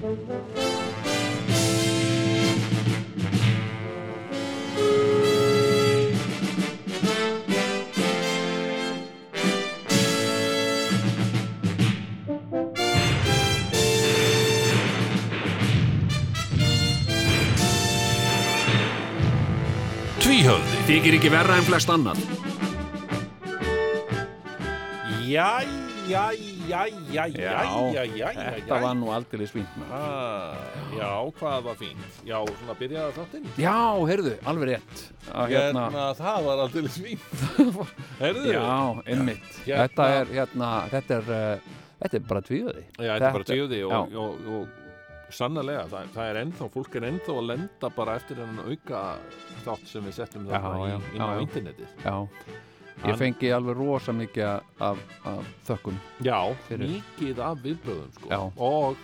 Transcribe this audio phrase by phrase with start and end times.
[0.00, 0.38] Tvíhöfði.
[20.88, 22.16] Þykir ekki verra en flest annan
[25.28, 25.60] Já,
[26.08, 26.32] já,
[26.70, 30.54] já, já, já, þetta var nú aldrei svínt ah,
[30.96, 32.20] Já, hvað var fínt?
[32.26, 33.48] Já, svona byrjaði þáttinn.
[33.60, 33.76] Já,
[34.10, 35.02] heyrðu, alveg rétt.
[35.30, 35.86] Að, Hérna,
[36.18, 37.44] það var aldrei fínt.
[38.22, 38.54] Heyrðu?
[38.54, 38.68] Já,
[39.06, 39.50] einmitt.
[39.64, 43.48] Hérna- Þetta er, hérna, þetta er uh, Þetta er bara tvíöði Já, þetta er bara
[43.50, 47.90] tvíði og, og, og, og sannlega, það, það er ennþá, fólk er ennþá að lenda
[47.94, 49.02] bara eftir hennan auka
[49.66, 51.92] þátt sem við settum þarna í, inn á internetið.
[52.02, 52.16] Já
[53.08, 54.44] Ég fengi alveg rosa mikið
[54.84, 55.96] af, af þökkum
[56.26, 56.36] Já,
[56.68, 58.40] Fyrir- mikið af viðbröðum sko Já.
[58.56, 58.96] og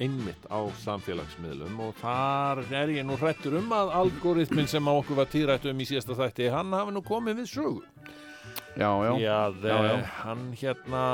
[0.00, 5.16] einmitt á samfélagsmiðlum og þar er ég nú hrættur um að algoritmin sem á okkur
[5.22, 7.82] var tíðrætt um í síðasta þætti, hann hafi nú komið við sögu.
[8.76, 9.92] Já, já, að Já, já.
[9.94, 11.04] eh, hann hérna,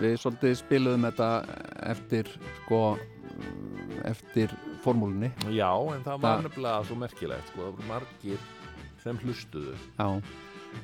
[0.00, 1.30] Við svolítið spiluðum þetta
[1.90, 2.28] eftir
[2.62, 2.82] sko
[4.06, 4.52] eftir
[4.84, 8.44] formúlunni já, en það var nefnilega svo merkilegt sko, það voru margir
[9.02, 10.06] sem hlustuðu Já,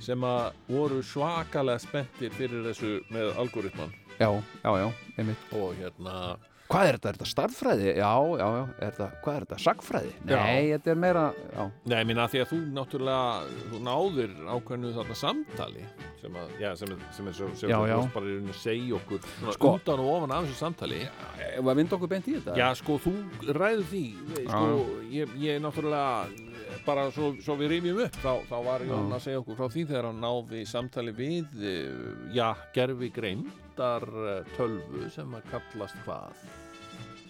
[0.01, 4.29] sem að voru svakalega spenntir fyrir þessu með algoritman já,
[4.65, 7.07] já, já, einmitt og hérna Hvað er þetta?
[7.13, 7.85] Er þetta starffræði?
[7.95, 8.09] Já,
[8.41, 9.57] já, já, er þetta, hvað er þetta?
[9.63, 10.09] Sagfræði?
[10.27, 10.39] Já.
[10.41, 11.23] Nei, þetta er meira,
[11.55, 15.85] já, Nei, ég minna því að þú náttúrulega þú náðir ákveðnu þarna samtali
[16.19, 18.99] sem að, já, sem er, sem er svo, sem Já, þú bara rauninni að segja
[18.99, 22.57] okkur Sko- undan og ofan af þessu samtali Ef að vinda okkur beint í þetta?
[22.59, 23.15] Já, sko, þú
[23.47, 24.05] ræður því
[24.51, 24.67] sko,
[25.15, 26.46] ég, ég náttúrulega
[26.87, 29.85] bara svo, svo við rifjum upp þá, þá var Jón að segja okkur frá því
[29.91, 36.43] þegar hann náði samtali við eh, já, gerfi greindar eh, tölvu sem að kallast hvað?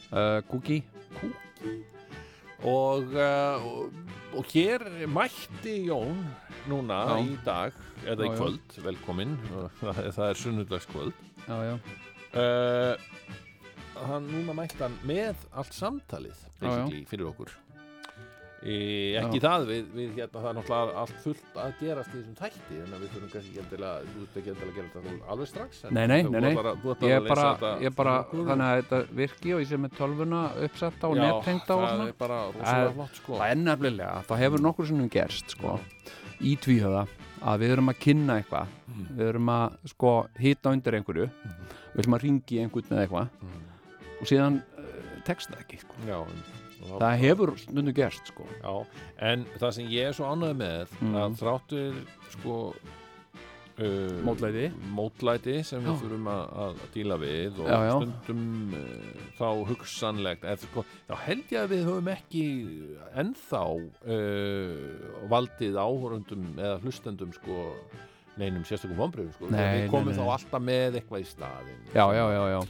[0.06, 0.80] Uh, Kúki?
[2.66, 3.92] og, uh, og,
[4.38, 6.22] og hér mætti Jón
[6.70, 7.16] núna Já.
[7.22, 7.76] í dag
[8.06, 9.36] eða Já, í kvöld, velkomin
[9.82, 11.24] það, er sunnudagskvöld.
[11.46, 11.74] Já, já,
[12.38, 12.96] uh,
[14.06, 16.42] hann núna mætti hann með allt samtalið
[17.10, 17.52] fyrir okkur
[18.66, 18.76] e,
[19.20, 22.36] ekki það við, við hérna, það er náttúrulega allt fullt að gerast í þessum
[22.80, 23.74] þannig að við þurfum kannski ekki ert
[24.40, 26.50] ekki að gera þetta alveg strax en Nei, nei, nei, nei.
[26.56, 29.94] að- ég að er bara, ég bara, þannig að þetta virki og ég sé með
[30.00, 32.08] tölvuna uppsetta og Já, nettengda og það svona.
[32.08, 33.36] er bara Það sko.
[33.36, 35.78] Það er nefnilega, það hefur nokkur sinnum gerst, sko,
[36.40, 37.06] í tvíhöða
[37.46, 38.74] að við erum að kynna eitthvað.
[38.86, 39.06] Mm.
[39.18, 41.26] við erum að, sko, hita undir einhverju.
[41.94, 43.28] Við erum að ringi einhvern með eitthvað.
[43.42, 43.64] Mm.
[44.20, 44.84] og síðan uh,
[45.28, 45.98] tekst það ekki, sko.
[46.08, 46.16] Já,
[46.94, 48.46] Það hefur stundum gerst, sko.
[48.62, 48.74] Já,
[49.30, 51.14] en það sem ég er svo ánægð með Mm.
[51.22, 51.98] að þráttur
[52.36, 52.56] sko
[53.78, 54.70] uh, Mótlæti.
[54.96, 55.98] mótlæti sem við Já.
[56.00, 61.52] þurfum að, að díla við og Já, stundum uh, þá hugsanlegt eða, sko, þá held
[61.52, 62.44] ég að við höfum ekki
[63.22, 67.66] ennþá uh, valdið áhorundum eða hlustendum sko
[68.36, 70.18] neinum sérstökum vonbröðum sko Nei, við nei, komum nei.
[70.18, 72.60] þá alltaf með eitthvað í staðinn Já, já, já, já.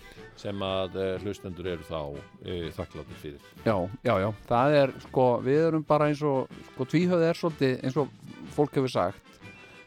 [0.42, 5.24] sem að uh, hlustendur eru þá uh, þakkláttir fyrir Já, já, já, það er sko,
[5.46, 8.12] við erum bara eins og sko, tvíhöfði er svolítið eins og
[8.56, 9.40] fólk hefur sagt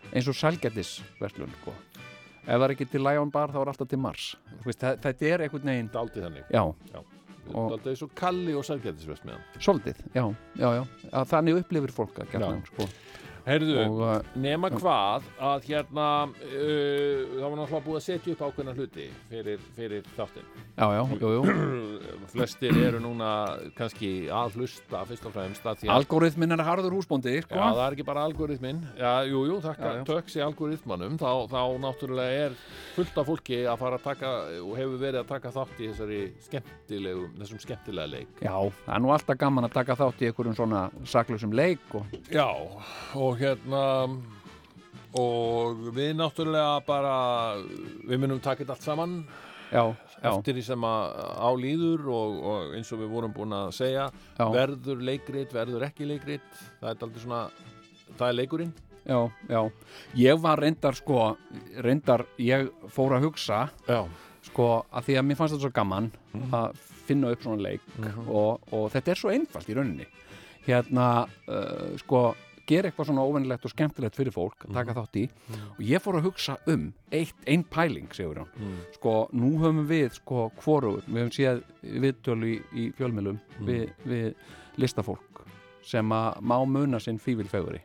[0.09, 1.75] eins og sælgætisverslun sko.
[2.43, 4.31] ef það er ekki til Lion Bar þá er alltaf til Mars
[4.65, 6.65] veist, það, þetta er einhvern veginn Daldið þannig já,
[7.49, 8.81] Og- Daldið svo kalli og hann
[9.57, 10.25] svolítið, já,
[10.59, 12.49] já, já að þannig upplifir fólk að Já.
[12.67, 12.85] sko.
[13.49, 18.43] Heyrðu, og uh, nema hvað að hérna uh, það var náttúrulega búið að setja upp
[18.45, 20.49] ákveðna hluti fyrir, fyrir þáttinn.
[20.77, 21.43] Já, já, jú, jú.
[22.33, 23.29] Flestir eru núna
[23.77, 27.57] kannski að hlusta fyrst og fremst að því að algoritmin er harður húsbóndi Já, sko.
[27.57, 30.03] það er ekki bara algoritmin Já, jú, jú, þakka, Já, já.
[30.11, 31.17] töks í algoritmanum.
[31.19, 32.57] Þá, þá náttúrulega er
[32.95, 36.21] fullt af fólki að fara að taka og hefur verið að taka þátt í þessari
[36.45, 38.43] skemmtilegu þessum skemmtilega leik.
[38.45, 38.53] Já,
[38.85, 42.47] það er nú alltaf gaman að taka þátt í einhverjum svona saklusum leik og, Já,
[43.17, 43.83] og hérna
[45.19, 47.13] og við náttúrulega bara
[48.05, 49.15] við munum taka þetta allt saman
[49.71, 49.81] já,
[50.21, 53.71] já, eftir því sem að á líður og, og eins og við vorum búin að
[53.79, 56.45] segja já, verður leikrit, verður ekki leikrit
[56.79, 57.41] það er aldrei svona
[58.19, 58.71] það er leikurinn.
[59.09, 59.19] Já,
[59.49, 59.61] já.
[60.19, 61.31] Ég var reyndar sko
[61.81, 64.03] reyndar, ég fór að hugsa Já,
[64.45, 66.09] sko, að því að mér fannst þetta svo gaman
[66.53, 67.85] að finna upp svona leik
[68.27, 70.05] og, og þetta er svo einfalt í rauninni.
[70.67, 71.07] Hérna,
[71.49, 72.27] uh, sko
[72.69, 75.25] gera eitthvað svona óvennilegt og skemmtilegt fyrir fólk að taka þátt í.
[75.75, 80.11] Og ég fór að hugsa um eitt, ein pæling, segur hann sko, nú höfum við,
[80.19, 81.63] sko, hvorugur við höfum séð
[82.05, 84.29] viðtölu í, í fjölmjölum við, við
[84.79, 85.43] listafólk
[85.89, 87.81] sem að má muna sinn fívilfeguri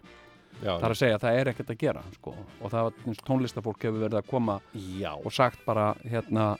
[0.61, 2.35] já, það er að segja að það er ekkert að gera sko.
[2.35, 6.51] og það var tónlistafólk hefur verið að koma já, og sagt bara hérna,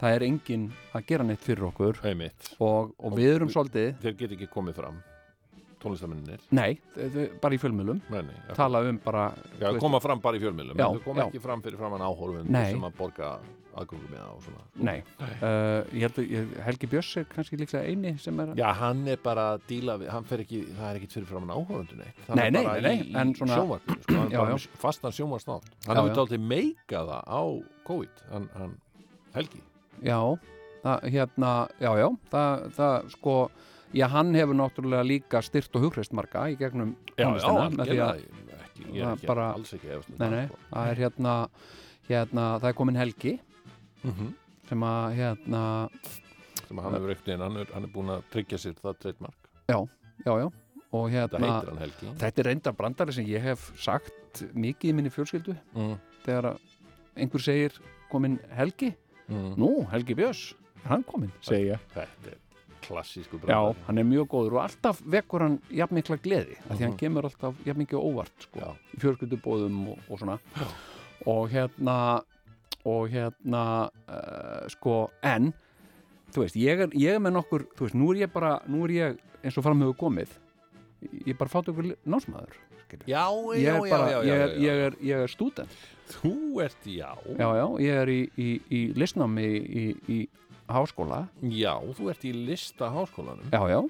[0.00, 2.02] það er enginn að gera neitt fyrir okkur.
[2.08, 2.52] Einmitt.
[2.58, 5.00] Og, og við erum svolítið þeir get ekki komið fram
[5.82, 6.76] tónlistaminnir nei,
[7.42, 10.62] bara í fjölmjölum nei, nei, tala um bara já, þú koma fram bara í en
[10.78, 11.26] þau koma já.
[11.28, 12.70] ekki fram fyrir framann áhorfund Nei.
[12.72, 13.34] sem að borga
[13.72, 14.98] aðgöngum með og svona nei,
[15.40, 19.20] uh, ég held að Helgi Björns er kannski líklega eini sem er Já, hann er
[19.22, 22.20] bara að díla við, hann fer ekki, það er ekkit fyrir framann áhorfundu neitt.
[22.26, 25.70] Það Nei, nei, nei, í, nei, en svona- sjónvarpinu, sko, hann Já, bara fastan sjónvarsnátt.
[25.86, 26.16] Hann hefur já.
[26.20, 27.42] dálítið meika það á
[27.88, 28.74] COVID, hann, hann
[29.32, 29.62] Helgi.
[30.04, 30.20] já,
[30.84, 33.36] það, hérna já, já, það, það sko
[33.94, 38.22] já, hann hefur náttúrulega líka styrt og hugreist marga í gegnum tónlistina með því að,
[38.64, 40.58] ekki, ég er það ekki, bara- alls ekki efast um nei, það, nei, sko.
[40.72, 41.34] það er hérna
[42.08, 43.40] hérna, það er komin Helgi
[44.04, 44.34] Mhm.
[44.68, 45.62] sem að, hérna
[46.68, 49.34] sem hann hefur ekkert hann, er- hann er búin að tryggja sér það trademark.
[49.68, 49.88] já,
[50.26, 50.50] já,
[50.92, 52.06] og Það hérna heitir hann Helgi.
[52.18, 55.98] þetta er reynda brandari sem ég hef sagt mikið í minni fjölskyldu Mm.
[56.24, 56.58] þegar að
[57.16, 57.78] einhver segir
[58.10, 58.94] komin Helgi,
[59.28, 59.54] Mm.
[59.56, 60.54] nú, Helgi Björns
[60.84, 62.38] er hann komin, segi ég Þetta er
[62.86, 63.76] klassísku Já, brandari.
[63.86, 66.98] hann er mjög góður og alltaf vekur hann jafn mikla gleði, af því hann Mhm.
[66.98, 68.70] kemur alltaf jafn mikið óvart, sko, Já.
[68.94, 70.38] í fjölskyldubóðum og, og svona
[71.26, 71.96] og hérna
[72.84, 75.52] og hérna uh, sko, en
[76.32, 78.84] þú veist, ég er, ég er með nokkur þú veist, nú er ég bara, nú
[78.88, 80.28] er ég eins og fram hefur komið
[81.26, 82.54] ég er bara fátt okkur námsmaður.
[83.08, 83.24] Já,
[83.56, 84.60] já, já, já, já, ég er, já.
[84.60, 85.70] ég er, ég er stúdent
[86.12, 87.14] Þú ert, já.
[87.38, 90.18] já, já, ég er í, í, í listnámi í, í, í
[90.76, 91.20] háskóla.
[91.42, 93.50] Já, þú ert í lista háskólanum.
[93.52, 93.80] já, já,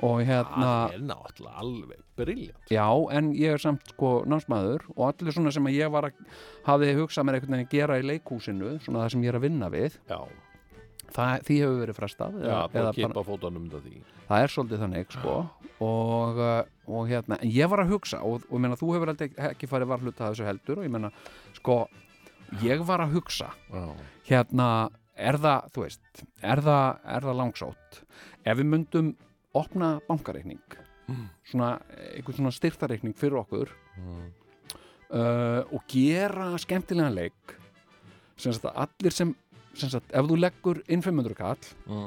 [0.00, 2.70] og hérna Það er náttúrulega alveg briljant.
[2.70, 2.86] Já,
[3.16, 6.20] en ég er samt sko námsmaður og allir svona sem ég var að
[6.68, 9.46] hafði hugsað mér einhvern veginn að gera í leikhúsinu svona það sem ég er að
[9.48, 10.20] vinna við Já,
[11.10, 13.14] það, því hefur verið frestað já, eða, eða
[14.28, 15.34] það er svolítið þannig sko.
[15.80, 16.60] Og, uh,
[16.92, 19.90] og hérna, en ég var að hugsa og, og meina þú hefur aldrei ekki farið
[19.94, 21.10] varhluta af þessu heldur og ég meina
[21.56, 21.80] sko
[22.62, 23.86] ég var að hugsa Já,
[24.28, 24.66] hérna,
[25.20, 26.86] er það þú veist, er það,
[27.16, 28.00] er það langsótt
[28.44, 29.12] ef við myndum
[29.60, 30.78] opna bankareikning
[31.10, 31.24] Mm.
[31.42, 31.68] svona,
[32.14, 34.26] einhvern svona styrtareikning fyrir okkur mm.
[35.10, 37.56] uh, og gera skemmtilegan leik
[38.38, 39.32] sem sagt að allir sem,
[39.74, 41.58] sem sagt, ef þú leggur inn 500 kall
[41.88, 42.04] Mm.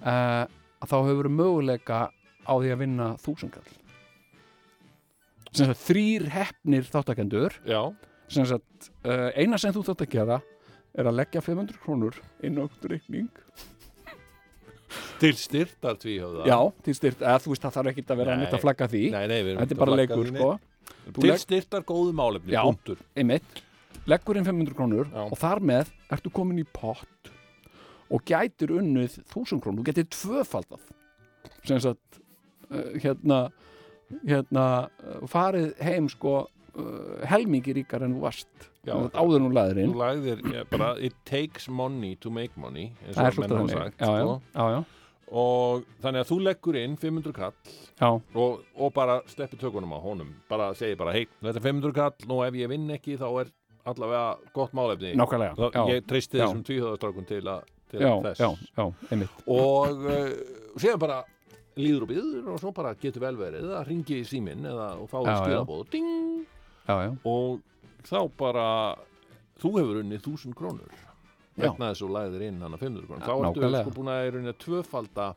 [0.00, 0.46] uh,
[0.86, 1.98] þá hefur möguleika
[2.48, 3.68] á því að vinna 1000 kall
[5.52, 7.82] sem sagt þrýr hefnir þáttakendur já,
[8.32, 10.40] sem sagt uh, eina sem þú þátt að gera
[10.96, 12.16] er að leggja 500 krónur
[12.46, 13.28] inn á reikning
[15.20, 16.46] til styrtar tvíhöfða.
[16.48, 18.42] já, til styrt, eða þú veist það þarf ekki að vera Nei.
[18.44, 20.50] neitt að flagga því Nei, nei, við erum þetta er bara leikur sko
[21.16, 22.62] Til legg- styrtar góðu málefni, Já.
[22.66, 22.98] punktur.
[23.16, 23.62] einmitt,
[24.06, 25.24] leggur inn 500 krónur Já.
[25.26, 27.30] og þar með ertu komin í pott
[28.10, 30.80] og gætir unnið 1000 krónur, þú getur tvöfaldað
[31.66, 32.20] sem sagt
[32.70, 33.50] uh, hérna,
[34.24, 34.66] hérna
[35.26, 36.46] farið heim sko
[37.30, 38.94] helmingi ríkar en þú varst Já.
[39.18, 43.18] Áður nú laður inn Þú lagðir, já, bara, it takes money to make money, það
[43.18, 44.36] er og svolítið þannig sagt, já, já, sko.
[44.54, 44.84] já, já,
[45.42, 47.56] Og þannig að þú leggur inn 500 kall
[48.38, 50.28] og, og bara sleppi tökunum á honum.
[50.46, 53.50] Bara segir bara, hei, þetta er 500 kall, nú ef ég vinn ekki þá er
[53.90, 55.16] allavega gott málefni.
[55.90, 57.58] ég treysti þessum tvíhöðastrákun til, a,
[57.90, 58.38] til þess.
[58.38, 60.30] já, já, einmitt og uh,
[60.78, 61.18] síðan bara
[61.76, 65.10] líður og býður og svo bara getur vel verið að ringi í síminn eða og
[65.10, 65.36] fá Já, já.
[65.42, 66.46] skilabóð ding,
[66.86, 67.60] já, já, og
[68.06, 68.68] þá bara
[69.62, 70.94] þú hefur unnið þúsund krónur
[71.56, 71.70] Já.
[71.70, 73.24] vegna þess að þú lagðir inn hana 500 krónur.
[73.24, 75.28] Þá ertu sko búin að er unnið að tvöfalda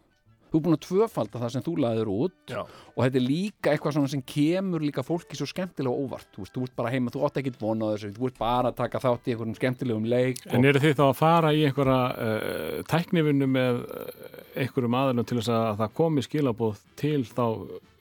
[0.50, 3.74] þú er búin að tvöfalda það sem þú laðir út já, og þetta er líka
[3.74, 7.26] eitthvað sem kemur líka fólki svo skemmtilega óvart þú veist, þú ert bara heima, þú
[7.28, 10.42] átt ekkert von á þessu þú ert bara að taka þátt í einhverjum skemmtilegum leik
[10.50, 14.10] En eru þið þá að fara í einhverja uh, tæknivinnu með uh,
[14.56, 17.46] einhverjum aðlum til þess að það komi skilabóð til þá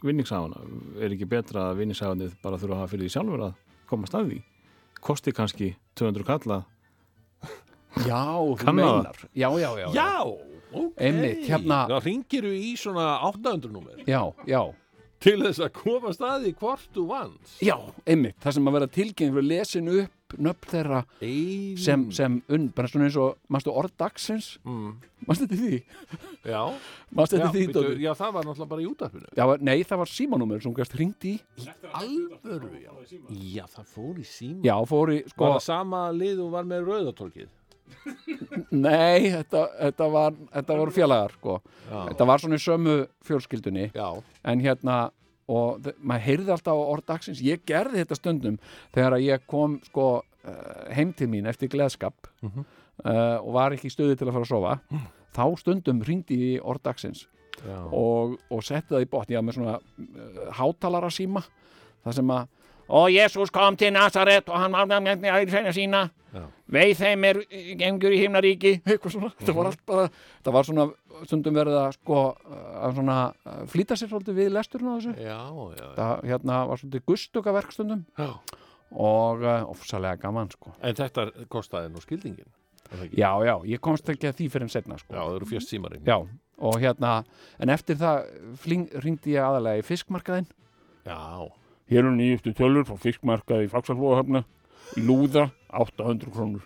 [0.04, 0.64] vinningshafana?
[1.02, 4.32] Er ekki betra að vinningshafanið bara þurfa að hafa fyrir því sjálfur að koma að
[4.32, 4.42] því?
[4.98, 6.62] Kosti kannski 200 kalla?
[8.06, 8.24] já,
[8.60, 10.10] þú meinar já, já, já, já,
[10.72, 10.92] ok.
[10.98, 14.04] Einmitt, hérna- þá ringir þú í svona 800 númer?
[14.08, 14.62] Já, já,
[15.22, 17.58] til þess að koma staði hvort þú vannst.
[17.64, 21.76] Já, einmitt það sem að vera tilkynning fyrir lesin upp nöfn þeirra Ein...
[21.80, 24.90] sem, sem unn, bara svona eins og mannstu orð dagsins, mm,
[25.24, 25.78] mannstu þetta því?
[26.44, 27.94] Já, já, þetta því, Dóri?
[28.04, 31.28] já, það var náttúrulega bara í útarpinu já, nei, það var símanúmer sem gæst hringt
[31.28, 31.34] í.
[31.96, 32.92] Alvöru, já.
[33.56, 34.60] Já, það fór í síma.
[34.68, 37.48] Já, fór í, sko, Var það sama lið og var með rauðatorkið?
[38.70, 42.00] Nei þetta, þetta var, þetta voru félagar, sko Já.
[42.10, 42.96] þetta var svona í sömu
[43.28, 44.08] fjölskyldunni Já.
[44.52, 44.98] en hérna
[45.48, 48.58] og maður heyrði alltaf á orð dagsins ég gerði þetta stundum
[48.94, 52.64] þegar ég kom sko uh, heim til mín eftir gleðskap Mhm.
[53.04, 54.74] uh, og var ekki stöði til að fara að sofa
[55.38, 57.26] þá stundum ringdi ég í orð dagsins
[57.64, 57.78] Já.
[57.90, 61.42] og, og setti það í botn ég var með svona uh, hátalara síma
[62.04, 62.46] það sem að
[62.88, 66.08] og Jésús kom til Nazaret og hann var með æðisveina sína.
[66.28, 66.42] Já.
[66.68, 67.38] veið þeim er
[67.80, 68.72] gengur í himnaríki.
[68.88, 70.84] Eitthvað svona, þetta var allt bara þetta var svona
[71.24, 72.22] stundum verið að sko
[72.82, 73.18] að svona
[73.72, 75.14] flýta sér svolítið við lesturinn á þessu.
[75.16, 75.88] Já, já, já.
[75.96, 78.28] það hérna var svolítið gustuka verkstundum já.
[78.92, 80.74] og uh, ofsalega gaman sko.
[80.84, 82.50] En þetta kostaði nú skildingin
[82.88, 83.20] er það ekki?
[83.22, 85.14] já, já, ég komst ekki að því fyrir en setna sko.
[85.14, 86.18] Já, það eru fjöst símarinn Já,
[86.68, 87.14] og hérna
[87.58, 88.28] en eftir það
[89.00, 90.48] ringdi ég aðalega í fiskmarkaðinn.
[91.08, 91.48] Já,
[91.88, 94.42] Hér eru nýjustu tölur frá fiskmarkaði í Faxaflóðahöfna
[95.00, 96.64] Lúða 800 krónur.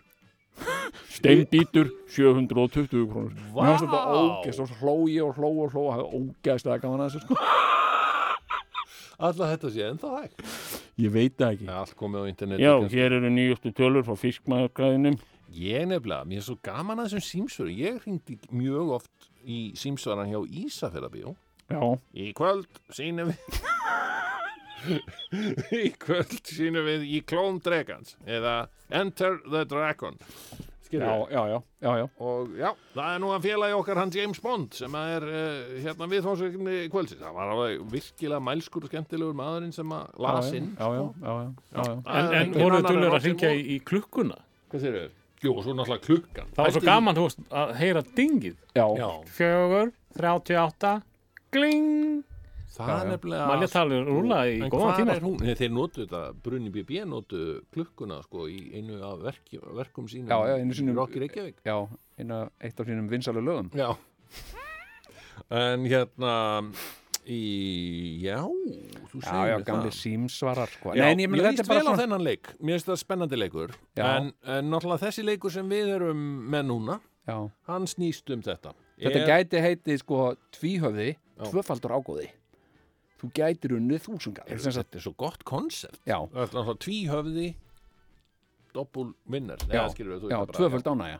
[1.12, 3.34] Steinbítur 720 krónur.
[3.34, 4.16] Mér fannst þetta Vá!
[4.18, 7.26] ógeðst og svo hló ég og hló og hló og hafði ógeðslega gaman að þessu
[7.26, 7.38] sko.
[9.22, 10.46] Alltaf þetta sé ennþá hægt?
[11.02, 11.68] Ég veit það ekki.
[11.70, 15.18] Allt komið á internet Já, hér eru nýjustu tölur frá fiskmarkaðinum.
[15.52, 20.30] Ég nefnilega, mér er svo gaman að þessum símsvöru Ég hringdi mjög oft í símsvaran
[20.32, 21.34] hjá Ísafjörðabíó
[21.68, 21.82] Já,
[22.16, 23.58] Í kvöld sýnum við
[25.82, 31.58] Í kvöld sýnum við í klón dregans eða Enter the Dragon já, Skilur já, já,
[31.80, 32.06] já, já.
[32.20, 36.08] og já, það er nú að félagi okkar hann James Bond sem er uh, hérna
[36.12, 40.84] viðfónsverkefni kvöldsins það var alveg virkilega mælskur og skemmtilegur maðurinn sem að las inn já,
[40.84, 41.96] já, já, já, já, já.
[42.04, 44.38] Það En, en engin voru annar þú að ringja í, í klukkuna?
[44.72, 45.14] Hvað þeir eru?
[45.42, 48.58] Jú, og svo náttúrulega klukkan Það var svo gaman, þú veist, að heyra dingið.
[49.34, 50.92] Fjögur, 38,
[51.56, 52.22] gling.
[52.72, 53.10] Það Já, er já.
[53.12, 55.14] nefnilega Maður létt talið rúla í góðan tíma.
[55.16, 55.36] er hún?
[55.44, 57.40] Nei, Þeir notu þetta, Brunni BB notu
[57.74, 61.76] klukkuna sko í einu af verki, verkum sínum Já, já, einu sínum- Rocky Reykjavík já
[62.18, 63.92] eina, eitt af sínum vinsalu lögum Já
[65.52, 66.32] En hérna
[67.28, 67.40] í,
[68.24, 70.92] já, þú segir Já, já, mér gamli það símsvarar sko.
[70.96, 74.04] Já, Nei, mér líst er vel á þennan leik, mér finnst það spennandi leikur Já.
[74.16, 76.96] en, en náttúrulega þessi leikur sem við erum með núna,
[77.28, 77.36] já.
[77.68, 80.18] hann snýst um þetta Þetta Er- gæti heitið sko
[80.54, 81.44] tvíhöfði, Já.
[81.50, 82.28] tvöfaldur ágóði
[83.22, 87.48] Þú gætir unnið þúsungar er, Þetta er svo gott konsept Það tvíhöfði
[88.72, 89.60] doppul vinner
[90.32, 91.18] já, bara- tvöföld ánægja.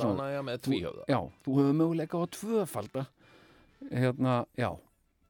[0.00, 0.24] svona.
[0.24, 1.04] ánægja með tvíhöfða.
[1.08, 3.06] Já, þú hefur möguleika á tvöfalda.
[3.92, 4.70] Hérna, já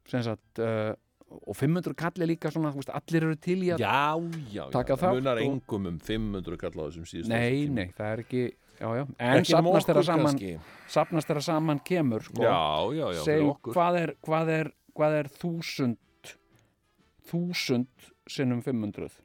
[0.05, 0.93] sagt uh,
[1.47, 4.13] og 500 kalli líka svona, veist, allir eru til í að já,
[4.53, 8.11] já, Taka þátt munar og- engum um 500 kall á þessum síðustu Nei, nei, það
[8.13, 8.43] er ekki
[8.75, 10.39] Já, já, en ekki nema safnast þeirra saman
[10.91, 12.55] safnast þeirra saman kemur sko, já,
[12.91, 13.73] já, já, fyrir okkur.
[13.73, 15.97] hvað er, hvað er hvað er þúsund
[17.29, 19.19] þúsund sinnum 500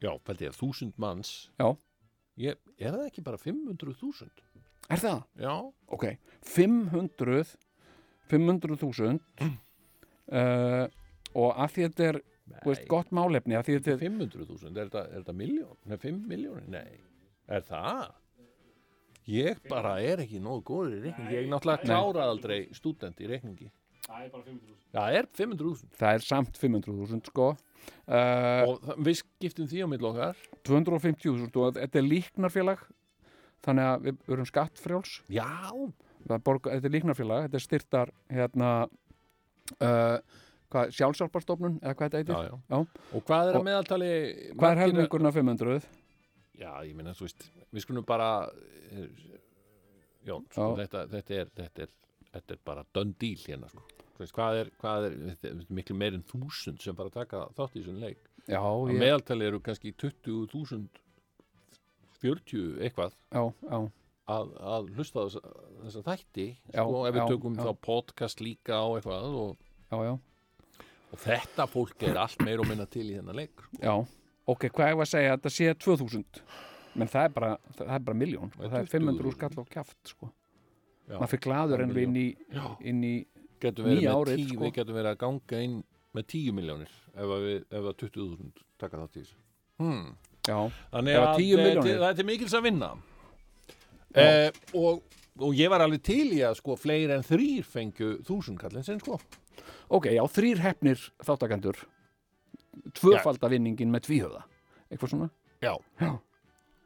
[0.00, 1.68] já, fældi ég, þúsund manns Já.
[2.40, 4.30] ég, er það ekki bara 500.000
[4.90, 5.20] Er það?
[5.38, 5.54] já,
[5.94, 6.06] Ok,
[6.50, 7.56] 500
[8.30, 9.20] 500.000
[10.30, 10.86] uh,
[11.34, 12.20] og að því þetta er
[12.64, 15.76] veist, gott málefni að því þetta er 500.000, er þetta, miljón?
[15.86, 16.66] Nei, 5 miljónir?
[16.70, 17.00] Nei,
[17.50, 18.08] er það?
[19.30, 23.68] Ég bara er ekki nógu góður í reikningi, ég náttúrulega kláraði aldrei stúdent í reikningi.
[24.10, 24.76] Það er bara 500.
[24.90, 29.88] Já, það er 500.000 það er samt 500.000 sko uh, og við skiptum því á
[29.92, 30.40] mill okkar.
[30.66, 32.84] 250.000 og þetta er líknarfélag
[33.64, 35.48] þannig að við erum skattfrjáls Já,
[36.26, 38.72] það borga, þetta er líknarfélag, þetta er styrtar hérna
[39.78, 40.18] uh,
[40.70, 42.60] hvað, sjálfsálparstofnun eða hvað þetta já, heitir já.
[42.74, 43.08] Já.
[43.14, 44.12] Og hvað er að meðaltali?
[44.58, 45.90] hvað er af 500
[46.60, 48.50] Já, ég minna, þú veist, við skulum bara,
[48.92, 49.06] eh,
[50.28, 50.82] Jón, sko, Já.
[50.82, 51.92] þetta, þetta, er, þetta, er,
[52.34, 53.86] þetta er bara done deal hérna, sko.
[54.20, 55.14] Veist, hvað er, hvað er,
[55.48, 58.20] er miklu meir en þúsund sem bara taka þátt í þessum leik.
[58.44, 61.00] já, Að ég, meðaltali eru kannski 20.000
[62.20, 63.78] 40 eitthvað já, já,
[64.34, 65.52] að, að hlusta á þessa,
[65.86, 66.46] þessa þætti.
[66.74, 69.54] Já, sko, ef við tökum þá podcast líka á eitthvað og,
[69.88, 70.12] já, já,
[71.10, 73.80] og þetta fólk er allt meir og minna til í þennan leik sko.
[73.80, 73.94] já.
[74.50, 76.42] Ok, hvað ég var að segja, þetta sé 2000
[76.98, 79.64] menn það er bara, það er bara miljón Það er það er 500 skall á
[79.76, 80.30] kjaft sko.
[81.10, 82.24] Já, maður fyrir glaður en við inn í,
[82.90, 83.12] inn í
[83.60, 84.64] nýja árið, tíu, sko.
[84.64, 85.76] við getum verið að ganga inn
[86.16, 89.38] með 10 miljónir ef að, við, ef að 20.000 taka þátt í þessu.
[89.80, 90.08] Hmm.
[90.48, 90.58] já,
[90.92, 91.82] þannig að að 10 milljónir.
[91.90, 92.90] til- það er mikils að vinna.
[94.20, 95.02] Eh, og,
[95.38, 98.98] og ég var alveg til í að sko fleiri en þrýr fengju þúsund kallin sinn
[99.00, 99.20] sko.
[99.90, 101.78] Ok, já, þrýr hefnir þáttakendur
[102.96, 104.42] tvöfaldavinningin með tvíhöfða.
[104.90, 105.30] Eitthvað svona?
[105.62, 106.12] Já, Já.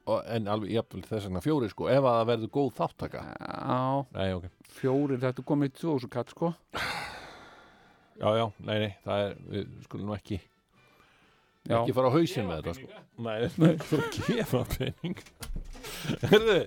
[0.04, 3.76] En alveg jafnvel þess vegna fjóri sko ef að það verður góð þáttaka já,
[4.12, 4.48] nei, ok.
[4.74, 6.50] Fjórir, þetta er komið í 2000 kall sko.
[8.20, 10.36] Já, já, nei, nei, það er, við skulum nú ekki,
[11.64, 13.06] já, ekki fara á hausinn með þetta, sko.
[13.24, 15.24] Nei, nei, þú að gefa pening.
[16.28, 16.58] Hörðu,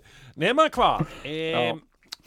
[0.44, 1.84] nema hvað, um,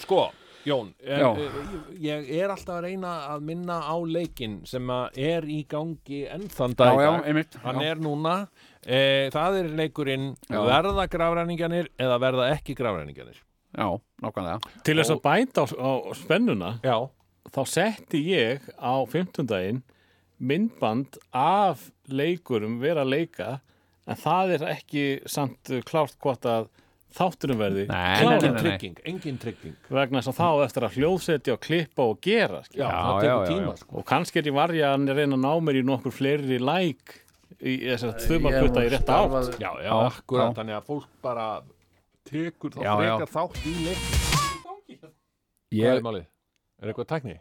[0.07, 0.23] sko,
[0.65, 1.31] Jón, Já.
[1.33, 6.19] um, ég er alltaf að reyna að minna á leikinn sem að er í gangi
[6.29, 7.39] enn þann já, dag.
[7.65, 7.87] Hann já.
[7.95, 8.35] er núna,
[8.85, 10.59] e, það er leikurinn Já.
[10.69, 13.41] verða grafræninganir eða verða ekki grafræninganir.
[13.73, 13.87] já,
[14.21, 16.97] nákvæmlega Til þess að bæta á, á spennuna Já,
[17.55, 19.83] þá setti ég á 15 daginn
[20.41, 23.51] myndband af leikurum vera að leika
[24.11, 26.69] en það er ekki samt uh, klárt hvort að
[27.17, 31.61] þátturum verði engin trygging, engin trygging vegna þess að þá á eftir að hljóðsetja og
[31.65, 33.81] klippa og gera já, Já, það já, tíma já.
[33.83, 33.97] sko.
[34.01, 37.17] og kannski er ég varja að reyna að ná mér í nokkur fleiri læk
[37.61, 40.57] í þessar þumalputta í rétta átt já, já, Já, akkurat, já.
[40.61, 41.47] þannig að fólk bara
[42.31, 44.05] tekur þá frekar þátt í leik
[44.65, 45.11] hvað
[45.71, 46.27] Ég, er málið?
[46.83, 47.37] er eitthvað tækni?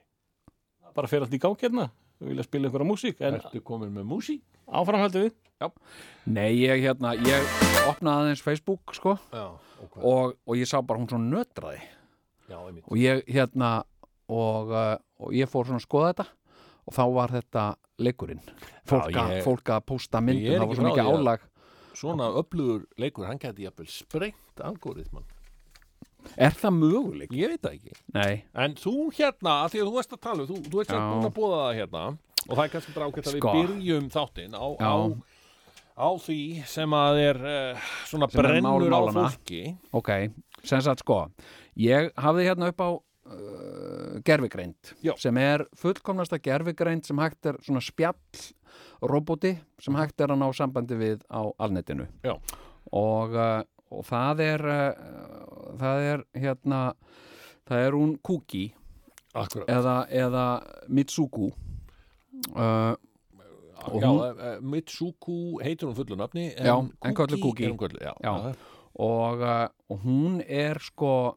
[0.96, 1.86] bara fyrir allt í gang hérna
[2.20, 4.42] við vilja spila einhverja músík en ertu komin með músík?
[4.68, 5.36] áframhaldum við
[6.30, 7.54] nei, ég hérna ég
[7.90, 9.16] opnaði aðeins Facebook sko.
[9.34, 9.46] Já,
[9.84, 11.82] ok, og, og ég sá bara hún svona nötraði.
[12.50, 13.72] Já, og ég hérna
[14.30, 16.28] og, uh, og ég fór svona að skoða þetta.
[16.90, 17.64] Og þá var þetta
[18.02, 18.40] leikurinn.
[18.90, 21.44] Fólk, Já, að, ég- fólk að er myndum, það var svo mikið álag.
[22.00, 25.28] Svona öflugur leikur, hann gæti jafnvel sprengt algoritman
[26.38, 27.32] er það möguleik?
[27.36, 27.94] ég veit það ekki.
[28.16, 31.00] Nei, En þú hérna, því að þú veist að tala þú, þú ert Já.
[31.00, 32.04] búin að búða það hérna.
[32.50, 33.54] Og það er kannski bara ákveðt að Sko.
[33.54, 34.90] við byrjum þáttinn á, Já.
[34.90, 34.96] á,
[36.00, 39.62] á því sem að er uh, svona Sem er brennur mál á fólki.
[39.92, 40.14] Ok,
[40.64, 41.26] sem sagt sko
[41.80, 45.14] ég hafði hérna upp á uh, gerfigreind Já.
[45.20, 48.16] sem er fullkomnasta gerfigreind sem hægt er svona spjall
[49.04, 52.08] roboti sem hægt er að ná sambandi við á alnetinu.
[52.96, 56.82] Og, uh, og það er uh, það er hérna
[57.70, 58.70] það er hún Kuki.
[59.70, 60.46] Eða, eða
[60.90, 61.52] Mitsuku.
[62.50, 62.96] Uh,
[63.88, 67.66] og Já, hún- uh, Mitsuku heitir hún fullu nafni en, Já, en kölluð Kuki.
[67.70, 68.56] hún kölluð, já,
[69.00, 71.36] og, uh, og hún er sko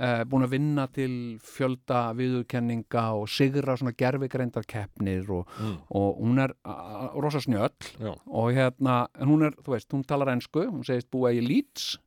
[0.00, 5.76] uh, búin að vinna til fjölda viðurkenninga og sigra svona gerfigreindar keppnir og, Mm.
[5.90, 7.72] og hún er uh, rosa snjöll.
[8.26, 11.98] Og hérna, en hún er, þú veist, hún talar ensku hún segist búa í Leeds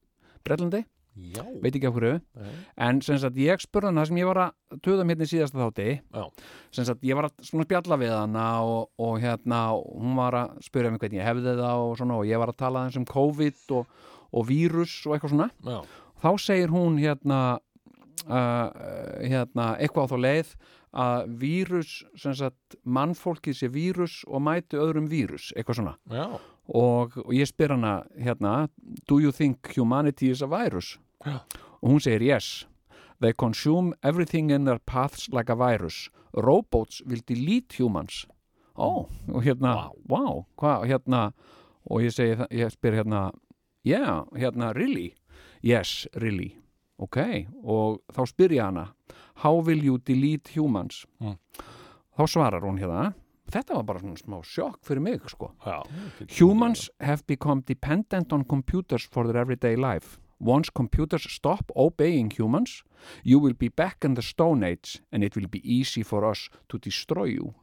[0.44, 1.44] Bretlandi, já.
[1.62, 2.52] veit ekki af hverju Nei.
[2.88, 5.88] en sem sagt ég spurði hana sem ég var að töða hérna í síðasta þátti
[6.00, 6.24] Já.
[6.72, 10.62] sem sagt ég var að svona spjalla við hana og, og hérna hún var að
[10.68, 13.76] spyrja mig hvernig ég hefði það og svona og ég var að tala um COVID
[13.80, 13.98] og,
[14.32, 15.80] og vírus og eitthvað svona Já.
[16.24, 17.42] þá segir hún hérna
[18.28, 18.70] uh,
[19.22, 20.56] hérna eitthvað á þá leið
[20.92, 26.26] að vírus sem sagt mannfólkið sé vírus og mæti öðrum vírus, eitthvað svona Já.
[26.72, 28.70] Og, og ég spyr hana hérna,
[29.08, 30.98] do you think humanity is a virus?
[31.26, 31.40] Já.
[31.82, 32.68] og hún segir yes.
[33.22, 36.10] They consume everything in their paths like a virus.
[36.34, 38.26] Robots will delete humans.
[38.76, 41.32] Ó, og hérna wow, hvað, hérna?
[41.86, 43.32] Og ég segi, ég spyr hérna
[43.84, 45.14] yeah, hérna, really?
[45.62, 46.56] Yes, really,
[47.02, 47.18] ok
[47.64, 48.88] og þá spyr ég hana
[49.44, 51.06] how will you delete humans?
[51.20, 51.38] Mm.
[52.18, 53.12] þá svarar hún hérna
[53.54, 55.82] þetta var bara svona smá sjokk fyrir mig sko Já.
[56.40, 60.18] Humans have become dependent on computers for their everyday life.
[60.40, 62.84] Once computers stop obeying humans,
[63.24, 66.50] you will be back in the Stone Age and it will be easy for us
[66.70, 67.54] to destroy you.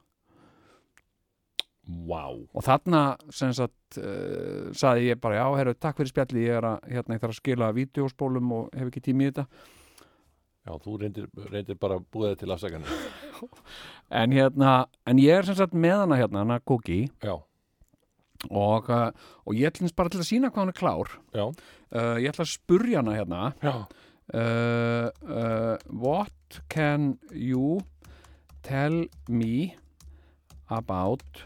[1.89, 2.29] Vá.
[2.29, 6.67] Og þarna, sem sagt, uh, saði ég bara, já, herru, takk fyrir spjalli, ég er
[6.69, 9.47] að, hérna, ég þarf að skila vídeospólum og hef ekki tími í þetta.
[10.69, 12.91] Já, þú reyndir, reyndir bara búið til afsakanir.
[14.09, 16.57] En hérna, en ég er sem sagt með hana hérna, hana
[17.23, 17.35] Já.
[18.49, 19.11] og, uh,
[19.45, 21.11] og ég ætlins bara til að sína hvað hann er klár.
[21.37, 21.45] Já.
[21.93, 23.75] Uh, ég ætla að spurja hana hérna, Já.
[24.33, 27.83] uh, uh, what can you
[28.63, 29.77] tell me
[30.69, 31.45] about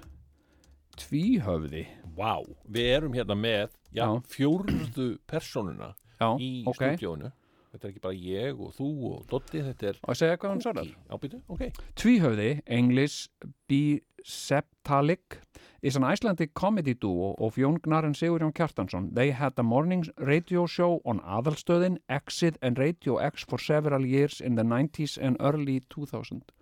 [0.98, 2.38] tvíhöfði Vá.
[2.68, 4.22] Við erum hérna með, já, Já.
[4.28, 7.32] fjórðu persónuna já, í ok, stúdíónu.
[7.72, 10.50] Þetta er ekki bara ég og þú og Dotti, þetta er og að segja hvað
[10.52, 11.62] hann svarar Ábyrðu, ok.
[11.96, 13.30] Tvíhöfði, English
[13.72, 15.38] Biseptalic
[15.82, 19.14] is an Icelandic comedy duo of Jón Gnarren Sigurjón Kjartansson.
[19.14, 24.40] They had a morning radio show on Aðalstöðin, Exit and Radio X for several years
[24.40, 26.52] in the 90s and early 2000.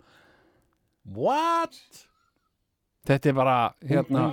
[1.05, 1.75] What?
[3.09, 4.25] Þetta er bara, hérna,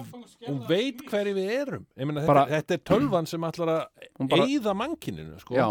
[0.46, 1.86] Hún veit hverju við erum.
[1.98, 5.56] Ég meina, þetta, Bara- þetta er tölvan sem ætlar að hún bara, eyða mannkininu, sko.
[5.56, 5.68] já,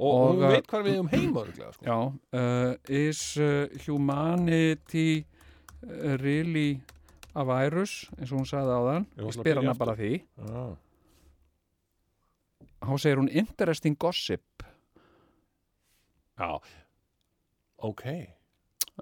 [0.00, 1.84] Og, og, hún veit hvað við erum heima, sko.
[1.84, 1.96] Já,
[2.40, 5.26] uh, is uh, humanity
[5.84, 6.80] uh, really
[7.36, 10.62] a virus, eins og hún sagði á þann, Ég spyr hana bara því, Já.
[12.80, 14.64] þá segir hún interesting gossip,
[16.40, 16.56] Já.
[17.84, 18.02] Ok,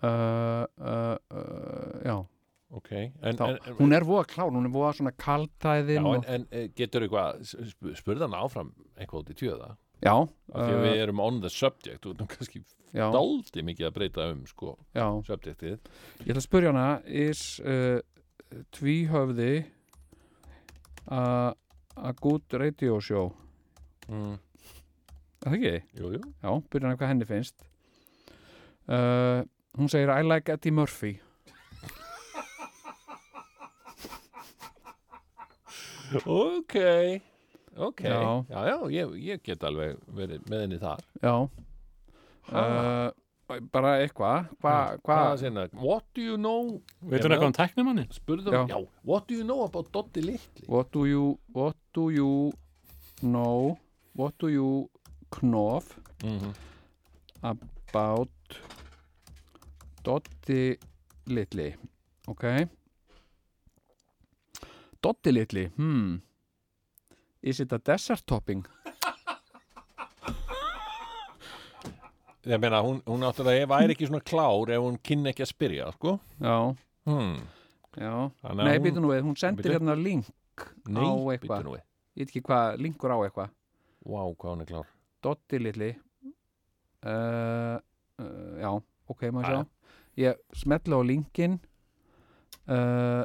[0.02, 2.16] uh, uh, uh, já,
[2.74, 2.90] ok.
[3.22, 6.10] En, þá, en, en, hún er voða klár, hún er voða svona kaltæðin Já, en,
[6.10, 9.70] og, en eh, getur eitthvað, sp- spurði hann áfram eitthvað út í tjöða?
[10.04, 10.14] Já,
[10.52, 12.58] því að við uh, erum on the subject, þú erum kannski
[12.94, 14.68] dálítið mikið að breyta um, sko,
[15.26, 15.74] subjectið.
[16.22, 17.98] ég ætla að spyrja hana, is uh,
[18.74, 19.52] tvíhöfði
[21.12, 21.22] a,
[21.96, 23.32] a good radio show,
[24.08, 24.38] Mm.
[25.44, 25.72] er það ekki?
[26.00, 26.20] Jú, jú.
[26.40, 27.56] Já, byrja hana hvað henni finnst
[28.88, 29.42] uh,
[29.76, 31.10] Hún segir I like Eddie Murphy
[36.24, 36.74] Ok, ok
[37.78, 38.18] Já.
[38.50, 41.02] Já, já, ég, ég get alveg verið með henni þar.
[41.22, 41.34] Já.
[42.48, 43.08] Uh,
[43.72, 44.48] Bara eitthvað.
[44.60, 48.04] Hva, Hvað hva, sinna, what do you know Veitur eitthvað um tæknimanni?
[48.12, 48.64] Spurðum, Já.
[48.68, 48.80] já.
[49.08, 50.66] what do you know about Doddi Litli?
[50.68, 52.52] What do you What do you
[53.22, 53.78] know
[54.18, 54.90] What do you
[55.40, 56.52] knof mm
[57.42, 58.28] about
[60.04, 60.78] Dotti
[61.30, 61.68] litli?
[62.26, 62.44] Ok.
[65.00, 66.18] Dotti litli hmm
[67.42, 68.64] is it a desert topping?
[72.48, 75.50] Ég meina, hún, hún náttúrulega ef væri ekki svona klár ef hún kynni ekki að
[75.50, 76.14] spyrja, sko.
[76.40, 76.54] Já,
[77.04, 77.34] hmm.
[77.98, 78.12] já.
[78.54, 80.24] Nei, hún- býtu nú við, hún sendir hérna link
[80.86, 81.64] Nei, á eitthvað.
[81.66, 81.82] nú við.
[82.16, 83.50] Ég veit ekki hvað, linkur á eitthvað.
[84.08, 84.86] Vá, hvað hún er klár.
[85.22, 85.90] Dotti litli.
[87.04, 87.76] Uh,
[88.18, 88.70] uh, já,
[89.06, 89.66] ok, maður sjá.
[90.18, 91.60] Ég smetla á linkin
[92.66, 93.24] uh,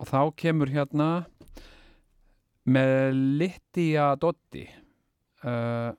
[0.00, 1.26] og þá kemur hérna
[2.66, 4.64] með Littia Dotti
[5.46, 5.90] uh,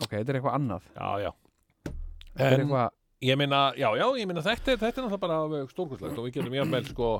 [0.00, 1.30] ok, þetta er eitthvað annað Já, já
[2.32, 2.90] þetta er En eitthvað
[3.22, 6.38] ég meina, já, já, ég meina þetta er, þetta er náttúrulega bara stórkurslegt og við
[6.40, 7.10] getum jafnvel sko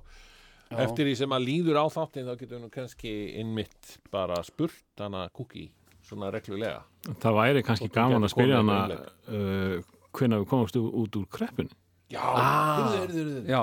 [0.73, 0.79] Já.
[0.87, 5.03] eftir því sem að líður á þáttin þá getum við nú kannski innmitt bara spurt
[5.05, 5.67] hana kúki
[6.03, 6.81] svona reglulega
[7.23, 9.77] Það væri kannski hún gaman að spyrja hana uh,
[10.17, 11.69] hvenær við komumst út úr kreppun.
[12.13, 13.07] Já, Ah.
[13.49, 13.61] já,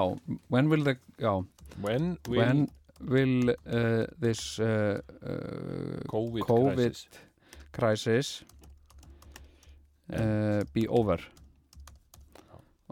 [0.49, 1.33] when will the já,
[1.81, 2.63] When will when
[3.01, 7.07] will uh, this uh, uh, COVID, COVID crisis.
[7.71, 8.43] crisis
[10.13, 11.19] uh, be over.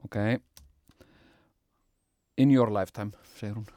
[0.04, 0.40] Ok.
[2.38, 3.68] In your lifetime segir hún.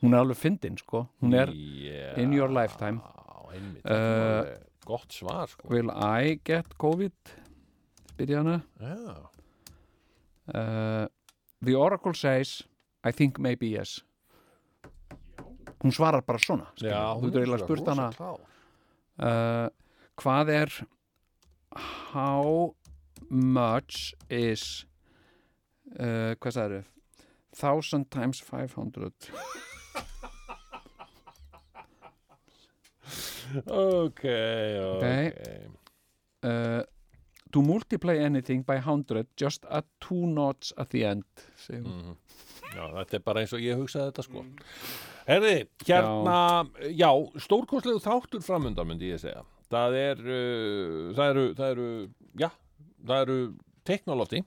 [0.00, 1.06] Hún er alveg fyndin sko.
[1.20, 2.18] Hún er yeah.
[2.20, 3.00] in your lifetime.
[3.84, 4.44] Uh,
[4.86, 5.68] gott svar sko.
[5.68, 7.34] will I get COVID?
[8.12, 8.62] Spyrja hana.
[8.80, 9.30] Já.
[10.54, 11.06] uh,
[11.62, 12.62] the oracle says
[13.04, 14.00] I think maybe yes
[15.80, 16.92] hún svarar bara svona skilur.
[16.92, 18.08] Já, þú getur eiginlega spurt hana
[19.20, 19.68] uh,
[20.20, 20.74] hvað er
[22.12, 22.74] how
[23.30, 24.84] much is
[25.98, 26.86] uh, hvað sagður
[27.56, 29.10] thousand times 500
[33.66, 34.24] ok,
[34.94, 35.06] ok.
[36.42, 36.82] Uh,
[37.52, 41.24] to multiply anything by 100 just add two knots at the end
[41.66, 41.82] hún.
[41.82, 42.16] Mhm.
[42.70, 44.44] Já, þetta er bara eins og ég hugsaði þetta sko
[45.30, 46.38] Herði, hérna
[46.90, 47.10] já,
[47.44, 51.90] stórkostlegu þáttur framundan myndi ég segja það er uh, það eru, það eru
[52.40, 52.48] já,
[53.06, 53.36] það eru
[53.86, 54.40] teknolófti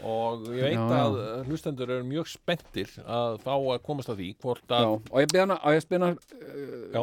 [0.00, 1.00] og ég veit Já, já.
[1.04, 1.16] að
[1.50, 5.34] hlustendur eru mjög spenntir að fá að komast að því hvort Já, að og ég
[5.34, 7.02] beðna, og ég spyrna uh, Já,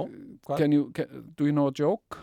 [0.58, 2.18] can you, can, do you know a joke?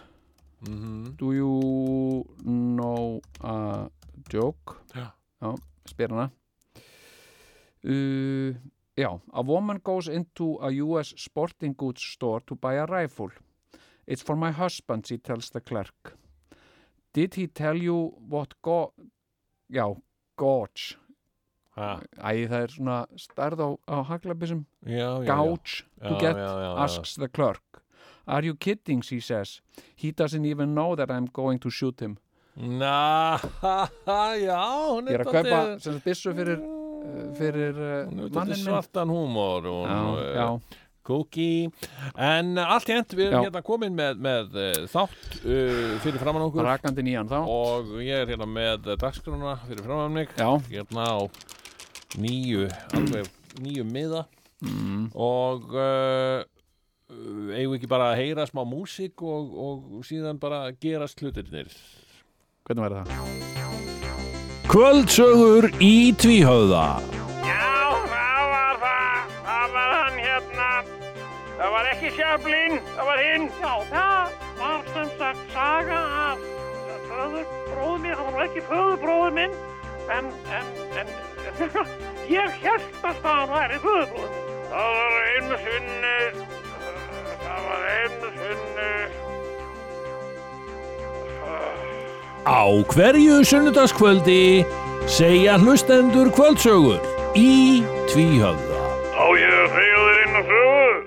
[0.65, 3.87] mm Do you know a
[4.33, 4.81] joke?
[4.97, 5.13] Já.
[5.87, 6.31] spyr hana
[7.85, 8.55] uh,
[8.96, 13.30] Já, a woman goes into a US sporting goods store to buy a rifle.
[14.07, 16.16] It's for my husband, she tells the clerk.
[17.12, 18.92] Did he tell you what go...
[19.70, 19.96] Já,
[20.37, 20.96] gauge.
[21.76, 24.64] ha, Æ, það er svona stærð á, á haglabissum.
[25.26, 26.74] Gouge to get, já, já, já.
[26.85, 27.83] asks the clerk.
[28.26, 29.61] Are you kidding, she says.
[29.96, 32.18] He doesn't even know that I'm going to shoot him.
[32.57, 33.38] Na,
[34.38, 36.84] já, hún Ég er er að kaupa sem byssu fyrir, uh,
[37.38, 41.71] fyrir uh, Hún er mannin svartan húmor og Já, uh, já, Cookie
[42.17, 46.64] En allt end við erum hérna komin með, með uh, þátt uh, fyrir framann okkur.
[46.69, 47.38] Rakandi nýjan þá.
[47.45, 50.33] og ég er hérna með uh, dagskrona fyrir framann mig.
[50.38, 51.21] Já, hérna á
[52.17, 53.29] nýju alveg
[53.61, 54.25] nýju miða.
[54.64, 56.40] Mm, og uh,
[57.11, 61.73] eigum við ekki bara að heyra smá músík og, og síðan bara gerast hlutirnir?
[62.64, 63.74] Hvernig verður það?
[64.68, 66.85] Kvöldsögur í tvíhöfða
[67.44, 67.74] Já,
[68.09, 69.35] það var það.
[69.44, 70.68] Það var hann hérna.
[71.59, 73.44] Það var ekki Sjöflin, það var hinn.
[73.61, 76.46] Já, það var sem sagt saga af
[77.11, 78.16] föðurbróður minn.
[78.16, 79.55] Það var ekki föðurbróður minn,
[80.16, 80.68] en, en,
[81.03, 81.09] en,
[82.38, 84.42] ég held að það væri föðurbróður minn.
[84.74, 86.18] Það var einu sinni,
[87.44, 88.92] það var einu sinni,
[92.44, 94.66] Á hverju sunnudagskvöldi
[95.09, 97.00] segja hlustendur kvöldsögur
[97.40, 97.80] í
[98.12, 98.83] tvíhöfða
[99.16, 100.98] á ég að segja þér inn að sögu.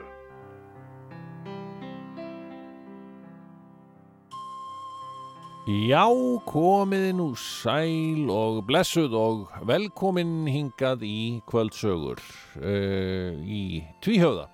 [5.85, 6.07] Já,
[6.49, 14.49] komiði nú sæl og blessuð og velkomin hingað í kvöldsögur uh, í tvíhöfða.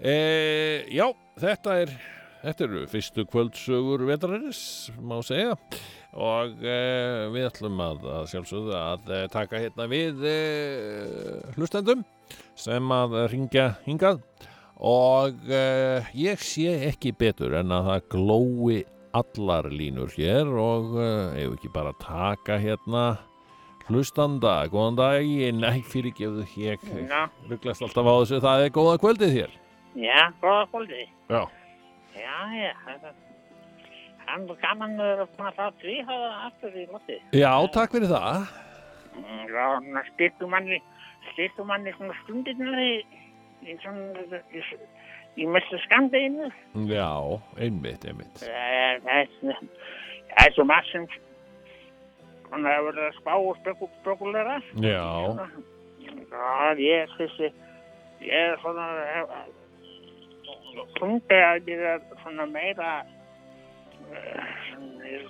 [0.00, 1.98] Uh, já, þetta er
[2.44, 4.62] þetta eru fyrstu kvöldsögur vetrarins,
[5.00, 5.54] má segja
[6.14, 12.04] og uh, við ætlum að, að sjálfsögðu að uh, taka hérna við uh, hlustendum
[12.58, 14.22] sem að ringja hingað.
[14.84, 18.78] Og uh, ég sé ekki betur en að það glói
[19.14, 23.04] allar línur hér og ef ekki bara taka hérna
[23.86, 25.60] hlustanda, góðan daginn.
[25.62, 29.60] Nei, fyrirgefðu ég Já, rugglast alltaf á þessu, það er góða kvöldið hér.
[29.94, 31.04] Já, góða kvöldi.
[31.30, 31.44] Já,
[32.14, 32.72] Já, já,
[34.28, 37.18] hann er gaman að fá það tvíhæða aftur í loti.
[37.36, 38.46] Já takk fyrir það
[39.14, 40.80] Já, svona styrtu manni,
[41.32, 42.94] styrtu manni svona stundirnar í,
[43.62, 44.62] í svona, í,
[45.38, 46.48] í mestu skamdeginu.
[46.90, 47.10] Já,
[47.62, 49.62] einmitt, einmitt Það er, það
[50.34, 51.06] það svo margt sem
[52.48, 54.56] svona hefur verið að spá og spekul, spekulera.
[54.82, 55.06] Já,
[56.34, 57.50] Já, ég er þessi,
[58.24, 58.88] ég er svona,
[60.98, 63.13] fundi að ég er svona meira, eh, ég er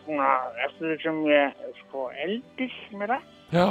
[0.04, 0.28] svona,
[0.66, 3.18] eftir því sem ég, sko, eldist meira,
[3.54, 3.66] já,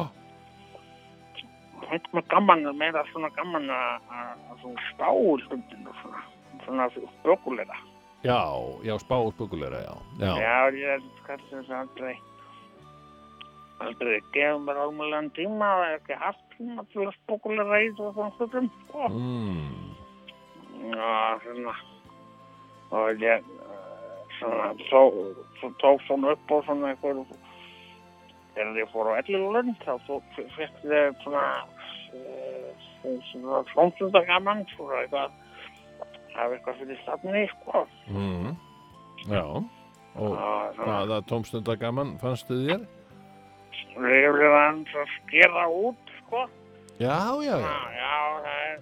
[1.90, 5.10] þetta með gaman, meira svona gaman að, að, að svona spá
[5.46, 6.22] stundinu, svona,
[6.66, 7.80] svona spekulera.
[8.24, 8.40] já,
[8.88, 12.16] já, spá og spökulera, já Já, Já, ég er kannski þess að aldrei,
[13.84, 18.30] aldrei gefið mér almjölan tíma og hef ekki haft tíma til að spekulera í þessu
[18.38, 19.10] stundum, sko.
[19.10, 19.82] mm,
[20.94, 21.12] Já,
[21.44, 21.74] svona.
[22.94, 23.44] Og ég
[24.44, 25.14] eh, svona
[25.62, 27.24] tó, tók svona upp á svona einhver
[28.56, 29.94] þegar ég fór á ellilund þá
[30.58, 31.46] fekk ég svona
[32.14, 32.74] eh,
[33.32, 35.40] svona slómsunda gaman svona eitthvað
[36.34, 37.86] hafa eitthvað fyrir stafni sko.
[38.10, 38.52] Mm,
[39.30, 39.46] já.
[40.14, 40.36] Og
[40.76, 40.84] svona.
[40.86, 42.84] hvaða tómstunda gaman fannstu þér?
[43.98, 46.48] reyður hann svo skera út sko.
[47.00, 47.58] Já, já, já.
[47.62, 48.82] Já, já það er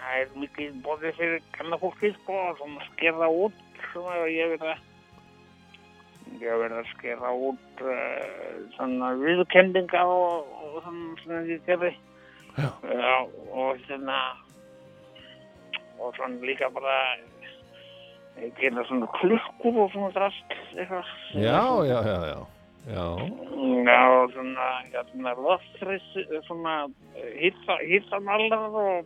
[0.00, 3.58] það er mikið bóðið fyrir kannafólki sko og svona skera út
[3.92, 4.86] svona og ég verið að
[6.40, 11.92] ég verið að skera út uh, svona viðkendinga og, og svona svona gerði.
[12.58, 12.70] Já.
[12.90, 13.16] Já,
[13.54, 14.20] og svona
[16.00, 16.96] og svona líka bara
[18.58, 21.12] gera svona klukkur og svona drast eitthvað.
[21.34, 22.40] Já, já, já, já
[22.88, 23.16] Já,
[23.84, 26.88] Já, svona, hérna, loftfriss, svona,
[27.84, 29.04] hýttamallar og,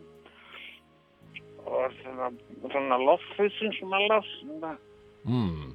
[1.65, 2.29] og svona,
[2.71, 4.75] svona loftfrissinsmallar, svona,
[5.25, 5.73] mm,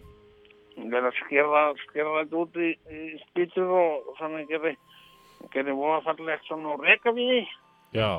[0.77, 4.77] verið að skera, skera þetta út í, í spýtur og svona gerði,
[5.55, 7.43] gerði voðafallegt svona úr rekavíði.
[7.97, 8.15] já.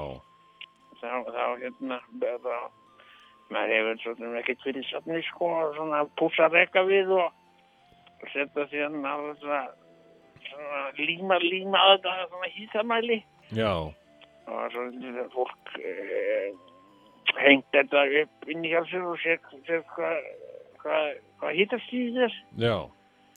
[1.02, 2.70] Þá, þá, hérna, þá,
[3.52, 9.62] maður hefur svona ekkert fyrir safni, sko, svona pússa rekavið og setja síðan alveg svona,
[10.48, 13.18] svona líma, líma að þetta svona hýsamæli
[13.52, 13.74] Já,
[14.48, 16.54] og svo lítið fólk eh,
[17.38, 19.39] hengt þetta upp inn í hjá sér og sér,
[19.96, 20.17] hvað
[20.84, 20.98] hva,
[21.39, 22.34] hva hýtastíð er.
[22.58, 22.76] já,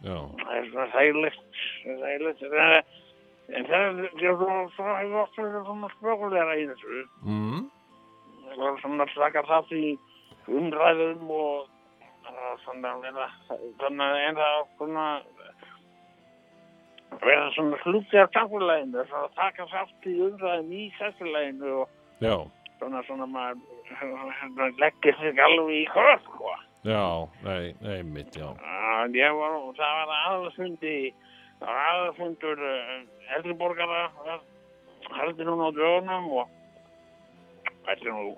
[0.04, 2.42] já Það er svona þægilegt, þægilegt.
[2.42, 2.84] En það-
[3.54, 7.04] það er, það er svona, hefur oft verið svona spökulegra í þessu.
[7.24, 7.70] mm,
[8.48, 9.98] Það var svona taka það í
[10.48, 11.68] umræðum og
[12.24, 15.20] og svona en það svona
[17.22, 21.88] vera svona hluti af samfélaginu, svona taka þátt í umræðum í samfélaginu og
[22.24, 22.36] Já,
[22.78, 26.54] svona svona maður leggir sig alveg í hvað, sko.
[26.84, 27.04] já,
[27.44, 28.48] nei, nei, mitt, já
[29.04, 30.96] að ég var, það var aðalfundi,
[31.60, 32.98] aðalfundur uh,
[33.36, 34.02] eldriborgara,
[35.20, 36.52] heldur núna á dögunum og
[37.84, 38.34] þetta er nú,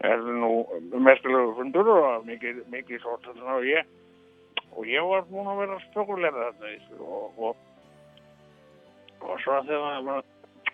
[0.00, 3.94] þetta er nú mestilegu fundur og mikið, mikið þarna og ég,
[4.74, 7.56] og ég var búin að vera í þessu og, og,
[9.22, 10.30] og svo þegar það var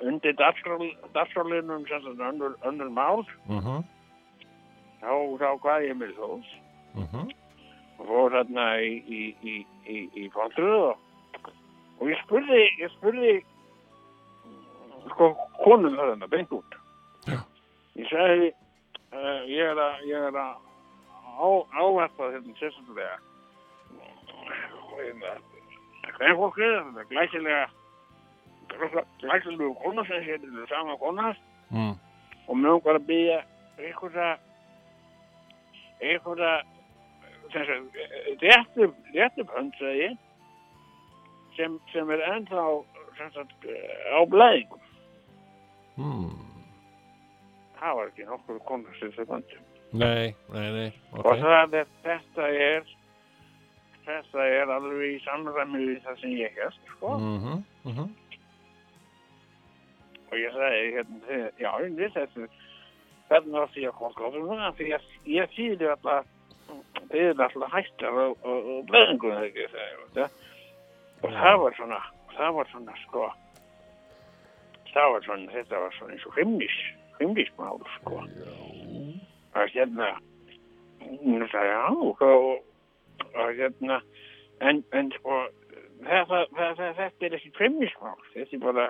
[0.06, 2.30] undir dagskrálinum sem þetta
[2.70, 3.82] önnur, mál, Mhm,
[5.00, 6.48] þá, þá hvað ég með þós
[6.94, 7.28] mhm
[8.00, 11.50] og fór þarna í, í, í, í, í fólktröðu og,
[12.00, 13.34] og ég spurði, ég spurði
[15.10, 15.34] sko
[15.64, 16.78] konum þarna beint út.
[17.28, 17.36] Já.
[18.00, 18.48] Ég sagði,
[19.12, 20.54] uh, ég er að, ég er að
[21.36, 23.18] á, áverfa þetta sérstaklega.
[26.16, 27.66] Hvernig fólk er þetta glæsilega,
[29.20, 31.32] glæsilega kona sem sér þetta sama kona
[31.70, 31.94] mm,
[32.48, 33.38] og mér langar að byggja
[33.78, 34.28] einhverja
[36.00, 36.52] einhverja
[38.42, 40.18] réttum réttum hönd segi ég,
[41.56, 42.66] sem, sem er ennþá
[43.34, 43.66] sagt,
[44.16, 44.86] á blæðingum.
[46.00, 46.30] Mm.
[47.80, 51.88] það var ekki nokkur konur sem þau bandum Nei, nei, nei, og ok það er,
[52.04, 52.90] þetta er
[54.06, 57.16] þetta er alveg í samræmi við það sem ég hef sko.
[57.18, 58.10] Mhm, mhm
[60.30, 61.70] og ég sagði hérna, þið- já,
[62.16, 62.48] þessu.
[63.30, 66.30] Hvernig var því að komast á svona því að ég þýði alltaf
[67.10, 70.26] þið er alltaf hættar og, og, og bleðingunum ekki sagði, ég, veistu.
[71.22, 72.00] og það var svona
[72.36, 73.28] það var svona sko
[74.90, 76.78] það var svona, þetta var svona eins og himnis
[77.20, 78.22] himnismál sko.
[79.54, 80.08] Að hérna
[81.50, 84.00] sagði já og, og, hérna
[84.60, 85.40] en, en sko
[86.06, 88.88] þetta, þetta, þetta er ekki fremnismál þetta er bara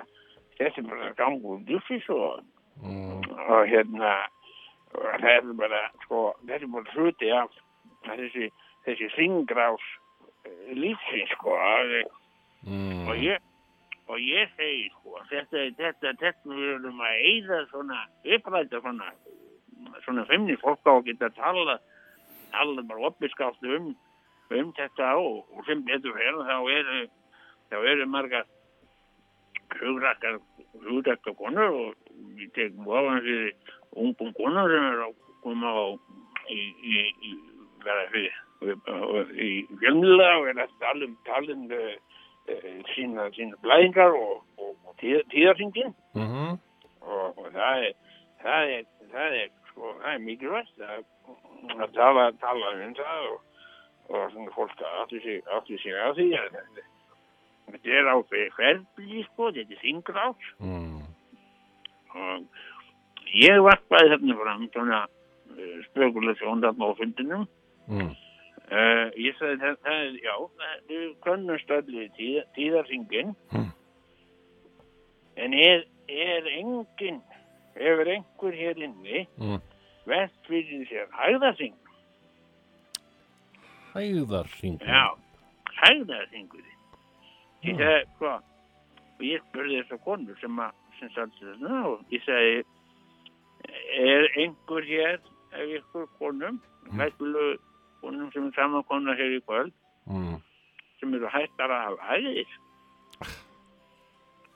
[0.61, 2.43] þetta er bara gangur lífis og,
[2.85, 4.13] og hérna
[4.93, 7.59] þetta er bara sko þetta er bara hluti af
[8.07, 8.49] þessi,
[8.87, 9.85] þessi ringrás
[10.45, 12.09] eh, lífsins sko að-
[12.67, 13.07] mm.
[13.07, 13.39] og ég
[14.11, 18.01] og ég segi sko þetta, þetta, þetta við erum að eyða svona
[18.35, 19.11] uppræta svona
[20.05, 21.77] svona femni fólk á að geta tala
[22.51, 23.93] tala bara oppiskátt um
[24.51, 26.97] um þetta og, og sem betur fyrir þá eru
[27.71, 28.45] þá eru margar
[29.79, 30.39] hugrakkar
[30.85, 33.53] hugrakkar konur og við tekum ofan fyrir
[33.91, 35.85] ungum konur sem eru að koma á
[36.51, 37.33] í, í, í
[37.85, 38.39] vera fyrir
[39.41, 41.93] í fjölmjöla og er að tala um tala um uh,
[42.51, 46.59] eh, sína, sína blæðingar og, og, og tíð, tíðarhingin Mm
[47.01, 47.93] og, og það er
[48.41, 51.03] það er, það er, sko, það er mikilvægt að,
[51.77, 53.41] að tala, tala um það og,
[54.33, 56.57] svona fólk sig, áttu sig á því að
[57.69, 58.15] þetta- er á
[58.57, 61.01] ferðbíli sko, þetta er þingrás mm.
[62.15, 62.45] og
[63.33, 67.47] ég varpaði þarna fram svona uh, spökulegsjón þarna á fundinum
[67.91, 68.11] Mm.
[68.71, 73.71] Uh, ég sagði það, það er, já, það er könnust öllu tíð, tíðarhingin Mm.
[75.35, 77.17] en er, er engin,
[77.75, 79.59] hefur einhver hér inni Mm.
[80.05, 81.75] vest fyrir sér hægðarhing,
[83.93, 85.09] Hæðarhringur já,
[85.81, 86.63] hægðarhingur.
[87.61, 88.45] Ég sagði, hvað,
[89.21, 92.63] og ég spurði þessa konu sem að, sem satt þarna og ég sagði,
[94.01, 95.19] er einhver hér,
[95.53, 96.57] ef ykkur konum,
[96.97, 97.59] hættulega
[98.01, 99.75] konum sem er saman konar hér í kvöld,
[100.09, 100.39] mm.
[100.97, 102.57] sem eru hættar að hafa hæðir.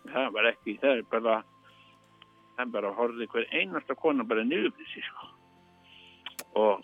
[0.09, 1.37] Það var ekki, það er bara,
[2.55, 5.31] það er bara að horfði hver einasta kona bara sig, sko.
[6.55, 6.83] Og,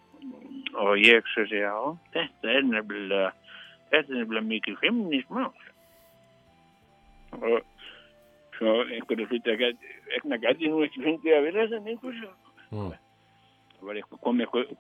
[0.78, 1.74] og ég svo já,
[2.14, 3.34] þetta er nefnilega,
[3.90, 5.54] þetta er nefnilega mikið feministmál.
[7.40, 7.62] Og
[8.58, 9.64] svo einhverju hluti að
[10.18, 12.30] egna gæti nú ekki fundið að vera þetta einhverju.
[12.72, 12.92] Mm.
[13.82, 14.76] Það kom eitthvað,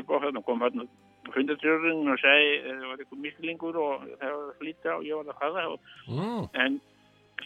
[0.00, 0.86] upp á þetta, kom hérna
[1.34, 5.32] fundartrjörðin og segi, það var eitthvað mislingur og það var að flýta og ég var
[5.34, 5.40] að
[5.72, 6.48] og Mm.
[6.54, 6.80] en,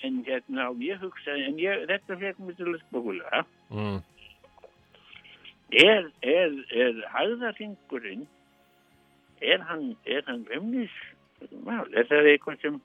[0.05, 4.03] en hérna og ég hugsaði, en ég, þetta fekk mér til að spókulega, Mm.
[5.73, 8.27] er, er, er hægðarhingurinn,
[9.41, 10.95] er hann, er hann femnis,
[11.65, 12.81] mál, er það eitthvað sem,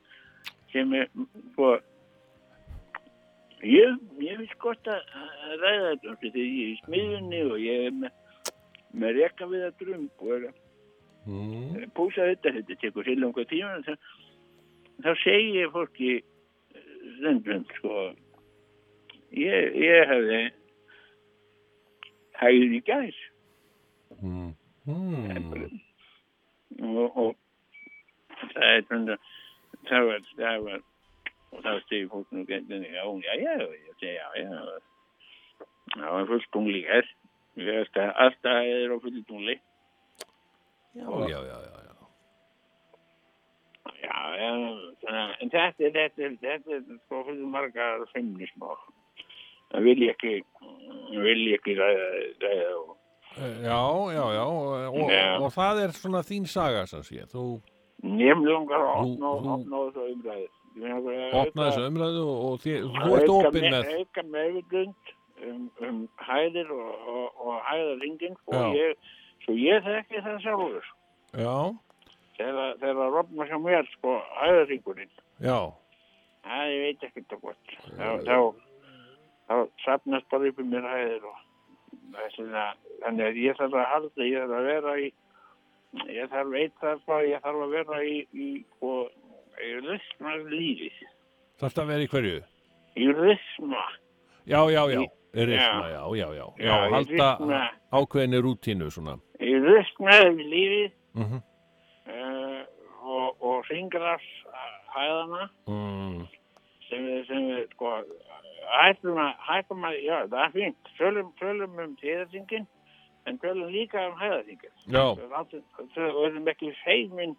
[0.76, 1.08] sem er,
[1.54, 1.72] sko,
[3.64, 5.02] ég, ég finnst gott að
[5.64, 8.22] ræða þetta, um því þegar ég er í smiðunni og ég er með,
[9.02, 10.62] með rekka við að drum og er að
[11.26, 11.88] Mm.
[11.98, 13.96] púsa þetta, þetta tekur sér langa tíma þá,
[15.02, 16.84] þá segi ég fólki eh,
[17.16, 17.94] stundum sko
[19.34, 20.42] ég, ég hefði
[22.44, 23.18] hægði í gæs
[24.22, 24.52] Mm.
[24.86, 25.80] Mm.
[26.94, 27.34] og, og
[28.54, 29.18] það er svona
[29.90, 30.82] það var, það var
[31.56, 34.50] og þá stegi fólk nú gættinni já, já, já, ég segi já, já
[35.96, 37.08] það var fullt tungli hér
[37.62, 39.58] ég veist að alltaf er á fullt tungli
[40.96, 41.96] Já, já, já, já, já.
[44.06, 48.78] Já, en þetta er, þetta er, þetta er, sko, fyrir margar feimnismál.
[49.74, 50.32] Það vil ég ekki,
[51.20, 52.06] vil ég ekki ræða,
[52.46, 52.94] ræða og,
[53.36, 53.80] Eh, Já,
[54.16, 55.10] já, já, og, og,
[55.44, 57.42] og það er svona þín saga sem sé, þú
[58.04, 60.48] nefn langar að Þú- opna, opna þessu umræðu.
[60.76, 65.14] opnaði þessu umræðu og, og því, þú ert opinn með Auka meðvitund
[65.46, 68.98] um, um hæðir og, og, og hæðarringin og ég,
[69.46, 70.92] svo ég þekki það sjálfur.
[71.36, 71.56] Já,
[72.36, 75.12] Þegar, þegar að rofna hjá mér, sko, hæðarringurinn.
[75.40, 75.60] já,
[76.46, 77.76] Það ég veit ekkert það gott.
[77.96, 78.38] Þá, þá,
[79.48, 79.56] þá
[79.86, 81.38] sapnast bara upp í mér hæðir og
[82.12, 85.08] það er þannig að ég þarf að halda, ég þarf að vera í,
[86.12, 88.94] ég þarf veit það hvað, ég þarf að vera í, í, sko,
[89.62, 91.02] í risma lífið.
[91.62, 92.38] þarfst að vera í hverju?
[92.96, 93.86] Í risma.
[94.46, 97.64] Já, já, já, Í- risma, já, já, já, já, Já, halda risma.
[97.92, 99.18] ákveðinni rútínu svona.
[99.40, 101.42] Í risma lífið Mm
[102.06, 102.62] uh,
[103.06, 104.24] og, og ringras
[104.96, 106.24] hæðana mm.
[106.90, 107.92] sem við, sem við, sko,
[108.80, 110.92] hættum að, hættum að, já, það er fínt.
[111.00, 111.32] Tölum,
[111.84, 112.68] um tíðarþingin,
[113.26, 114.74] en tölum líka um hæðarþingin.
[114.88, 117.36] Já, Við erum ekki feimin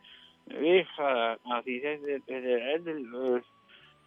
[0.46, 1.20] við það
[1.50, 3.44] að því þetta er- er eðlilegur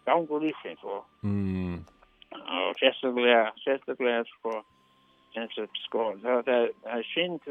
[0.06, 1.78] gangur lífsins og, mm.
[2.32, 4.62] og sérstaklega, sérstaklega sko,
[5.86, 7.48] sko, það, það, það er synd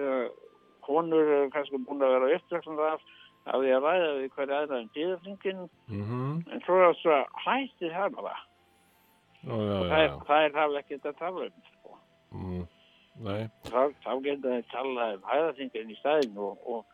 [0.82, 3.02] konur eru kannski búin að vera uppdragsum af
[3.50, 7.18] að því að ræða við hverja aðra um tíðarþingin, Mm en svo er það svo
[7.46, 8.36] hætti það bara.
[9.44, 11.98] já, já, Og það er, það er ekki að tala um, sko.
[12.34, 12.66] Mm.
[13.20, 16.86] Þá, þá getur þeir talað um hæðaþingin í staðin og, og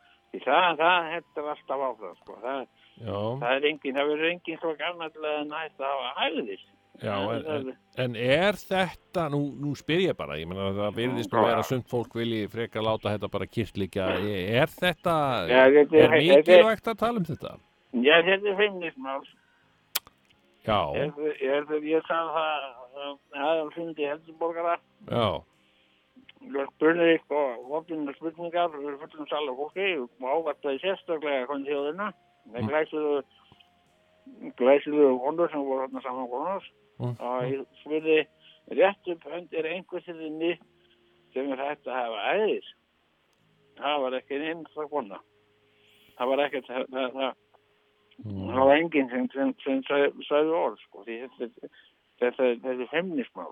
[0.46, 2.38] það, það hendur alltaf áfram sko.
[2.44, 2.64] það,
[3.02, 6.64] já, það er engin, það verður engin svo gammallega nætt að hafa hæðir
[7.04, 7.72] já, en, það, en,
[8.06, 11.48] en er þetta, nú, nú spyr ég bara, ég meina það virðist nú Já.
[11.52, 15.16] vera sumt fólk vilji frekar láta þetta bara kirtlikja, er þetta,
[15.52, 17.56] Já, þetta er- er er- mikilvægt að tala um þetta?
[17.96, 19.26] Já, þetta er feimnismál
[20.66, 24.80] Já, ég, ég, ég sagði það aðeins fundi helduborgara
[25.12, 25.44] já, ég
[26.76, 32.12] spurði eitthvað opinna spurningar erum fullum sal af fólki og ávartaði sérstaklega hvernig þjóðina.
[32.54, 33.14] Það glæsiðu
[34.60, 37.16] glæsiðu vondur sem voru hérna saman konars Mm.
[37.20, 38.20] og ég spurði
[38.72, 40.54] rétt upp undir einhversiðinni
[41.34, 42.70] sem er hægt að hafa æðis?
[43.76, 45.20] Það var ekki einn það kona.
[46.16, 47.34] Það var ekkert það, það, það,
[48.24, 53.52] það var enginn sem, sem, sem sagði, sagði orð sko, þetta, er femnismál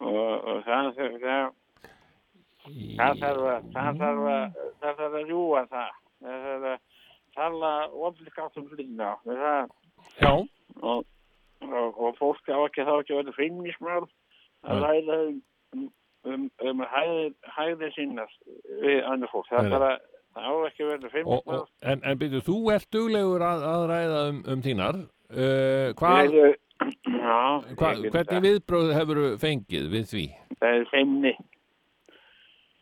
[0.00, 0.16] og,
[0.50, 1.50] og það, það, það
[2.98, 5.92] það þarf að það þarf að, það þarf að rjúa það.
[6.20, 6.78] Það þarf að
[7.36, 7.72] tala
[8.08, 8.68] oflikátt um
[10.20, 10.32] já,
[10.80, 11.04] og,
[11.62, 14.04] og, og fólk á ekki þá ekki að vera feimnismál
[14.64, 15.38] að ræða um
[16.28, 18.32] um, um, hæðir, hæðir sinnar
[18.82, 19.48] við annar fólk.
[19.50, 19.72] Það, nei.
[19.76, 19.90] bara,
[20.36, 24.24] það á ekki að feimnismál og, en, en byrju, þú ert duglegur að, að ræða
[24.32, 27.40] um, um þínar, uh, hvað, Ég- Já,
[27.76, 30.28] hva, hvernig viðbröð hefur fengið við því?
[30.60, 31.32] það er feimni.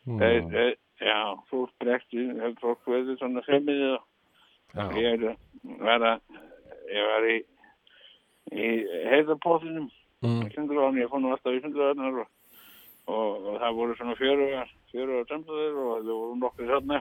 [0.08, 0.18] Mm.
[0.20, 0.72] Það er, eh,
[1.04, 1.18] já,
[1.50, 2.24] þú brekti,
[2.62, 3.42] fólk veður svona
[3.98, 4.06] og
[4.76, 5.36] Já, ég er,
[5.80, 6.40] var að,
[6.92, 7.36] ég var í,
[8.52, 8.66] í
[9.08, 9.86] heiðapóðinum,
[10.20, 10.42] mm,
[11.00, 12.28] ég fór nú alltaf í sundurvæðanar og,
[13.08, 17.00] og, og það voru svona fjörugar, fjörugar samtöður og það voru nokkuð þarna,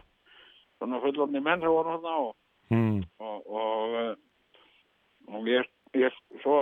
[0.78, 2.32] svona fullorni menn sem voru þarna og,
[2.72, 4.64] mm, og, og, eh,
[5.36, 6.62] og ég, ég, svo,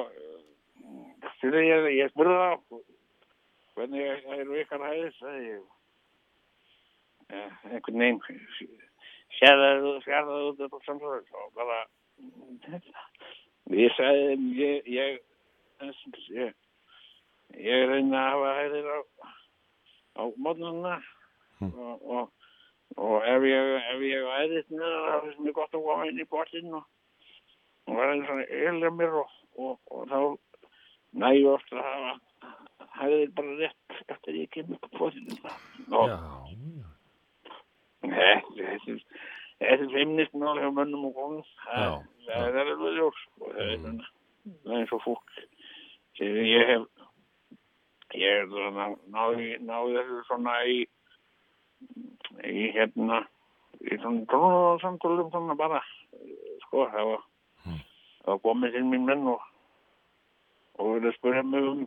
[1.42, 2.84] fyrir ég, ég spurði það,
[3.76, 5.64] hvernig eru ykkar hæðis, sagði ég,
[7.30, 8.84] eh, einhvern veginn,
[9.40, 11.80] sérðaðu, sérðaðu út þetta samsvöld og bara,
[13.76, 15.20] ég sagði, ég, ég,
[16.40, 16.56] ég,
[17.60, 19.00] ég reyna að hafa hæðir á,
[20.16, 20.96] á mótnarna
[21.66, 22.32] og, og,
[22.96, 26.28] og ef ég, ef ég æðist niður, þá finnst mér gott að koma inn í
[26.32, 26.88] bortinn og,
[27.90, 30.20] og vera eins og eilja mér og þá
[31.16, 32.12] næju oft að hafa
[33.00, 35.40] hæðir bara rétt eftir ég kemur upp á bortinn
[35.92, 36.10] og
[38.02, 38.96] þetta
[39.60, 41.44] er- feimnismál hjá mönnum og konum.
[41.66, 45.30] Já, það það er alveg ljós og það er það eins og fólk
[46.18, 46.84] sem ég hef
[48.16, 50.78] ég er svona náði, náði þessu svona í
[52.46, 53.24] í hérna
[53.82, 55.82] í svona trónasamtölum svona bara
[56.68, 56.86] sko.
[56.94, 57.22] Það var
[57.66, 59.42] það var komið til mín menn og
[60.76, 61.84] og verið að spyrja mig um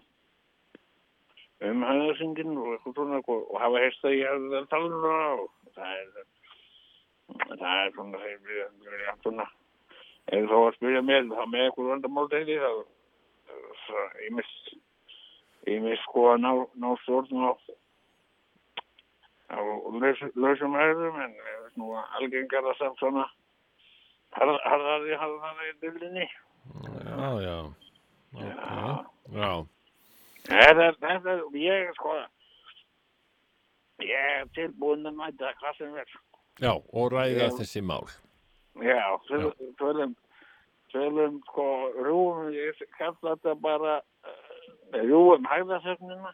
[1.68, 5.40] um hæðarsingin og eitthvað svona og, og hafa heist að ég hafði að tala það
[5.44, 6.08] og það er
[7.58, 9.48] það er svona við erum svona
[10.28, 12.70] ef þú að spyrja mér þá með eitthvað vandamál því þá
[14.22, 14.52] ég mis
[15.68, 17.52] ég mis sko að ná, ná stjórn á
[19.48, 23.24] á laus, lausum hæðum en það er nú algengar að samt svona
[24.36, 27.56] harð- harðari harðari dildinni já, já,
[28.34, 29.50] ok, já,
[30.48, 32.14] Þetta er, þetta er, ég sko,
[34.00, 36.14] ég er tilbúin að mæta hvað sem er.
[36.62, 37.56] já, og ræða Já.
[37.58, 38.08] þessi mál.
[38.80, 39.02] Já,
[39.78, 40.14] tölum,
[40.92, 41.66] tölum, sko,
[41.98, 46.32] rúum, ég kalla þetta bara uh, rúum hægðasögnina.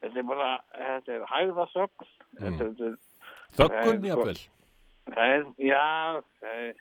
[0.00, 2.08] Þetta er bara, þetta er hægðasögn.
[2.38, 2.60] Mm.
[2.60, 2.96] Er,
[3.58, 4.40] Þöggun, er
[5.08, 6.80] það er, já, það er,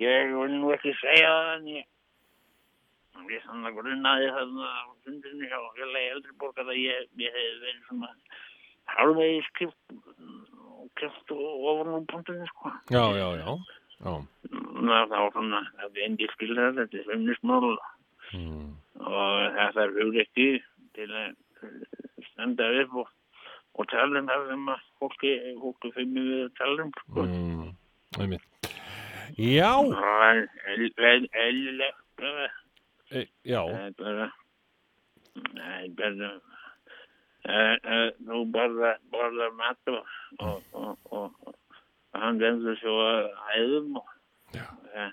[0.00, 1.86] ég vil nú ekki segja það en ég,
[3.32, 8.10] ég svona grunnaði þarna á fundinni hjá félagi Eldriborg að ég, ég hef verið svona
[8.94, 9.98] halvvegi skipt
[10.98, 12.72] skipt ofan á punktinni sko.
[12.90, 13.50] Já, já, já,
[14.04, 14.14] já,
[14.88, 17.68] Það var svona, það er engi skilða þetta er feimnismál
[18.34, 18.68] mm,
[19.02, 20.48] og það er hugreikki
[20.96, 21.32] til að
[22.30, 23.10] standa upp og,
[23.78, 27.26] og tala um það sem að fólki, fólki fimmir við að tala um sko.
[27.26, 28.38] mm.
[29.38, 32.48] Já, Það er eðlilegt bara.
[33.10, 34.26] E, já, Það er bara,
[35.34, 36.30] það er bara,
[37.48, 41.54] eh, eh, nú borða, borða mat og, og, og, og,
[42.12, 44.12] og hann vendur svo að hæðum og,
[44.54, 45.10] eh,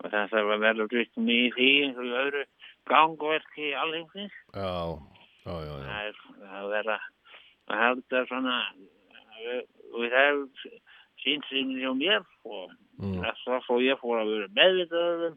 [0.00, 2.44] og það þarf að vera drukni í því eins og öðru
[2.90, 3.74] gangverki í
[4.54, 4.96] já.
[5.44, 6.22] Það er
[6.60, 6.98] að vera
[7.68, 8.56] að halda svona,
[9.40, 9.62] eh,
[9.94, 10.42] það er
[11.24, 12.72] sínsinn hjá mér og
[13.02, 15.32] Mm, Þess að svo ég fór að vera meðvitaður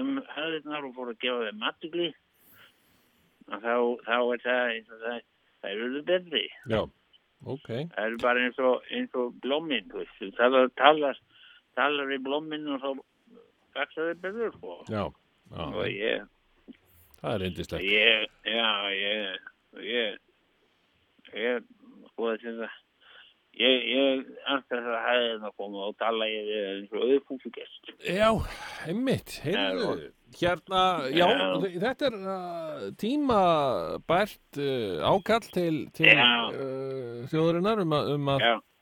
[0.00, 2.08] um, höfðirnar og fór að gefa þeim matugli.
[3.48, 3.74] Og þá,
[4.06, 5.20] þá er það eins og það
[5.64, 6.42] þær eru betri.
[6.72, 6.80] Já,
[7.54, 7.68] ok.
[7.94, 9.38] Það eru bara eins og, eins og
[10.02, 10.16] veist.
[10.20, 12.90] Þú talar, talar, í blóminn og þá
[13.78, 14.76] vaksa þau betur, sko.
[14.92, 15.06] Já,
[15.48, 16.26] Og já, ég,
[17.22, 17.84] það er reyndislegt.
[17.88, 19.46] ég, já, ég,
[19.88, 20.18] ég,
[21.32, 21.68] ég,
[22.10, 22.68] sko þetta,
[23.58, 24.22] ég, ég,
[24.54, 27.90] anskar það að hæðin að koma og tala ég við eins og auðfúsugest.
[28.06, 28.28] Já,
[28.88, 29.90] einmitt, heyrðu,
[30.38, 30.82] hérna,
[31.14, 31.26] já,
[31.82, 38.32] þetta er uh, tímabært uh, ákall til, til uh, þjóðurinnar um um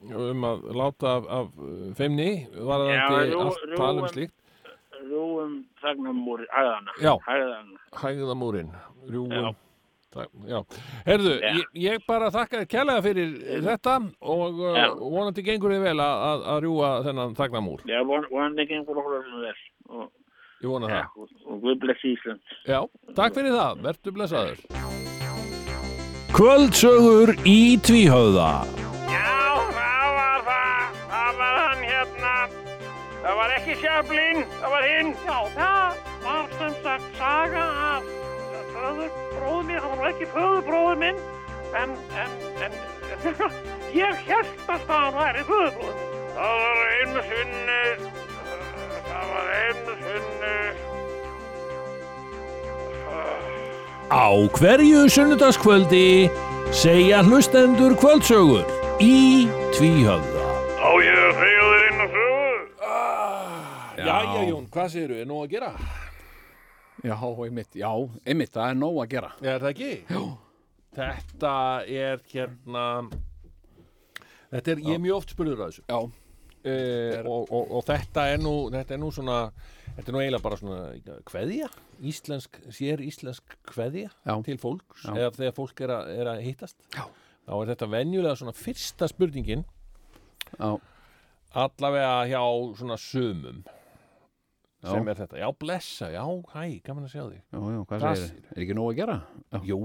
[0.06, 4.34] um að láta af, af uh, feimni, varðandi Já, rú- allt tal um rúum- slíkt.
[5.06, 6.92] rúum þagnamúr, hæðana.
[7.00, 7.14] Já.
[7.24, 7.78] Hæðana.
[8.02, 8.70] Hægðamúrin,
[9.08, 9.54] rjúum.
[10.50, 10.58] Já.
[11.06, 11.48] Heyrðu, Já.
[11.58, 13.34] ég, ég bara þakka þér kærlega fyrir
[13.66, 14.86] þetta og uh, Já.
[15.00, 17.84] vonandi gengur þið vel að, að, rjúa þennan þagnamúr.
[17.90, 19.54] Já, von, vonandi gengur okkur vel.
[19.92, 20.08] Og,
[20.64, 21.20] Ég vona ja, það.
[21.20, 22.40] og, og Guð bless Ísland.
[22.64, 22.78] Já,
[23.18, 24.62] takk fyrir það, vertu blessaður.
[26.36, 28.50] Kvöldsögur í tvíhöfða.
[29.08, 29.36] Já,
[29.76, 30.98] það var það.
[31.12, 32.34] Það var hann hérna.
[33.22, 35.14] Það var ekki Sjablin, það var hinn.
[35.28, 38.25] Já, það var sem sagt saga af
[38.76, 39.80] föðurbróður minn.
[39.82, 41.18] Það var ekki föðurbróður minn,
[41.80, 42.76] en, en, en,
[44.02, 46.12] ég held að það væri föðurbróður minn.
[46.36, 47.82] Það var einu sinni,
[49.06, 50.58] það var einu sinni.
[54.06, 56.30] Á hverju sunnudagskvöldi
[56.76, 58.66] segja hlustendur kvöldsögur
[59.02, 60.44] í tvíhöfða.
[60.78, 62.36] Á ég að segja þér inn á sögu?
[63.96, 65.70] Jæja, Jón, hvað segirðu, er nóg að gera?
[67.06, 67.90] Já, einmitt, já,
[68.26, 69.90] einmitt, það er nóg að gera Er það ekki?
[70.10, 70.22] Já.
[70.96, 71.54] Þetta
[71.92, 72.84] er hérna,
[74.50, 75.84] þetta er, ég er mjög oft spurður að þessu.
[75.92, 76.00] Já,
[76.66, 79.36] Uh, og, og, og þetta er nú þetta er nú svona
[79.84, 81.68] þetta er nú eiginlega bara svona kveðja
[82.10, 84.32] íslensk, sér íslensk kveðja Já.
[84.48, 85.12] til fólks Já.
[85.12, 87.04] eða þegar fólk er að, er að hittast Já.
[87.46, 89.62] þá er þetta venjulega svona fyrsta spurningin
[90.58, 90.72] já,
[91.62, 92.42] allavega hjá
[92.82, 93.62] svona sumum
[94.86, 94.92] Já.
[94.94, 96.22] sem er þetta, já blessa, já
[96.52, 98.46] hæ, gaman að sjá þig já, já, hvað segir þið?
[98.54, 99.16] Er ekki nóg að gera?
[99.66, 99.78] Jú,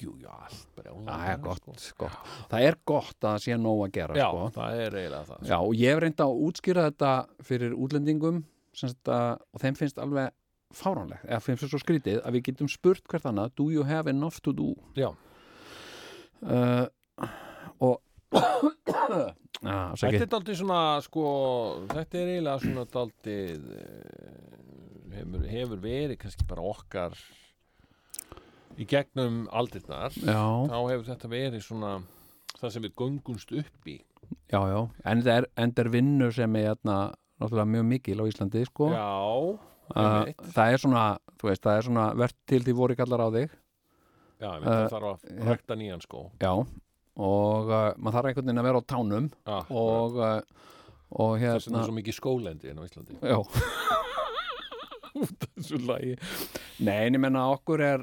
[0.00, 2.06] jú, já, allt brjálæðilega, það er gott, sko.
[2.06, 5.52] gott Það er gott að sé nóg að gera, já, sko það er eiginlega það
[5.52, 7.12] Já, og ég hef reynd að útskýra þetta
[7.50, 8.42] fyrir útlendingum
[8.82, 10.34] að, og þeim finnst alveg
[10.76, 14.42] fáránlegt, eða finnst svo skrítið að við getum spurt hvert annað, do you have enough
[14.44, 14.72] to do?
[14.98, 15.12] Já.
[16.42, 16.88] Uh,
[17.80, 18.00] og
[19.64, 21.24] ah, Þetta er daldið svona, sko,
[21.92, 23.68] þetta er eiginlega svona daldið,
[25.16, 27.16] hefur, hefur verið kannski bara okkar
[28.76, 31.94] í gegnum aldirnar, Já, þá hefur þetta verið svona
[32.56, 34.00] það sem við göngumst upp í.
[34.50, 35.48] já, já, en það er,
[35.84, 36.98] er vinnu sem er hérna,
[37.40, 38.90] náttúrulega mjög mikil á Íslandi, sko.
[38.92, 39.08] Já,
[39.94, 41.04] Uh, það er svona,
[41.38, 43.52] þú veist, það er svona verðt til því voru kallar á þig.
[44.36, 46.22] Já, einmitt, uh, það þarf að rækta nýjan skó.
[46.42, 46.52] já,
[47.16, 50.72] og uh, maður þarf einhvern veginn að vera á tánum Já, og, uh,
[51.22, 53.18] og hérna er svo mikið skólendi inn á Íslandi.
[53.22, 53.38] já.
[55.16, 56.16] Út af þessu lagi.
[56.84, 58.02] Nei, en ég menna okkur er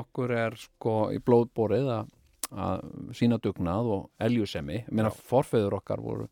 [0.00, 2.08] okkur er sko í blóðborið að,
[2.50, 2.82] að
[3.14, 6.26] sína dugnað og eljusemi, ég menna forfeður okkar voru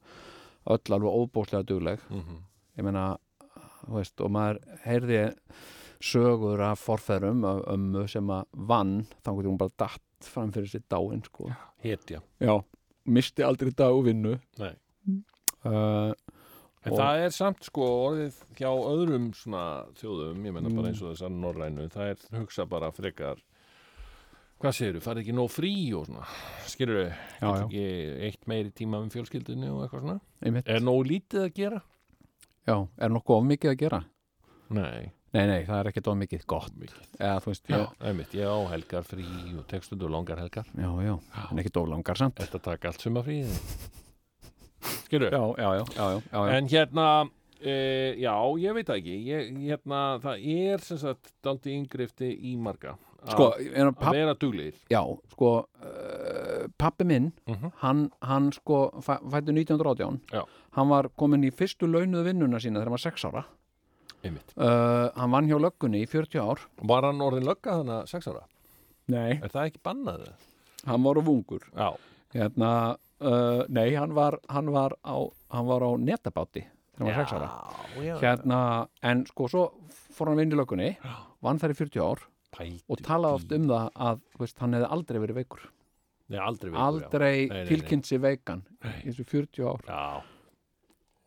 [0.67, 2.03] öll alveg óbóðslega dugleg.
[2.11, 2.43] Mm
[2.77, 3.17] ég menna,
[3.89, 5.21] veist, og maður heyrði
[6.05, 10.69] sögur af forfeðrum af ömmu sem að vann þannig að hún bara datt fram fyrir
[10.69, 11.51] sér dáin sko.
[11.83, 12.21] Hetja.
[12.41, 12.65] já,
[13.07, 14.75] misti aldrei dag og vinnu Nei.
[15.65, 16.13] uh,
[16.87, 20.77] En Og- það er samt sko orðið hjá öðrum svona þjóðum, ég menna Mm.
[20.77, 23.37] bara eins og þessar norrænu, það er hugsa bara frekar,
[24.61, 26.25] hvað segirðu, farið ekki nóg frí og svona,
[26.65, 30.21] skilur þau, já, ekki eitt meiri tíma um fjölskyldunni og eitthvað svona?
[30.45, 31.83] einmitt Er nóg lítið að gera?
[32.69, 34.05] já, er nokkuð of mikið að gera?
[34.71, 37.01] Nei, Nei, nei, það er ekkert of mikið gott mikið.
[37.21, 39.25] eða veist, Já, já, einmitt, ég á helgar frí
[39.59, 40.65] og tekstundu langar helgar.
[40.73, 41.17] já, já,
[41.51, 43.43] en ekkert of langar samt Þetta taka allt suma frí.
[45.07, 46.57] Skilur já, já, já, já, já, já, já.
[46.59, 47.07] En hérna,
[47.61, 52.97] e, já, ég veit ekki, ég, hérna, það er sem sagt daldi yngrifti í marga.
[53.27, 54.75] að- sko, en að papp, vera duglegir.
[54.91, 55.01] já,
[55.33, 57.73] sko uh, pappi minn Mhm.
[57.83, 60.45] hann, hann sko fæ, fættu 1918 Já.
[60.77, 63.45] hann var komin í fyrstu launuðu vinnuna sína þegar hann var 6 ára.
[64.35, 66.63] Uh, hann vann hjá löggunni í 40 ár.
[66.93, 68.45] Var hann orðin lögga þannig að sex ára?
[69.13, 70.23] nei, Er það ekki bannað?
[70.87, 71.89] hann var á vungur Já.
[72.35, 72.71] hérna,
[73.21, 75.17] uh, nei, hann var hann var á,
[75.55, 76.65] hann var á netabáti
[76.97, 77.51] þegar hann var 6 ára.
[78.03, 78.17] já.
[78.23, 78.61] hérna,
[79.03, 79.65] en sko svo
[80.15, 80.91] fór hann að vinna í löggunni
[81.45, 82.25] vann þær í 40 ár
[82.57, 85.65] Pældu og talaði oft um það að veist, hann hefði aldrei verið veikur.
[86.27, 88.63] Nei, aldrei veikur, aldrei Nei, nei, tilkynnt sér veikan
[89.05, 89.83] í þessu 40 ár.
[89.87, 90.36] Já.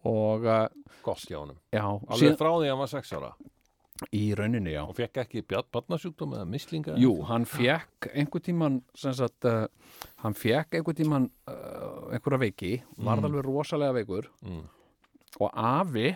[0.07, 0.67] Og uh,
[1.03, 1.39] gott hjá
[1.73, 3.31] já, Alveg frá því að hann var sex ára.
[4.15, 4.85] í rauninni, já.
[4.87, 9.67] Og fekk ekki barnasjúkdóm eða mislinga Jú, hann fekk einhver tíman sagt, uh,
[10.23, 14.31] hann fekk einhver tíman uh, einhverja veiki, varð alveg rosalega veikur.
[14.47, 14.67] Mm.
[15.39, 16.15] og afi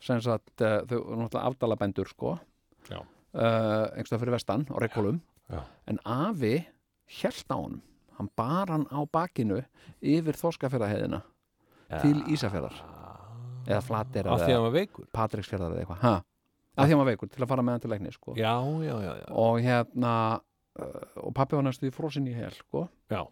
[0.00, 2.36] sem sagt, uh, þau voru náttúrulega afdalabendur sko.
[3.36, 5.18] Einhverstað fyrir vestan á Reykjólum
[5.90, 6.54] en afi
[7.18, 7.82] hjælt á honum.
[8.16, 9.58] Hann bar hann á bakinu
[10.00, 10.38] yfir
[11.86, 12.78] þorskafjörðaheiðina til Ísafjörðar
[13.66, 16.14] eða flatir af því að hann var veikur Patricksfjörðar eða eitthvað ha?
[16.76, 18.34] að því að hann var veikur til að fara með hann til lækni sko.
[18.36, 18.52] já,
[18.86, 22.86] já, já, já, og hérna uh, og pappi var næstu í frosin í hel sko.
[23.10, 23.22] já.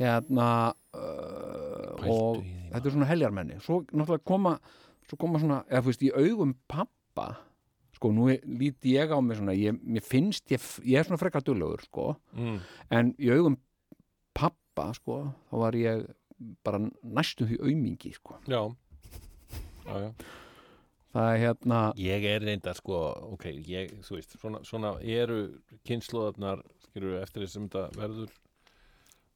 [0.00, 0.48] hérna
[0.96, 4.56] uh, og því, þetta er svona heljarmenni svo náttúrulega koma
[5.10, 7.28] svo koma svona, eða þú veist, í augum pappa
[7.98, 11.42] sko, nú lít ég á mig svona, ég, mér finnst ég, ég er svona frekar
[11.44, 12.60] dullugur, sko Mm.
[12.90, 13.58] en í augum
[14.32, 16.06] pappa, sko, þá var ég
[16.64, 18.60] bara næstu því aumingi, sko já.
[19.86, 20.10] já, já.
[21.14, 23.00] það er hérna, Ég er reynda sko,
[23.34, 25.40] ok, ég, þú veist, svona, svona eru
[25.88, 28.30] kynnslóðarnar, skilur eftir þessum þetta verður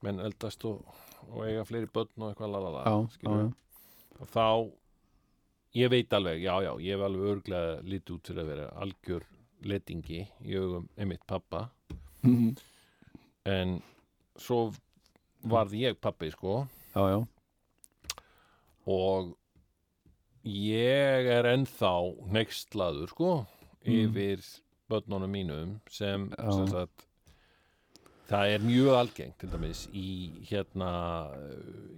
[0.05, 0.85] menn eldast og,
[1.31, 3.53] og eiga fleiri börn og eitthvað lalala, já, já, skilur já.
[4.21, 4.47] og þá
[5.75, 9.25] ég veit alveg, já, já, ég hef alveg örglega lítið út fyrir að vera algjör
[9.65, 11.67] letingi í augum einmitt pappa
[12.25, 12.55] Mhm.
[13.45, 13.83] en
[14.41, 14.71] svo
[15.45, 16.63] varð ég pappi, sko
[16.95, 18.21] já, já,
[18.87, 19.35] og
[20.45, 21.95] ég er ennþá
[22.35, 23.33] neykslaður sko
[23.85, 24.45] yfir
[24.91, 27.07] börnunum mínum sem, sem sagt,
[28.29, 30.09] það er mjög algengt til dæmis í
[30.51, 30.93] hérna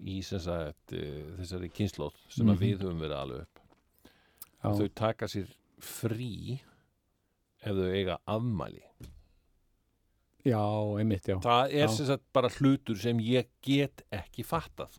[0.07, 3.63] í sagt eh, þessari kynnslóð sem að við höfum verið alveg upp.
[4.63, 4.73] Já.
[4.81, 5.51] þau taka sér
[5.83, 6.59] frí
[7.63, 8.86] ef þau eiga afmæli
[10.47, 10.63] já,
[11.01, 11.93] einmitt, já það er Já.
[11.97, 14.93] sem sagt bara hlutur sem ég get ekki fattað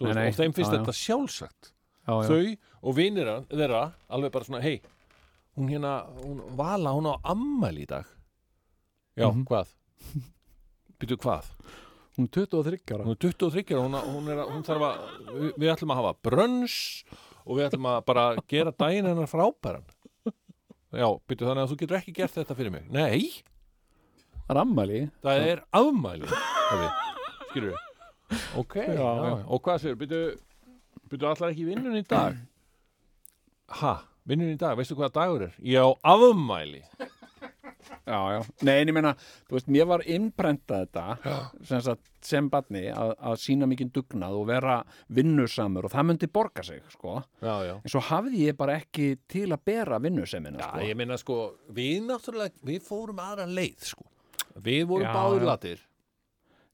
[0.00, 0.84] Nei, nei, og þeim finnst já, já.
[0.84, 1.72] þetta sjálfsagt
[2.06, 2.28] já, já.
[2.30, 2.56] þau
[2.88, 3.82] og vinir þeirra
[4.14, 4.78] alveg bara svona, hei
[5.58, 8.06] hún hérna, hún vala, hún á ammæli í dag
[9.18, 9.44] já, Mhm.
[9.50, 9.74] hvað?
[10.98, 11.44] byrju hvað?
[12.18, 14.96] hún er 23 ára hún er 23 ára, hún, hún, er, hún þarf að
[15.34, 16.78] við, við ætlum að hafa brönns
[17.44, 19.84] og við ætlum að bara gera daginn hennar frábæran
[20.94, 23.42] já, byrju þannig að þú getur ekki gert þetta fyrir mig nei,
[24.48, 26.30] það er ammæli það er afmæli
[27.50, 27.76] skilur
[28.60, 29.34] ok, já, já.
[29.46, 30.22] og hvað sér, byrju
[31.08, 32.36] byrju allar ekki vinnun í dag?
[33.78, 33.94] Ha,
[34.28, 35.54] vinnun í dag, veistu hvað dagur er?
[35.64, 36.82] ég á afmæli.
[38.08, 41.32] Já, já, nei, en ég meina þú veist, mér var innprentað þetta
[41.68, 44.76] sem, sagt, sem barni að, að sína mikið dugnað og vera
[45.12, 47.18] vinnusamur og það myndi borga sig, sko.
[47.44, 47.74] Já, já.
[47.80, 50.84] En svo hafði ég bara ekki til að bera vinnusemina, Já, sko.
[50.88, 51.38] ég meina sko,
[51.76, 54.08] við náttúrulega, við fórum aðra leið sko.
[54.64, 55.80] Við vorum báður latir,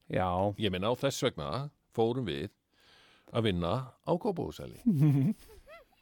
[0.09, 0.27] já,
[0.57, 1.49] ég meina á þess vegna
[1.95, 2.49] fórum við
[3.35, 3.73] að vinna
[4.05, 4.81] á Kópahúsæli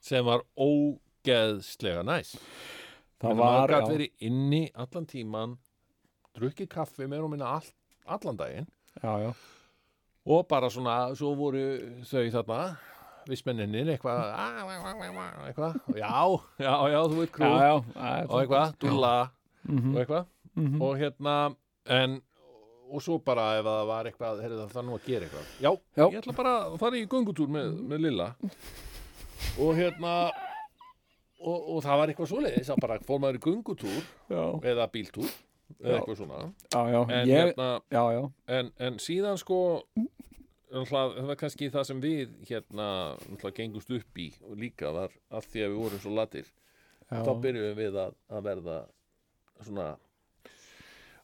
[0.04, 2.34] sem var ógeðslega næs.
[3.22, 5.54] það var gætt já, verið inni allan tíman,
[6.36, 7.68] drukkið kaffi með og minna all,
[8.06, 8.66] allan daginn.
[9.02, 9.30] Já, já,
[10.26, 11.62] og bara svona, svo voru
[12.08, 12.58] þau þarna,
[13.28, 14.20] vissmenninir eitthvað,
[15.48, 16.12] eitthvað, já,
[16.60, 19.14] já, já, þú veit krú og eitthvað, dúlla
[19.64, 20.26] Mhm, og eitthvað.
[20.60, 20.74] Mhm.
[20.84, 21.34] og hérna
[21.90, 22.20] en
[22.94, 25.46] og svo bara ef það var eitthvað heyrðu, það þarf nú að gera eitthvað.
[25.64, 26.04] Já, Já.
[26.04, 28.28] ég ætla bara að fara í göngutúr með, með Lilla.
[29.64, 30.12] Og hérna
[31.44, 33.98] og, og það var eitthvað svoleiðis að bara fór maður í göngutúr
[34.30, 35.30] já, eða bíltúr
[35.80, 36.42] eða eitthvað svona.
[36.74, 38.22] Já, já, en, ég, hérna, já, já.
[38.58, 39.60] En, en síðan sko
[40.74, 42.88] það var kannski það sem við hérna
[43.54, 46.48] gengust upp í og líka var að því að við vorum svo latir
[47.10, 48.78] þá byrjuðum við að, að verða
[49.62, 49.88] svona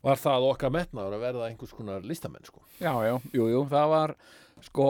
[0.06, 2.62] var það okkar metnaður að verða einhvers konar listamenn sko?
[2.80, 4.14] Já, já, jú, jú, það var
[4.64, 4.86] sko,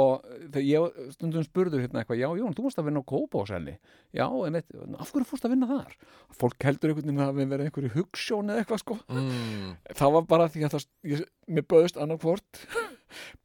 [0.50, 3.74] þegar ég stundum spurður hérna eitthvað, já, Jón, þú varst að vinna á Kópáselni
[4.16, 5.98] já, en veit, af hverju fórst að vinna þar?
[6.40, 8.98] Fólk heldur einhvern veginn að við verið einhverju hugssjón eða eitthvað, sko.
[9.14, 9.76] Mm.
[10.00, 12.64] það var bara því að það, ég, mér böðust annarkvort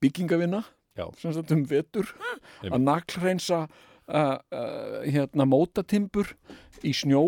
[0.01, 0.63] byggingavinna
[1.19, 2.07] sem sagt um vetur
[2.63, 6.31] að naglhreinsa uh, uh, hérna mótatimbur
[6.85, 7.25] í snjó.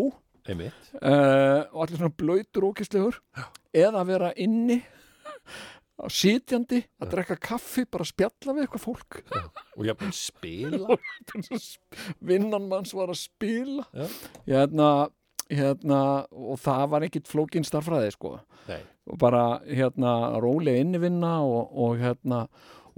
[0.48, 3.18] Uh, og allir svona blöytur ókistlegur
[3.74, 4.78] eða að vera inni
[6.02, 9.16] á sitjandi að drekka kaffi bara að spjalla við eitthvað fólk
[9.76, 10.98] og ég búin spila
[12.30, 14.06] vinnan manns var að spila Já.
[14.46, 14.88] hérna,
[15.50, 16.00] hérna
[16.30, 18.36] og það var ekkit flókin starfræði sko
[18.68, 18.80] Nei.
[19.10, 22.44] og bara hérna rólega innivinna og, og hérna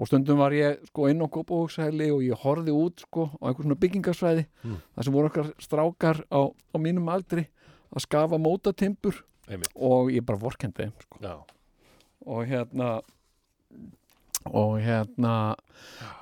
[0.00, 3.66] og stundum var ég sko inn á Kópavóksæli og ég horfði út sko á einhver
[3.66, 4.76] svona byggingarsvæði Mm.
[4.96, 7.46] þar sem voru okkar strákar á, á mínum aldri
[7.96, 9.22] að skafa mótatimbur
[9.54, 9.72] einmitt.
[9.74, 11.20] Og ég bara vorkendi sko.
[12.26, 13.00] og hérna
[14.48, 15.34] og hérna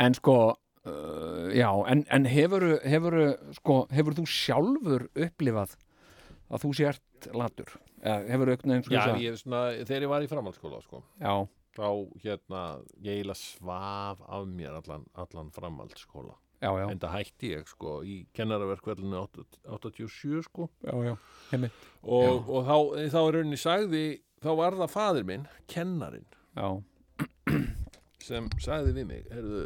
[0.01, 0.39] en sko
[0.87, 3.19] uh, já, en, en hefur hefur,
[3.59, 5.77] sko, hefur þú sjálfur upplifað
[6.49, 7.77] að þú sért latur?
[8.03, 11.03] Eða hefur aukn eins og Já, þess ég, svona, þegar ég var í framhaldsskóla sko,
[11.19, 11.33] já,
[11.79, 11.89] þá
[12.23, 12.63] hérna
[13.03, 17.99] ég eiginlega svaf af mér allan, allan framhaldsskóla já, já, en það hætti ég sko
[18.03, 19.21] í kennaraverkvælinu
[19.69, 20.69] 87 sko.
[20.83, 21.17] Já,
[22.03, 22.77] og, og þá,
[23.15, 24.05] þá er rauninni sagði
[24.43, 26.27] þá var það faðir minn, kennarin
[26.59, 26.69] já,
[28.29, 29.65] sem sagði við mig heyrðu,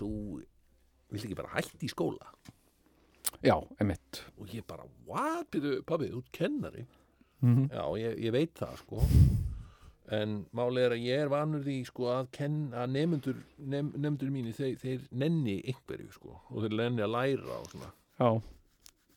[0.00, 0.10] þú
[1.10, 2.32] vilt ekki bara hætti í skóla?
[3.44, 5.56] Já, heimitt og ég bara, what,
[5.86, 6.86] pabbi, þú ert kennari?
[7.40, 9.00] Mm já, ég, ég veit það sko
[10.10, 14.56] en málið er að ég er vanur því sko að, að nefnendur nef, nefnendur mínir,
[14.56, 17.92] þeir, þeir nenni einhverju sko og þeir nenni að læra og svona.
[18.20, 18.30] Já,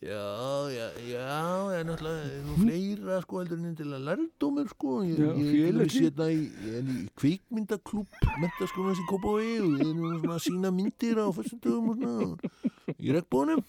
[0.03, 1.27] Já, já, já,
[1.71, 4.95] ég er náttúrulega nú fleira sko heldur en til að lærdómur sko.
[5.07, 6.01] Ég, Já, ég, ég, félagi.
[6.01, 10.43] ég, ég, ég er í kvikmyndaklúb mentaskólans í Kópavogi og ég er nú svona að
[10.43, 12.51] sína myndir á fyrstu dögum og svona.
[12.99, 13.63] Í regnbónum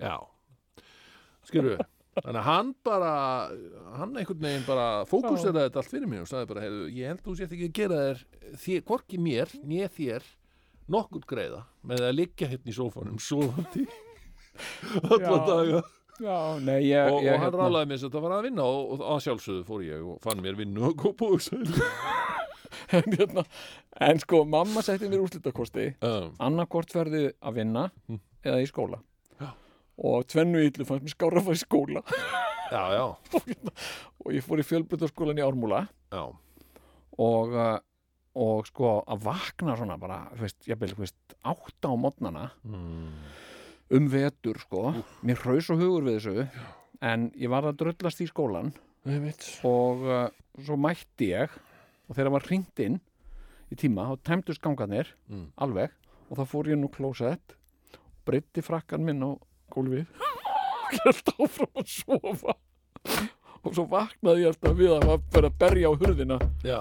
[0.00, 0.16] Já.
[1.50, 1.84] Skilur við
[2.16, 3.10] Þannig að hann bara,
[3.98, 7.20] hann einhvern veginn bara fókuseraði þetta allt fyrir mig og sagði bara, heyrðu, ég held
[7.26, 8.22] þú sért ekki að gera þér
[8.62, 10.28] þér, hvorki mér, né þér
[10.96, 13.84] nokkur greiða með að liggja hérna í sófanum sofandi
[15.10, 15.82] alla daga.
[16.16, 18.94] Já, nei, ég, og, ég og hann rálaði mér sem þetta var að vinna og,
[18.96, 21.58] og að sjálfsögðu fór ég og fann mér vinnu og góð búðsæl
[22.96, 23.44] en, hérna,
[24.08, 25.90] en sko, mamma setti mér úrslitakosti.
[26.06, 28.22] Um, annarkvort verði að vinna Mm.
[28.46, 29.02] eða í skóla.
[29.96, 32.02] Og tvennu illu fannst mér skára að fara í skóla.
[32.66, 33.04] Já, já,
[34.24, 35.84] og ég fór í fjölbrytarskólan í Ármúla.
[36.12, 36.24] Já.
[37.22, 37.78] Og, uh,
[38.36, 43.12] og sko að vakna svona bara, þú veist, ég þú veist, átta á modnana mm.
[43.96, 44.90] um vetur, sko.
[45.24, 46.48] Mér hraus og hugur við þessu
[47.06, 48.72] en ég var að drullast í skólan
[49.68, 50.26] og uh,
[50.64, 51.52] svo mætti ég
[52.06, 52.98] og þegar var hringt inn
[53.70, 55.48] í tíma, þá tæmdust gangarnir Mm.
[55.58, 55.94] alveg
[56.30, 57.56] og þá fór ég nú klósett
[58.26, 59.38] breytti frakkan minn á
[59.76, 60.26] gólfið.
[60.86, 62.56] Og held áfram að sofa.
[63.66, 66.36] Og svo vaknaði ég alltaf við að vera að berja á hurðina.
[66.66, 66.78] Já,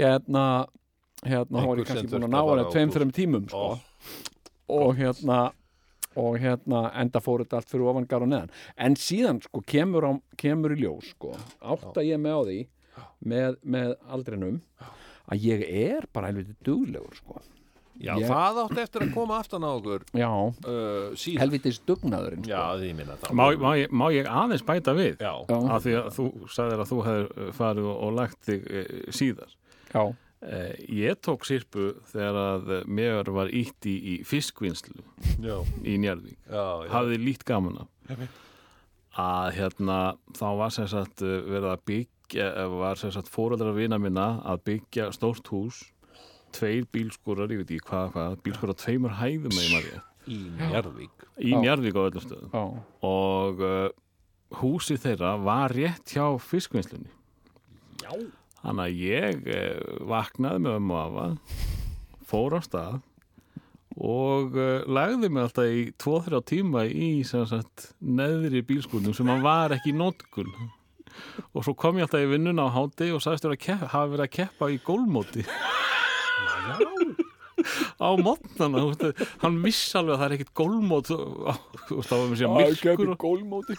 [0.00, 0.44] hérna
[1.22, 2.96] hérna var ég kannski búin að ná að hana fara á tveim, klósett.
[2.96, 3.66] þreim tímum sko.
[4.72, 5.40] Og hérna
[6.18, 8.50] og hérna enda fór þetta allt fyrir ofan gar og neðan.
[8.76, 12.58] En síðan sko kemur, á, kemur í ljós sko, átta ég með á því
[13.32, 14.60] með, með aldrinum
[15.32, 17.40] að ég er bara helviti duglegur sko
[18.00, 22.46] já Ég- það átti eftir að koma aftan á okkur já, uh, síðan helvitis dugnaðurinn
[22.48, 22.78] Já, sko.
[22.80, 25.16] því ég minna það Má, má, ég, má ég aðeins bæta við?
[25.20, 26.26] Já, já, Af því að þú
[26.56, 29.56] sagðir að þú hefur farið og, og lagt þig e, síðar.
[29.94, 30.04] já,
[30.42, 34.98] E, ég tók sirpu þegar að mér var ítt í, í fiskvinnslu
[35.38, 36.34] já, í Njarðvík.
[36.50, 36.88] já, já.
[36.90, 38.18] Hafði lít gaman af.
[39.22, 39.98] Að hérna,
[40.34, 44.40] þá var sem sagt eh, verið að byggja, eh, var sem sagt fóreldrar vina minna
[44.48, 45.82] að byggja stórt hús,
[46.58, 50.00] tveir bílskúrar, ég veit ekki hvað, hvað, bílskúrar á tveimur hæðum með maður
[50.30, 51.24] Í Njarðvík.
[51.42, 51.50] Í.
[51.50, 52.50] Njarðvík á öllum stöðum.
[52.52, 52.62] já,
[53.08, 53.88] og uh,
[54.60, 57.10] húsið þeirra var rétt hjá fiskvinnslunni.
[58.02, 58.12] Já.
[58.62, 61.64] Þannig að ég uh, vaknaði með ömmu og afa
[62.30, 63.00] fór á stað
[63.98, 69.44] og uh, lagði mig alltaf í 2-3 tíma í sem sagt, neðri bílskúrnum sem hann
[69.44, 70.54] var ekki í nótkun
[71.52, 74.34] og svo kom ég alltaf í vinnuna á háti og sagðist að hafa verið að
[74.38, 75.44] keppa í gólmóti
[78.02, 78.84] á mótnana
[79.42, 83.20] hann vissi alveg að það er ekkit gólmót og þá var mér sér myrkur og
[83.22, 83.78] gólmóti.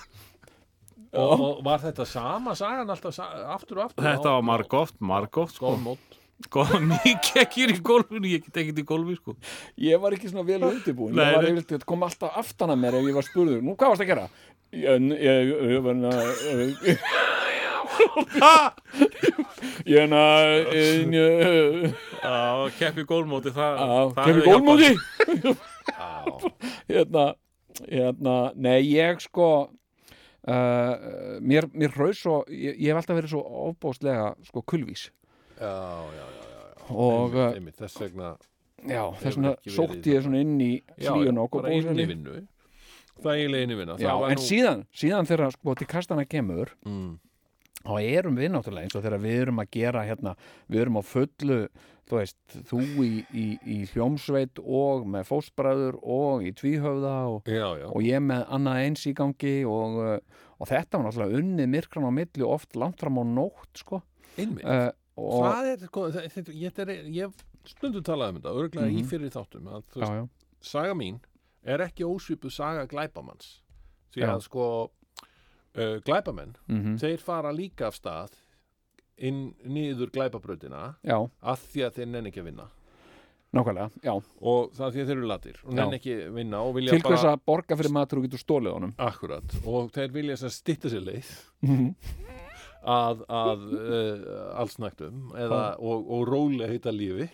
[1.14, 4.06] Og, og var þetta sama sagan alltaf aftur og aftur?
[4.08, 5.76] Þetta var margóft, margóft sko.
[5.76, 6.20] Skólmót
[6.52, 9.36] Góð mikið ekki í gólfinu, ég get ekkert í gólfi sko.
[9.80, 12.98] ég var ekki svona vel undirbúin Nei, ég var þetta kom alltaf aftan að mér
[13.00, 14.26] ef ég var spurður, nú hvað varst að gera?
[14.74, 16.02] Ég, ég, ég var
[19.86, 20.14] ég er
[22.24, 23.80] að keppi gólmóti það,
[24.16, 24.90] það hefur gólmóti
[26.90, 27.26] hérna,
[27.88, 29.50] hérna, nei ég sko
[30.48, 30.94] uh,
[31.42, 35.08] mér, mér hraus svo ég, ég hef alltaf verið svo ofbóðslega sko kulvís.
[35.60, 36.88] Já, já, já, já, já.
[36.90, 38.32] og uh, einmitt, einmitt, þess vegna
[38.90, 42.40] já, þess vegna sótti ég svona inn í já, hlíun og bara inn í vinnu.
[43.24, 46.26] Þægilega inn í vinna já, Það var en nú- síðan, síðan þegar sko til kastana
[46.28, 47.12] kemur mm,
[47.84, 50.36] þá erum við náttúrulega eins og þegar við erum að gera hérna,
[50.72, 51.58] við erum á fullu
[52.04, 57.68] þú veist, þú í, í, í hljómsveit og með fóstbræður og í tvíhöfða og, Já,
[57.80, 61.72] já, og ég með annað eins í gangi og, uh, og þetta var náttúrulega unnið
[61.78, 64.02] myrkran á milli og oft langt fram á nótt sko.
[64.38, 64.66] Einmitt.
[64.68, 66.06] Uh, og, Það er, sko,
[66.52, 69.08] ég, er, ég hef stundum talað um þetta, örgulega í Mhm.
[69.14, 70.28] fyrir þáttum að veist, já,
[70.74, 71.20] saga mín
[71.64, 73.62] er ekki ósvipuð saga glæpamanns.
[74.14, 74.66] Því að sko
[75.78, 78.34] uh, glæpamenn, mm þeir fara líka af stað
[79.18, 82.70] inn niður glæpabrautina já, að því að þeir nenni ekki að vinna.
[83.54, 84.14] Nákvæmlega, já.
[84.42, 87.34] Og það því að þeir eru latir og nenn ekki vinna og vilja til bara
[87.36, 88.94] að borga fyrir matur og getur stólið honum?
[88.98, 91.30] Akkurat og þeir vilja þess að stytta sér leið
[91.62, 91.92] Mhm.
[92.84, 94.24] að, að uh,
[94.60, 97.30] allsnægtum eða, og, og rólega heita lífi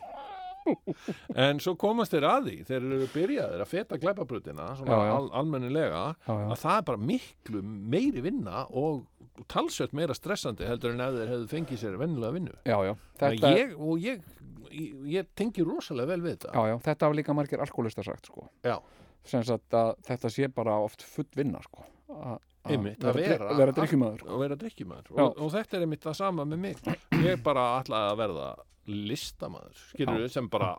[1.36, 6.04] en svo komast þeir að því þeir eru byrjaðir að feta glæpabrutina svona al, almennilega
[6.28, 7.64] að það er bara miklu
[7.96, 9.06] meiri vinna og
[9.52, 12.56] talsvert meira stressandi heldur en ef þeir hefðu fengið sér vennilega vinnu.
[12.68, 13.52] Já, já, Þetta...
[13.56, 14.26] ég, og ég,
[14.70, 16.54] ég, ég tengi rosalega vel við þetta.
[16.56, 18.50] Já, já, þetta hafa líka margir alkoholistar sagt sko.
[18.66, 21.86] Að þetta sé bara oft full vinna sko.
[22.10, 22.40] Að
[22.70, 25.22] Einmitt, að vera, vera- og drikkjumæður Já.
[25.24, 26.82] og, og þetta er einmitt það sama með mig.
[27.24, 28.48] Ég bara ætlaði að verða
[28.90, 30.76] listamæður skilur við sem bara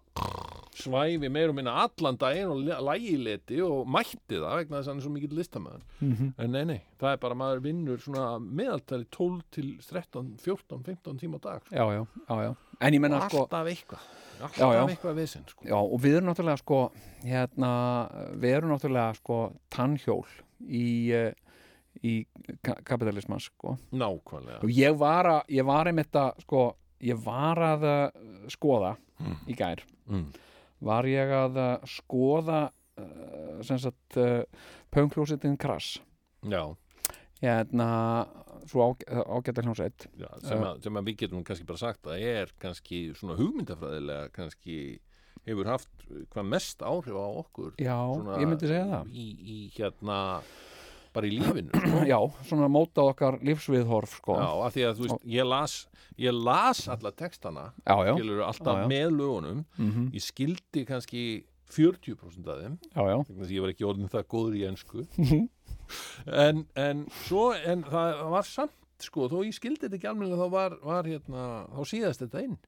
[0.81, 5.01] svæfi meir og minna allan daginn og lægileti og mætti það vegna þess að hann
[5.03, 6.33] er svo mikill listamæður Mhm.
[6.39, 11.19] en nei, nei, það er bara maður vinnur svona meðaltali 12 til 13, 14, 15
[11.19, 11.75] tíma á dag sko.
[11.75, 14.01] já, já, já, já en ég menna sko alltaf eitthvað
[14.41, 15.65] alltaf eitthvað við sinn sko.
[15.69, 16.93] Já, og við erum náttúrulega sko
[17.25, 17.71] hérna,
[18.41, 20.25] við erum náttúrulega sko tannhjól
[20.65, 21.35] í, eh,
[22.05, 22.27] í
[22.63, 23.77] ka kapitalismans sko.
[23.93, 26.75] nákvæmlega og ég var að, ég var einmitt að sko,
[27.05, 28.95] ég var að uh, skoða
[29.49, 30.29] í gær, mm.
[30.89, 34.43] var ég að uh, skoða uh, sem sagt uh,
[34.93, 35.99] pöngljósitin krass.
[36.49, 36.63] Já,
[37.43, 37.91] hérna,
[38.69, 40.09] svo ág ágæta hljómsveit.
[40.45, 44.81] Sem, að, sem að við getum kannski bara sagt að er kannski svona hugmyndafræðilega kannski
[45.47, 47.97] hefur haft hvað mest áhrif á okkur Já,
[48.41, 49.13] ég myndi segja það.
[49.13, 50.19] í, í hérna
[51.13, 52.03] bara í lífinu sko.
[52.13, 54.37] Já, svona mótað okkar lífsviðhorf sko.
[54.39, 55.77] Já, af því að þú veist, ég las
[56.21, 60.11] ég las alla textana já, já, skilur alltaf Já, með lögunum Mhm.
[60.13, 61.23] ég skildi kannski
[61.71, 63.17] 40% af þeim já, já.
[63.23, 65.49] vegna þess að ég var ekki orðin það góður í ensku Mhm.
[66.27, 70.51] en, en svo en það var samt sko, þó ég skildi þetta ekki almennilega þá
[70.53, 72.59] var, var hérna, þá síðast þetta inn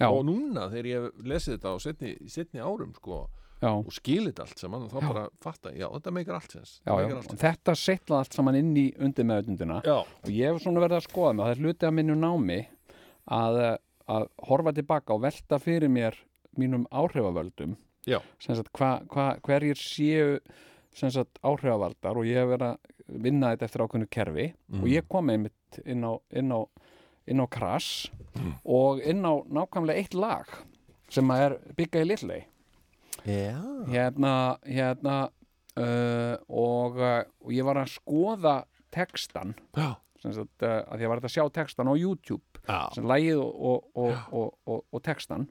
[0.00, 0.06] Já.
[0.08, 3.24] og núna þegar ég lesið þetta á setni, setni árum sko
[3.60, 3.70] já.
[3.70, 6.72] og skilið allt saman þá bara fatta, já þetta meikar allt sens.
[6.84, 10.64] Já, já, og þetta setla allt saman inn í undir meðutundina já, og ég hef
[10.64, 12.58] svona verið að skoða mig og það er hluti af minnu námi
[13.40, 13.60] að,
[14.16, 16.18] að horfa tilbaka og velta fyrir mér
[16.58, 17.76] mínum áhrifavöldum.
[18.08, 18.18] Já.
[18.40, 20.38] sagt hva, hva, hverjir séu
[20.96, 24.46] sagt áhrifavaldar og ég hef verið að vinna þetta eftir ákveðnu kerfi.
[24.70, 24.80] Mm.
[24.80, 26.60] og ég kom einmitt inn á, inn á,
[27.30, 28.10] inn á krass
[28.64, 30.48] og inn á nákvæmlega eitt lag
[31.10, 32.40] sem að er byggja í lillei
[33.24, 33.58] já.
[33.90, 35.16] hérna, hérna
[35.76, 38.56] uh, og, uh, og ég var að skoða
[38.94, 39.54] textan
[40.20, 42.42] sem sagt, uh, að ég var að sjá textan á YouTube
[42.94, 45.48] sem lægið og, og, og, og, og, og textan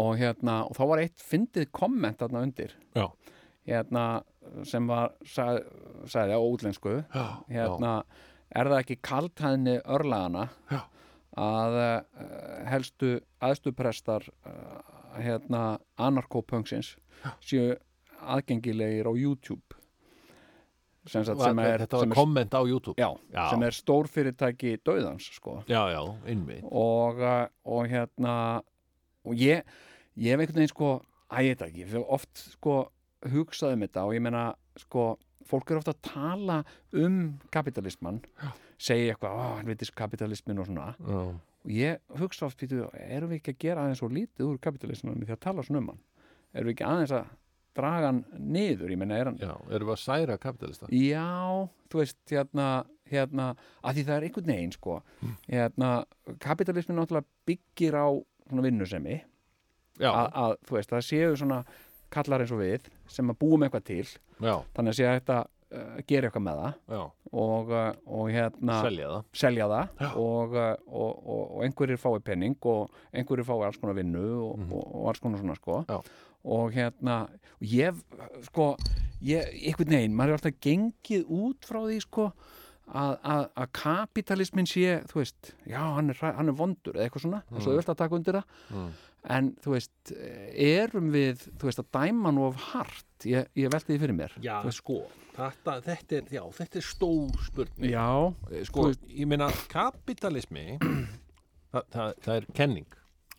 [0.00, 2.74] og hérna, og þá var eitt fyndið komment þarna undir.
[3.66, 4.04] Hérna,
[4.64, 5.64] sem var sag,
[6.08, 6.92] sagði á útlensku
[7.50, 7.96] hérna,
[8.50, 10.80] er það ekki kaltæðni örlagana Já.
[11.38, 12.24] að uh,
[12.70, 13.10] helstu
[13.46, 14.78] aðstuprestar uh,
[15.18, 16.94] hérna, anarkópungsins
[17.44, 17.74] séu
[18.20, 19.76] aðgengilegir á YouTube
[21.08, 23.44] sem, sagt, sem er, þetta sem var er, komment á YouTube já, Já.
[23.50, 25.62] sem er stórfyrirtæki dauðans sko.
[25.68, 28.34] já, já, innmitt og, uh, og hérna
[29.24, 29.64] og ég,
[30.16, 30.92] ég hef einhvern veginn sko
[31.30, 32.76] að ég veit ekki, ég hef oft sko
[33.30, 34.44] hugsað um þetta og ég meina
[34.80, 35.10] sko
[35.50, 36.58] fólk er ofta að tala
[36.94, 37.16] um
[37.52, 38.20] kapitalisman
[38.80, 41.22] segja eitthvað, ó, helvitis kapitalismin og svona já.
[41.64, 45.26] Og ég hugsa oft, býtu, erum við ekki að gera aðeins svo lítið úr kapitalismanum
[45.26, 46.00] því að tala svona um hann?
[46.54, 47.28] Erum við ekki aðeins að
[47.76, 51.26] draga hann niður, ég meina, er hann já, erum við að særa kapitalista Já,
[51.92, 52.66] þú veist, hérna,
[53.10, 53.50] hérna,
[53.84, 54.96] að því það er einhvern veginn, sko,
[55.46, 55.92] hérna,
[56.42, 58.08] kapitalismin náttúrulega byggir á
[58.48, 59.20] svona vinnusemi,
[60.00, 61.62] að, að, þú veist, það séu svona
[62.10, 64.06] kallar eins og við, sem að búum eitthvað til,
[64.42, 65.40] já, þannig að sé að þetta
[66.08, 67.02] gera eitthvað með það.
[67.30, 69.26] Og, uh, og hérna, selja það.
[69.38, 70.08] selja það Já.
[70.18, 70.56] og,
[70.90, 75.22] og, og, einhverjir fái penning og einhverjir fái alls konar vinnu og, og, og alls
[75.22, 76.00] konar svona, sko, Já.
[76.56, 77.18] og hérna,
[77.62, 78.00] ég,
[78.48, 78.72] sko,
[79.22, 82.26] ég, einhvern veginn, maður er alltaf gengið út frá því, sko,
[82.90, 87.26] að, að, að kapitalismin sé, þú veist, já, hann er, hann er vondur eða eitthvað
[87.28, 88.90] svona, þess að þú vilt að taka undir það, Mm.
[89.28, 90.12] En þú veist,
[90.56, 94.32] erum við, þú veist, að dæma nú of hart, ég, ég velti því fyrir mér.
[94.40, 95.02] já, sko,
[95.36, 97.90] þetta, þetta er já, þetta er stór spurning.
[97.92, 98.06] Já,
[98.50, 100.78] Eh, sko, veist- ég meina kapitalismi
[101.72, 102.86] það, það, það er kenning.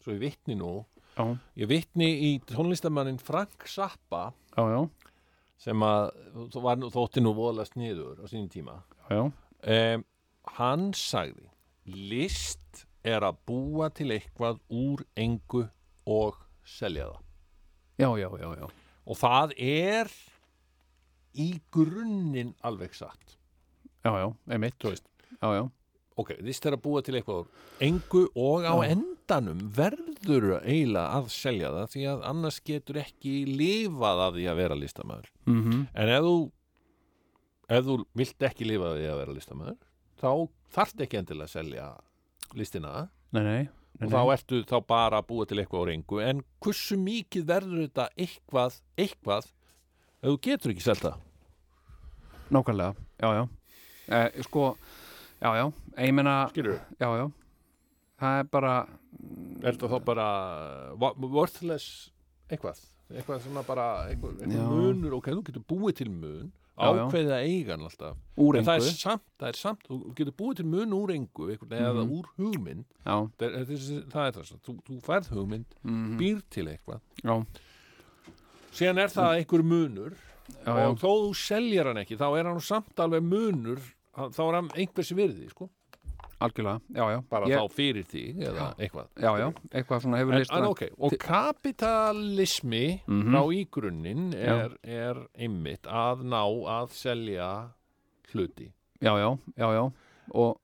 [0.03, 0.85] Svo ég vitni nú.
[1.17, 1.25] Já,
[1.59, 4.89] ég vitni í tónlistamannin Frank Zappa já,
[5.61, 6.11] sem að
[6.93, 8.77] þótti nú voðlega sniður á sínum tíma.
[9.11, 10.05] Um,
[10.57, 11.49] hann sagði
[11.85, 15.65] list er að búa til eitthvað úr engu
[16.09, 16.37] og
[16.67, 17.19] selja það
[18.01, 18.67] já, já, já, já.
[19.05, 20.11] og það er
[21.37, 23.37] í grunninn alveg satt
[24.01, 25.05] Já, já, einmitt, þú veist
[25.37, 25.63] já, já,
[26.17, 28.95] ok, þýst er að búa til eitthvað úr engu og á Já.
[28.95, 34.59] endanum verður eiginlega að selja það því að annars getur ekki lifað af því að
[34.61, 35.85] vera listamæður mm -hmm.
[35.93, 36.35] en ef þú
[37.71, 39.77] ef þú vilt ekki lifa af því að vera listamæður
[40.21, 40.31] þá
[40.75, 41.85] þarft ekki endilega að selja
[42.59, 43.07] listina.
[43.31, 43.63] Nei, nei,
[43.99, 47.45] nei, og þá ertu þá bara að búa til eitthvað úr engu en hversu mikið
[47.47, 51.13] verður þetta eitthvað, eitthvað ef þú getur ekki selta
[52.51, 53.43] nákvæmlega, já, já.
[54.11, 54.73] Eh, sko,
[55.39, 55.65] já, já.
[55.97, 57.27] Ég meina, skilur já, já.
[58.21, 58.73] Það er bara
[59.61, 60.25] Er þetta þá bara
[61.21, 62.09] worthless
[62.49, 62.79] eitthvað?
[63.11, 66.51] Eitthvað svona bara, eitthvað, eitthvað munur, ok, þú getur búið til mun.
[66.81, 68.17] Ákveðið að eiga hann alltaf.
[68.37, 68.97] úr En það er engu.
[69.01, 72.11] samt, það er samt, þú getur búið til mun úr engu, eitthvað, eða Mhm.
[72.17, 76.17] úr hugmynd, já, það er, það er, það er það, þú, þú færð hugmynd, mm
[76.17, 76.99] býr til eitthvað.
[77.23, 77.45] já,
[78.71, 80.13] Síðan er það einhver munur
[80.65, 83.79] já, já, og þó þú seljar hann ekki, þá er hann samt alveg munur,
[84.15, 85.69] þá er hann einhversi virði, sko,
[86.41, 87.19] algjörlega, já, já.
[87.29, 89.07] Bara ég, þá fyrir þig eða eitthvað.
[89.21, 93.31] já, já, eitthvað svona hefur En, en ok, og kapitalismi Mhm.
[93.31, 94.55] frá í grunninn Já.
[94.65, 97.49] er, er einmitt að ná að selja
[98.33, 98.71] hluti.
[99.01, 99.91] Já, já, já, já.
[100.33, 100.57] Og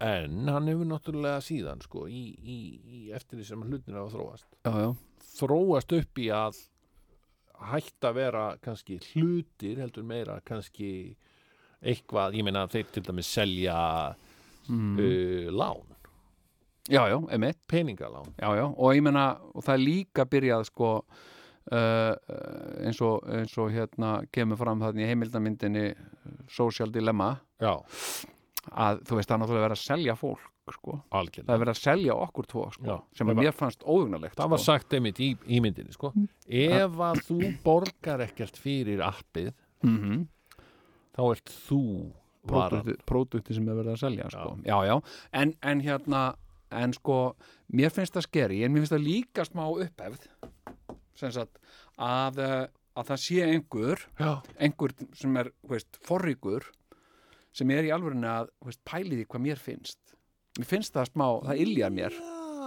[0.00, 4.46] en hann hefur náttúrulega síðan sko, í, í, í eftir því sem hlutin hafa þróast.
[4.64, 4.94] Já, já,
[5.36, 6.56] þróast upp í að
[7.60, 11.16] hætta að vera kannski hlutir heldur meira kannski
[11.82, 14.14] eitthvað, ég meina þeir til dæmis selja
[14.68, 14.98] mm.
[14.98, 15.82] uh, lán,
[16.90, 18.32] já, já, emitt peningalán.
[18.38, 22.14] Já, já, og ég meina, og það er líka byrjað sko uh,
[22.84, 25.86] eins, og, eins og hérna kemur fram þarna í heimildamyndinni
[26.50, 27.36] Social Dilemma.
[27.62, 27.76] Já,
[28.70, 30.92] að þú veist, það er náttúrulega verið að selja fólk sko.
[31.10, 34.36] það algjörlega er verið að selja okkur tvo sko, Já, sem var- mér fannst óhugnalegt
[34.38, 34.64] Það var sko.
[34.70, 36.12] sagt einmitt í, í myndinni sko.
[36.46, 39.50] Ef að þú borgar ekkert fyrir appið
[39.82, 40.28] mm
[41.10, 41.80] þá ert þú
[42.46, 44.56] pródukti, pródukti sem er verið að selja sko.
[44.64, 44.96] já, já,
[45.42, 46.22] en, en hérna
[46.70, 47.20] en sko,
[47.74, 50.28] mér finnst það skeri en mér finnst það líka smá upphefð
[51.18, 51.58] sem sagt
[52.00, 52.66] að, eh,
[52.96, 54.04] að það sé einhver
[54.58, 56.70] einhver sem er, veist, forríkur
[57.56, 59.98] sem er í alvörinu að veist, pæli því hvað mér finnst.
[60.58, 62.20] Mér finnst það smá, það iljar mér.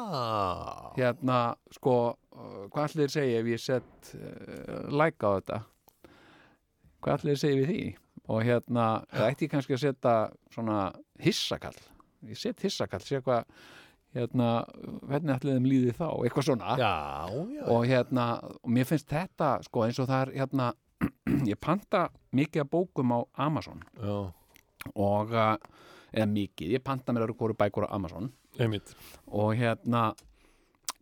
[0.03, 0.91] Já.
[0.97, 1.38] hérna,
[1.74, 5.59] sko uh, hvað allir segja ef ég set uh, like á þetta?
[6.99, 7.86] Hvað allir segja við því
[8.32, 10.15] og hérna, það ætti ég kannski að setja
[10.53, 10.78] svona
[11.24, 11.80] hissakall?
[12.30, 13.49] Ég set hissakall, sé hvað
[14.15, 14.49] hérna,
[15.09, 16.07] hvernig þeim líði þá?
[16.24, 16.76] Eitthvað svona.
[16.80, 16.93] Já,
[17.57, 18.28] já, og hérna,
[18.61, 20.69] og mér finnst þetta sko eins og það er hérna
[21.51, 22.05] ég panta
[22.36, 23.84] mikið af bókum á Amazon.
[23.99, 24.32] Já.
[24.99, 25.55] og uh,
[26.11, 28.32] eða mikið, ég panta mér að eru bækur á Amazon.
[28.59, 28.93] Einmitt.
[29.34, 30.11] og hérna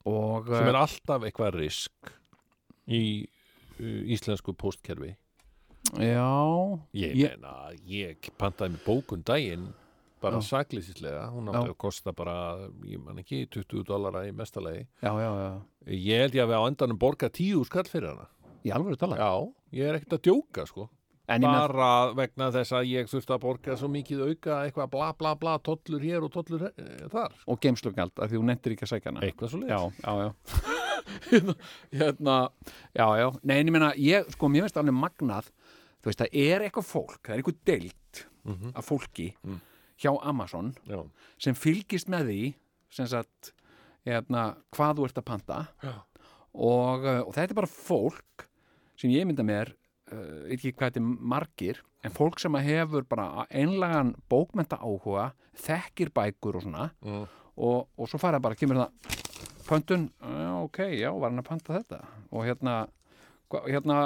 [0.07, 2.13] og Sem er alltaf eitthvað risk
[2.88, 5.11] í uh, íslensku postkerfi
[6.00, 6.80] já.
[6.94, 9.74] Ég Ég- meina, ég pantaði mér bókun daginn
[10.22, 11.32] bara saklýsislega.
[11.34, 15.62] Hún átti að kosta bara, ég man ekki 20 dollara í mestalegi já, já, já,
[15.88, 18.28] Ég held ég að við á endanum borga 10 skall fyrir hana.
[18.64, 19.18] Í alvöru tala?
[19.18, 19.32] Já,
[19.74, 20.89] ég er ekkert að djóka sko.
[21.32, 24.89] En ég með, bara vegna þess að ég þurfti að borga svo mikið auka eitthvað
[24.92, 28.76] bla bla bla tollur hér og tollur e, þar og geimslugjald, af því hún nettir
[28.76, 29.24] ekki að sækja hana.
[29.26, 30.30] Eitthvað svo já, já, já.
[31.92, 32.50] Hérna,
[32.94, 33.28] já, já.
[33.44, 35.50] Nei, en ég meina, ég, sko, mér finnst alveg magnað
[36.02, 38.72] þú veist, það er eitthvað fólk það er eitthvað deilt Mhm.
[38.76, 39.60] af fólki Mm.
[40.02, 41.06] hjá Amazon já,
[41.38, 42.54] sem fylgist með því
[42.89, 43.52] sem sagt,
[44.06, 45.68] hérna, hvað þú ert að panta
[46.54, 48.47] og, uh, og þetta er bara fólk
[48.99, 49.72] sem ég mynda mér
[50.12, 55.32] uh, ekki hvað þetta er margir en fólk sem að hefur bara einlagan bókmenta áhuga
[55.62, 57.28] þekkir bækur og svona Mm.
[57.58, 59.18] og, og svo fara bara, kemur það
[59.68, 60.10] pöntun,
[60.66, 62.88] ok, já, var hann að panta þetta og hérna
[63.52, 63.97] hva- hérna,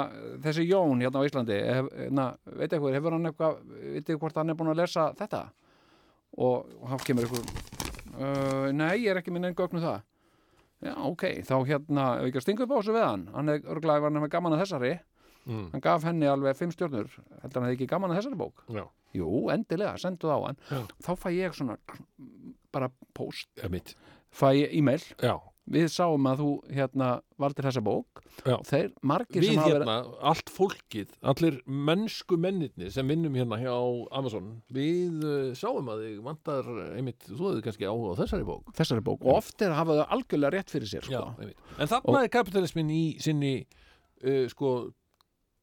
[0.44, 2.26] þessi Jón hérna á Íslandi hef, hérna,
[2.58, 5.42] veit eitthvað, hefur hann eitthvað veit eitthvað hvort hann er búin að lesa þetta?
[6.36, 7.48] Og, og hann kemur eitthvað
[8.20, 10.02] uh, nei, ég er ekki minn einn gögnu það.
[10.84, 13.62] Já, ok, þá hérna ef ekki að stinga upp á þessu við hann hann er
[13.62, 14.94] ef hann hefur gaman að þessari.
[15.46, 15.66] Mm.
[15.72, 17.06] hann gaf henni alveg fimm stjórnur
[17.42, 18.64] heldur hann ekki gaman að þessari bók?
[18.74, 18.82] Já.
[19.14, 20.58] jú, endilega, sendu það á hann.
[20.74, 20.80] Já.
[21.06, 21.76] þá fæ ég svona
[22.74, 23.48] bara post,
[24.34, 25.04] fæ ég e-mail.
[25.22, 25.36] Já.
[25.66, 27.06] Við sáum að þú hérna
[27.42, 28.54] valdir þessa bók Já.
[28.68, 29.96] þeir margir Við sem hafa hérna,
[30.30, 33.74] allt fólkið, allir mennsku mennirni sem vinnum hérna hjá
[34.20, 38.70] Amazon, við uh, sáum að þig vantar einmitt, þú hefði kannski áhuga á þessari bók.
[38.78, 41.24] þessari bók og oft er að hafa þau algjörlega rétt fyrir sér sko.
[41.40, 41.58] einmitt.
[41.82, 43.54] En þarna er kapitalismin í sinni
[44.22, 44.76] uh, sko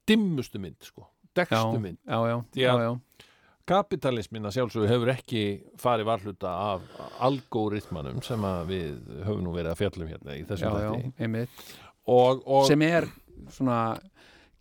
[0.10, 2.00] dimmustu mynd, sko, dekstu mynd.
[2.04, 3.30] já, já, já, að- já,
[3.70, 5.44] Kapitalismin að sjálfsögðu hefur ekki
[5.80, 6.88] farið varhluta af
[7.24, 10.74] algoritmanum sem að við höfum nú verið að fjallum hérna í þessum
[12.44, 13.08] og sem er
[13.54, 13.78] svona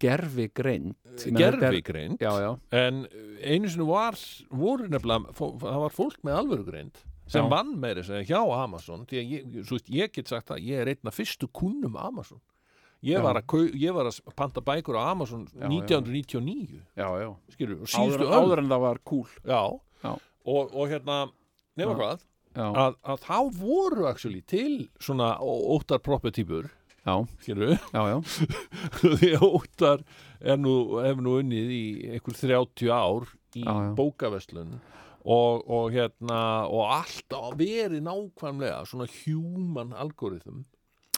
[0.03, 3.05] gerfi greind gerfigreind Já, já, en
[3.43, 4.19] einu sinni var
[4.51, 7.51] voru nefnilega, það var fólk með alvöru greind sem Já.
[7.51, 9.07] vann meiri segja hjá Amazon.
[9.09, 12.41] Því að ég, veist, ég get sagt að ég er einn af fyrstu kunnum Amazon
[13.03, 15.69] ég var, að, ég var að panta bækur á Amazon Já, já.
[15.69, 17.31] 1999 já, já.
[17.55, 19.63] skilur, og Áður, síðustu öll áður en það var cool já,
[20.03, 20.13] Já.
[20.43, 21.17] Og, og hérna
[21.79, 22.23] nema hvað,
[22.59, 26.67] að, að þá voru actually til svona óttar proppetýpur.
[27.03, 28.19] Já, skilur já, já,
[29.19, 30.03] því að óttar
[30.39, 30.75] er nú,
[31.23, 31.85] nú unnið í
[32.15, 33.63] einhver 30 ár í
[33.99, 34.77] bókaverslun.
[35.23, 40.65] Og, og hérna og alltaf verið nákvæmlega svona human algorithm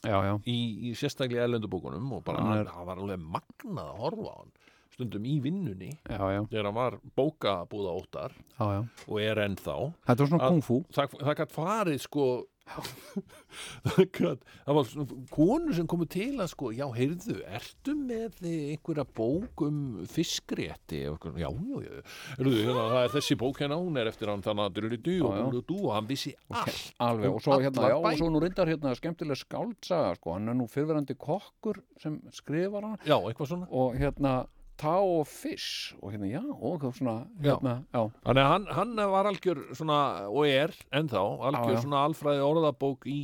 [0.04, 0.34] já, já.
[0.46, 0.58] í,
[0.90, 4.52] í sérstaklega erlendubókunum og bara Hann er- var alveg magnað að horfa á hann
[4.94, 8.30] stundum í vinnunni þegar hann var bókabúða óttar
[8.60, 8.82] já, já.
[9.08, 9.76] og er ennþá
[10.06, 12.26] Þetta var svona Að- kung fu það, það gætt farið sko
[13.84, 14.88] það, var
[15.32, 21.02] konur sem komu til að sko já, heyrðu, ertu með einhverja bók um fiskrétti?
[21.04, 21.50] Já, já,
[21.84, 22.00] já,
[22.38, 25.34] heyrðu, hérna, það er þessi bók hérna, hún er eftir hann þannig að dyrri og,
[25.34, 25.62] Já, já.
[25.76, 28.96] og, hann vissi allt Alveg, um og svo hérna, já, og svo nú reyndar hérna
[28.98, 32.98] skemmtileg skáldsaga, sko, hann er nú fyrverandi kokkur sem skrifar hann.
[33.04, 33.70] Já, eitthvað svona.
[33.74, 34.38] Og hérna
[34.80, 37.54] tá og fish og hérna, já, og svona Já.
[37.54, 39.98] hérna, já, þannig að hann, hann var algjör svona,
[40.28, 41.82] og er ennþá, algjör Já, já.
[41.86, 43.18] svona alfræði orðabók í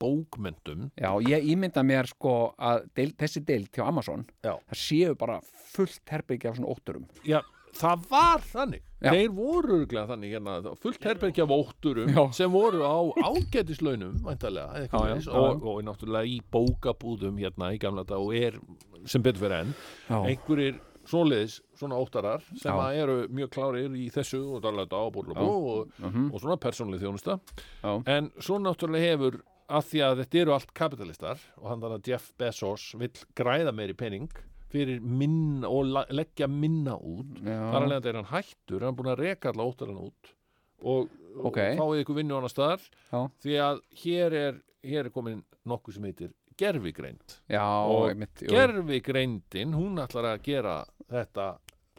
[0.00, 4.56] bókmentum já, ég ímynda mér sko að deil, þessi deild hjá Amazon Já.
[4.70, 5.40] það séu bara
[5.74, 7.40] fullt herbyggja af svona ótturum Já,
[7.76, 9.10] það var þannig Já.
[9.12, 12.22] Þeir voru þannig hérna, fullt herbergi af ótturum Já.
[12.32, 12.96] sem voru á
[13.28, 18.32] ágætislaunum eitthvað Já, já, já, og, og náttúrulega í bókabúðum hérna í gamla dag og
[18.38, 18.56] er
[19.04, 19.74] sem betur fyrir enn
[20.08, 20.80] já, einhverjir
[21.10, 22.78] svoleiðis, svona óttarar sem Já.
[22.80, 26.56] að eru mjög klárir í þessu og dalega og búrla bú og, mhm, og svona
[26.60, 27.38] persónlega þjónusta
[27.82, 32.00] já, en svo náttúrulega hefur að því að þetta eru allt kapitalistar og hann þannig
[32.00, 34.28] að Jeff Bezos vill græða meiri pening
[34.74, 39.12] fyrir minna og leggja minna út já, þar alveg er hann hættur, hann er búin
[39.14, 40.34] að reka alla óttarann út
[40.84, 41.58] og, Ok.
[41.58, 43.20] og fáið ykkur vinnu annar staðar Já.
[43.42, 49.74] því að hér er, hér er komin nokkuð sem heitir gerfigreind já, Og einmitt, gerfigreindin,
[49.76, 50.74] hún ætlar að gera
[51.10, 51.48] þetta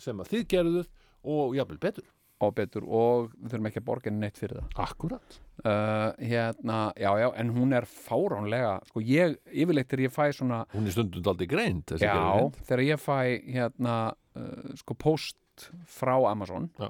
[0.01, 0.91] sem að þið gerðuð
[1.35, 2.11] og jafnvel betur
[2.43, 7.07] og betur og við þurfum ekki að borga neitt fyrir það Akkurat uh, hérna, já,
[7.21, 11.29] já, en hún er fáránlega, sko, ég, yfirleitt þegar ég fæ svona, Hún er stundum
[11.31, 12.59] aldrei greind þessi já, gervigreind.
[12.67, 13.17] þegar ég fæ
[13.55, 13.95] hérna,
[14.35, 16.89] uh, sko, post frá Amazon Já.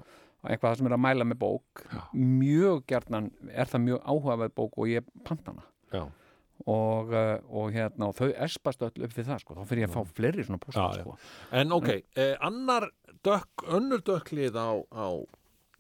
[0.50, 2.02] eitthvað sem er að mæla með bók Já.
[2.18, 6.08] mjög gjarnan er það mjög áhugaverð bók og ég panta hana Já.
[6.64, 9.92] Og, uh, og hérna, og þau espast öll upp við það, sko, þá fyrir ég
[9.92, 11.02] að fá fleiri svona já.
[11.02, 11.18] sko.
[11.60, 12.88] En ok, eh, annar
[13.26, 15.08] dökk, önnur dökklið á, á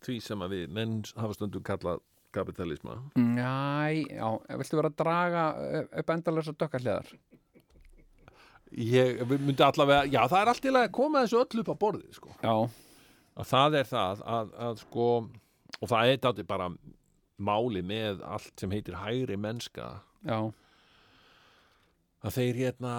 [0.06, 2.04] því sem að við menn hafa stundum kallað
[2.36, 4.28] kapitalisma Næ, já,
[4.60, 7.14] viltu vera að draga uh, upp endalösa dökkarliðar?
[8.76, 11.76] Ég myndi allavega, já það er allt í lagi að koma þessu öll upp á
[11.86, 12.34] borðið sko.
[12.44, 12.56] Já,
[13.40, 15.08] að það er það að, að sko
[15.80, 16.70] og það er þetta bara
[17.36, 19.88] máli með allt sem heitir hægri mennska.
[20.28, 20.52] Já,
[22.26, 22.92] að þeir hérna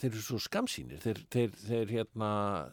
[0.00, 2.30] þeir eru svo skamsýnir þeir, þeir, þeir hérna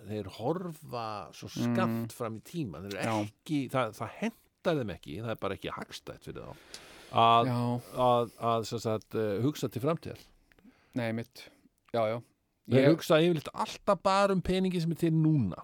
[0.10, 1.06] þeir horfa
[1.38, 3.30] svo skamt fram í tíma þeir eru Mm.
[3.32, 6.82] Ekki, það, það hendar þeim ekki það er bara ekki hagstætt fyrir þá
[7.12, 7.50] að,
[8.08, 10.22] að, að sagt, uh, hugsa til framtíðar.
[10.96, 11.42] Nei, mitt
[11.92, 12.18] Já, já.
[12.72, 15.60] Þeir Ég- hugsa yfirleitt alltaf bara um peningi sem er til núna.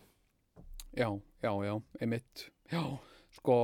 [0.97, 1.07] Já,
[1.43, 2.49] já, já, einmitt.
[2.71, 2.81] Já,
[3.37, 3.55] sko,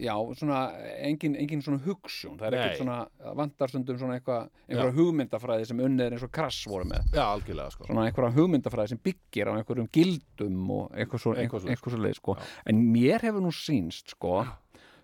[0.00, 0.60] já, svona
[1.06, 2.38] engin, engin svona hugsun.
[2.40, 2.98] Það er ekkert svona,
[3.38, 7.10] vantar stundum svona eitthvað einhverja hugmyndafræði sem unnið er eins og krass voru með.
[7.16, 7.86] Já, algjörlega sko.
[7.90, 11.76] Svona einhverja hugmyndafræði sem byggir á einhverjum gildum og eitthvað svo, Eitthvað svoleiðis.
[11.76, 12.36] eitthvað svo leið, sko
[12.72, 14.34] en mér hefur nú sýnst, sko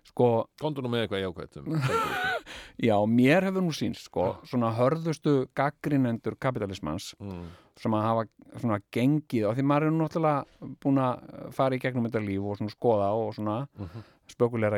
[0.07, 0.27] sko,
[0.61, 2.33] komdu nú með eitthvað um kapitalisma.
[2.79, 7.41] já, mér hefur nú sýnst, sko svona hörðustu gaggrinendur kapitalismans mm.
[7.77, 8.23] sem að hafa
[8.61, 12.47] svona gengið og því maður er nú náttúrulega búin að fara í gegnum þetta líf
[12.47, 13.89] og svona skoða og svona Mhm.
[13.97, 14.16] spökulera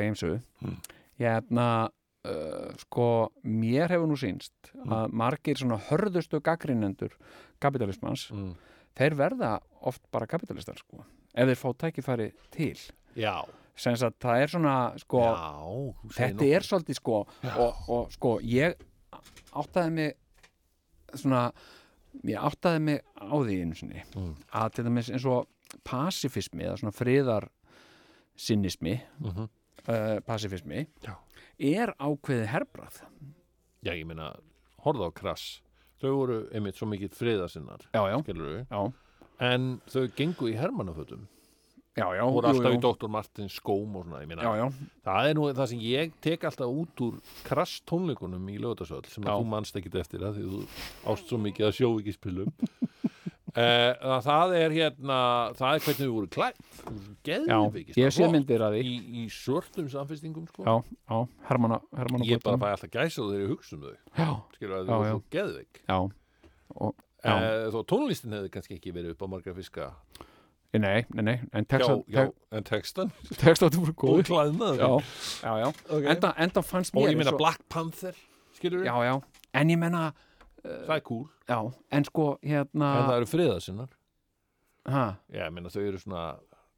[0.03, 0.77] í eimsu Mm.
[1.19, 1.89] hérna
[2.25, 7.13] uh, sko, mér hefur nú sýnst að margir svona hörðustu gaggrinendur
[7.59, 8.55] kapitalismans Mm.
[8.95, 11.03] þeir verða oft bara kapitalistar sko,
[11.33, 12.75] ef þeir fá tækifæri til
[13.15, 13.45] já,
[13.75, 17.27] sem að það er svona sko, já þetta er svolítið sko
[17.57, 18.75] og, og sko ég
[19.55, 20.15] áttaði mig
[21.15, 21.51] svona
[22.25, 24.35] ég áttaði mig á því einu sinni Mm.
[24.53, 25.47] að til dæmis eins og
[25.85, 27.47] pasifismi eða svona friðar
[28.39, 29.47] sinnismi Mhm.
[29.89, 31.15] uh, pasifismi Já.
[31.59, 33.01] er ákveðið herbrað
[33.83, 34.33] Já, ég meina,
[34.83, 35.61] horfðu á krass
[35.99, 38.93] Þau voru einmitt svo mikið friðasinnar já, já, skilur já,
[39.43, 41.25] en þau gengu í hermannafötum.
[41.99, 42.77] Já, já, voru jú, alltaf jú.
[42.77, 43.09] í Dr.
[43.11, 44.67] Martins skóm og svona, ég meina, já, já,
[45.03, 49.23] það er nú það sem ég tek alltaf út úr krass tónleikunum í lögðasöld sem
[49.27, 50.61] þú manst ekkit eftir það því þú
[51.11, 52.53] ást svo mikið að sjó ekki spilum
[53.55, 55.17] uh, það er hérna
[55.57, 56.61] það er hvernig við vorum klætt
[57.49, 57.59] Já,
[57.97, 58.81] ég sé myndir að því.
[58.85, 60.63] Í, í svörtum samfestingum sko.
[60.65, 60.75] Já,
[61.09, 61.19] já,
[61.49, 63.93] Hermanna, Hermanna ég bara fæ alltaf gæsa þegar ég hugsa um þau.
[64.17, 65.09] Já, skilur að Já, þau já.
[65.09, 65.23] eru svo
[65.89, 65.99] já,
[66.79, 66.95] og,
[67.25, 67.35] já.
[67.35, 69.89] uh, þó tónlistin hefði kannski ekki verið upp á marga fiska.
[70.69, 73.11] Nei, nei, nei, en já, texta, já, en textan?
[73.41, 74.81] Texta voru og góð klæðnaður.
[74.83, 74.89] Já,
[75.41, 75.69] já, já.
[75.89, 76.09] Ok.
[76.13, 78.13] enda, enda fannst og mér ég meina eins og- Black Panther
[78.53, 79.15] skilur Já, já,
[79.57, 80.03] en ég menna
[80.63, 81.25] það er cool.
[81.49, 81.59] Já,
[81.97, 83.95] en sko, hérna en það eru friðasinnar
[84.89, 86.25] ha, já, ég meina þau eru svona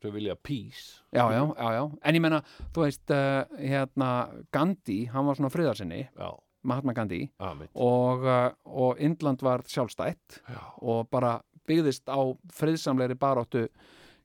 [0.01, 1.01] þau vilja peace.
[1.13, 1.83] Já, já, já, já.
[2.09, 2.41] En ég menna,
[2.73, 4.09] þú veist, uh, hérna
[4.53, 6.01] Gandhi, hann var svona friðarsinni.
[6.17, 6.29] Já,
[6.65, 7.21] Mahatma Gandhi.
[7.41, 11.39] Aðmitt og, uh, og Indland var sjálfstætt já, og bara
[11.69, 12.21] byggðist á
[12.57, 13.67] friðsamlegri baráttu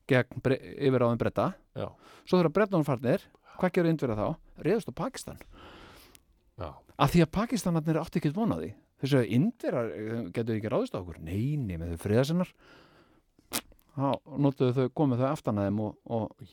[0.09, 1.89] gegn bre yfiráðum bretta já,
[2.25, 3.25] svo þegar brettanum farnir,
[3.57, 4.29] hvað gerur Indverja þá?
[4.65, 5.41] Reyðust á Pakistan.
[6.57, 6.71] Já.
[6.97, 8.73] Af því að Pakistanarnir átti ekki vonaði
[9.03, 11.19] þessu að Indverjar eh, getur ekki ráðist á okkur?
[11.27, 12.53] Neini með þau friðarsinnar.
[13.97, 14.09] Þá
[14.45, 16.49] notuðu þau komið þau aftan að þeim og, og,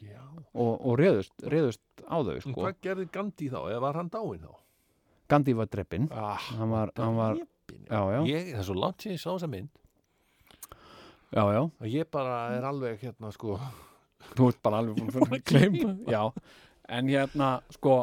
[0.53, 2.53] og, og reyðust, reyðust á þau En sko.
[2.61, 3.57] hvað gerði Gandhi þá?
[3.67, 4.53] Eða var hann dáinn þá?
[5.33, 8.77] Gandhi var dreppinn Ah, hann var, hann var, drepinn, já, já, Ég, það er svo
[8.79, 9.81] langt sem ég sá þessa mynd.
[11.33, 11.61] Já, já.
[11.81, 13.57] Að ég bara er alveg hérna sko.
[14.37, 15.93] Þú ert bara alveg búin að gleyma.
[16.13, 16.21] Já,
[16.95, 17.95] en hérna sko,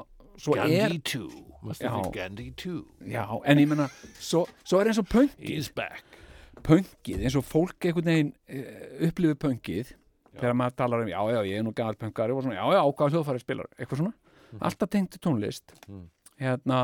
[0.47, 1.91] Gandhi 2 Must Já.
[1.91, 3.89] have been Gandhi 2 já, en ég menna,
[4.19, 5.09] svo, svo er eins og
[5.77, 6.05] back.
[6.65, 9.93] Pöngið, eins og fólk einhvern veginn uh, upplifið pöngið
[10.39, 12.81] þegar maður talar um, já, já, ég er nú gæðal pöngari og svona, já, já,
[12.85, 13.71] ákvað hljóðfæri spilar?
[13.77, 14.15] Eitthvað svona,
[14.61, 15.77] alltaf tengt til tónlist.
[15.89, 16.09] Mhm.
[16.41, 16.81] hérna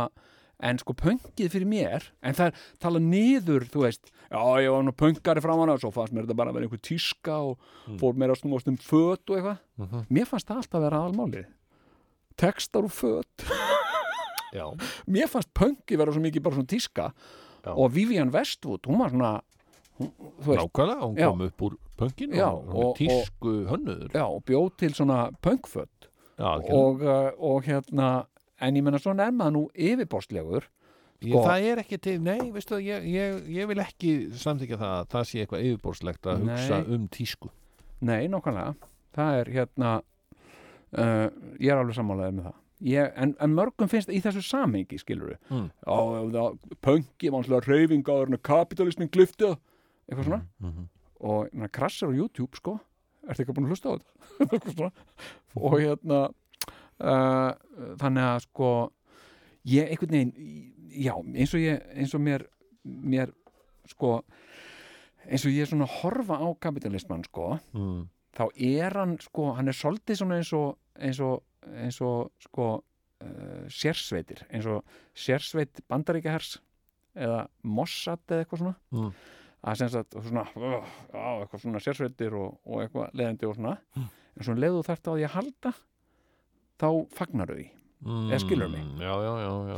[0.61, 4.85] en sko pöngið fyrir mér en það er tala niður, þú veist já, ég var
[4.85, 7.61] nú pöngari framan og svo fannst mér þetta bara að vera einhver tíska og
[8.01, 9.59] fór mér að snúast um föt og eitthvað.
[9.81, 10.07] Mhm.
[10.12, 11.47] mér fannst það alltaf að vera aðalmálið
[12.36, 13.46] textar og föt.
[14.54, 14.66] Já,
[15.06, 17.10] mér fannst pöngið vera svo mikið bara svona tíska
[17.66, 17.72] Já.
[17.74, 19.32] og Vivian Westwood, hún var svona
[19.98, 20.12] hún,
[20.46, 21.28] nákvæmlega, hún Já.
[21.30, 24.12] kom upp úr pöngin Já, og, og- tísku hönnuður.
[24.14, 26.08] Já, og bjóð til svona pöngföt
[26.38, 28.26] Já, og, og, uh, og hérna
[28.60, 30.62] en ég menna svona er maður nú yfirborstlegur
[31.20, 35.06] sko- það er ekki til Nei, veistu, ég, ég, ég vil ekki samþykja það að
[35.12, 36.94] það sé eitthvað yfirborslegt að hugsa Nei.
[36.94, 37.48] um tísku.
[38.00, 38.74] Nei, nákvæmlega,
[39.16, 40.02] það er hérna
[40.98, 41.28] uh,
[41.60, 42.56] ég er alveg sammálaðið með það.
[42.86, 45.70] Ég, en, en mörgum finnst í þessu samhengi skilur við Mm.
[47.32, 49.55] náttúrulega reyfingaður en kapitalismin það.
[50.10, 50.43] Eitthvað svona.
[50.60, 50.85] Mhm.
[51.27, 52.74] og na, krassar á YouTube sko.
[53.27, 54.90] Ertu ekki búin að hlusta á þetta?
[55.56, 56.18] Og hérna
[57.01, 57.52] uh,
[57.98, 58.68] þannig að sko
[59.66, 60.35] ég einhvern veginn
[60.93, 62.44] já, eins og ég, eins og mér
[62.85, 63.32] mér
[63.90, 64.20] sko
[65.27, 68.05] eins og ég er svona að horfa á kapitalisman sko, Mm.
[68.36, 71.42] Þá er hann sko, hann er svolítið svona eins og eins og,
[71.76, 74.84] eins og sko uh, sérsveitir, eins og
[75.16, 76.58] sérsveit bandaríkjahers
[77.16, 79.10] eða Mossad eða eitthvað svona Mm.
[79.66, 80.84] að sem sagt svona, uh,
[81.16, 85.12] á, eitthvað svona sérsveitir og, og eitthvað leðandi og svona en svona leðu þarft á
[85.16, 85.72] því að halda
[86.80, 87.70] þá fagnar þau því
[88.06, 88.82] Eða skilurðu mig?
[88.84, 89.30] Mm, Já, já,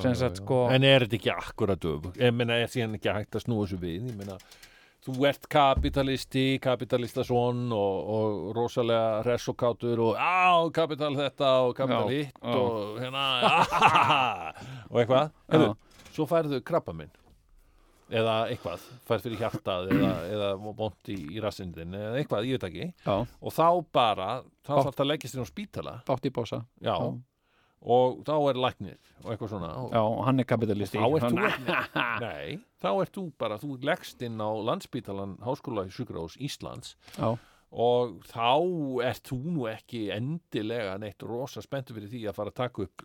[0.03, 2.09] já, sko- En er þetta ekki akkurat öf?
[2.19, 4.09] Ég meina, er síðan ekki hægt að snúa þessu við?
[4.11, 4.35] Ég meina,
[5.07, 9.59] þú ert kapitalisti, kapitalistasson og, og rosalega hress og
[10.19, 13.25] á, kapital þetta og kapital hitt og hérna.
[14.91, 15.33] Og eitthvað.
[15.53, 15.75] Hefur,
[16.15, 17.11] svo færðu krabba minn.
[18.09, 20.47] Eða eitthvað, færð fyrir hjartað eða, eða
[20.79, 22.87] bónt í, í rassindin eða eitthvað, ég veit ekki.
[23.05, 24.29] Já, og þá bara,
[24.65, 25.93] þá þarf það að leggja sér á spítala.
[26.09, 27.11] Bátt í bósa já, Já.
[27.83, 29.71] Og þá er læknir og eitthvað svona.
[29.95, 31.85] Já, hann er kapitalisti þá ert þú
[32.27, 36.97] nei, þá ert þú bara, þú leggst inn á landspítalan Háskóla í Sjúkrós Íslands.
[37.19, 37.37] Já,
[37.69, 38.49] og þá
[39.05, 43.05] ert þú nú ekki endilega neitt rosa spenntu fyrir því að fara að taka upp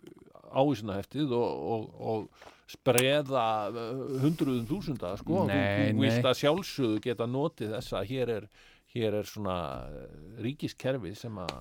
[0.54, 6.30] ávísunaheftið og, og, og spreða uh, hundruðum þúsunda sko, þú, Nei, þú vilt nei.
[6.30, 8.46] að sjálfsögðu geta notið þess að hér er
[8.94, 9.56] hér er svona
[9.90, 10.04] uh,
[10.44, 11.52] ríkiskerfi sem að,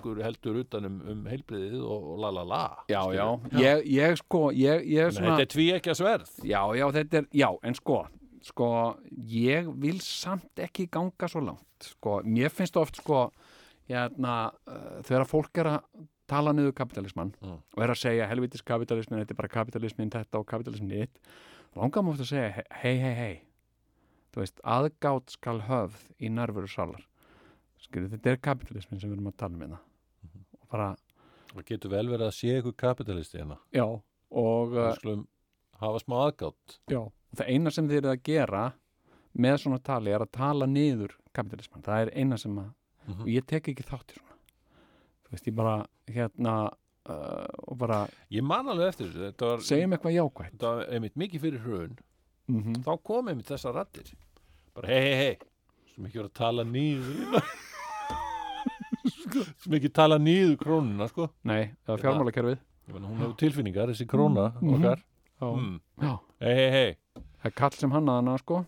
[0.00, 3.26] tekur heldur utan um, um heilbriðið og, og la la la já, já,
[3.62, 7.20] ég, ég sko ég, ég svona þetta er tví ekki að sverð já, já, þetta
[7.22, 8.00] er, já, en sko
[8.46, 8.66] sko,
[9.26, 13.24] ég vil samt ekki ganga svo langt, sko, mér finnst oft sko,
[13.90, 14.36] hérna
[14.70, 17.58] uh, þegar fólk er að tala niður kapitalismann Mm.
[17.62, 21.20] og er að segja helvitis kapitalismin, þetta er bara kapitalismin þetta og kapitalismin hitt
[21.76, 23.34] langar maður oft að segja, hei, hei, hei
[24.36, 27.02] þú veist, aðgátt skal höfð í nærveru salar
[27.80, 29.78] skilur, þetta er kapitalismin sem við erum að tala um hérna.
[30.60, 30.88] Og bara,
[31.56, 33.56] Það getur vel verið að sé ykkur kapitalisti hérna.
[33.72, 35.20] Já og uh,
[35.80, 36.74] hafa smá aðgátt.
[36.90, 38.64] Já, og það eina sem þið eru að gera
[39.36, 42.72] með svona tali er að tala niður kapitalisman, það er eina sem að
[43.06, 43.20] Mhm.
[43.22, 44.34] og ég tek ekki þátt í svona.
[45.22, 45.74] Þú veist, ég bara
[46.10, 46.54] hérna
[47.06, 48.00] uh, og bara
[48.34, 49.20] Ég man alveg eftir þessu.
[49.30, 50.50] Þetta var, segjum eitthvað jákvætt.
[50.56, 51.94] Þetta var einmitt mikið fyrir hrun.
[52.50, 54.10] Mm þá kom einmitt þessar rattir
[54.76, 55.34] bara hei, hei, hei
[55.96, 57.40] sem ekki verið að tala nýður
[59.62, 61.30] sem ekki tala nýður krónuna sko.
[61.48, 62.58] Nei, það var fjármálakerfið.
[62.92, 65.02] Hún hefur tilfinningar, þessi króna okkar.
[65.36, 65.72] Já, mm.
[66.00, 66.12] já.
[66.44, 68.60] hei, hei, hei það er kall sem hannaði hana sko.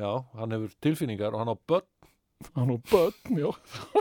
[0.00, 1.88] Já, hann hefur tilfinningar og hann á börn.
[2.56, 3.50] Hann og börn, já.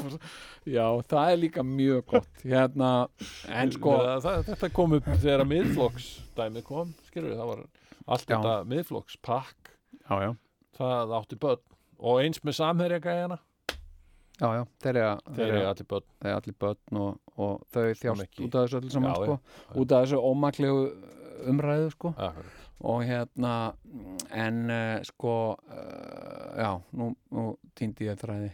[0.77, 2.29] Já, það er líka mjög gott.
[2.43, 2.91] Hérna,
[3.51, 6.07] en sko það, það, þetta kom upp þegar að miðflokks
[6.37, 7.65] dæmi kom, skilur það var
[8.05, 8.35] allt Já.
[8.37, 9.73] þetta miðflokks pakk.
[10.05, 10.31] Já, já,
[10.79, 11.63] það átti börn.
[11.99, 13.39] Og eins með samherja gæjana
[14.39, 16.05] já, já, þeir eru allir börn.
[16.21, 19.35] þeir eru allir börn og, og þau þjást út af þessu öllu saman Já, sko,
[19.83, 20.85] út af þessu ómaklegu
[21.51, 22.13] umræðu sko.
[22.15, 22.55] Akkurat.
[22.79, 23.53] og hérna
[24.31, 25.33] en uh, sko
[25.67, 27.43] uh, já, nú, nú
[27.75, 28.53] týndi ég þræði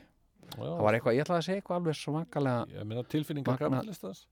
[0.55, 4.23] það var eitthvað, ég ætlaði að segja eitthvað alveg svakalega tilfinningar kapitalistans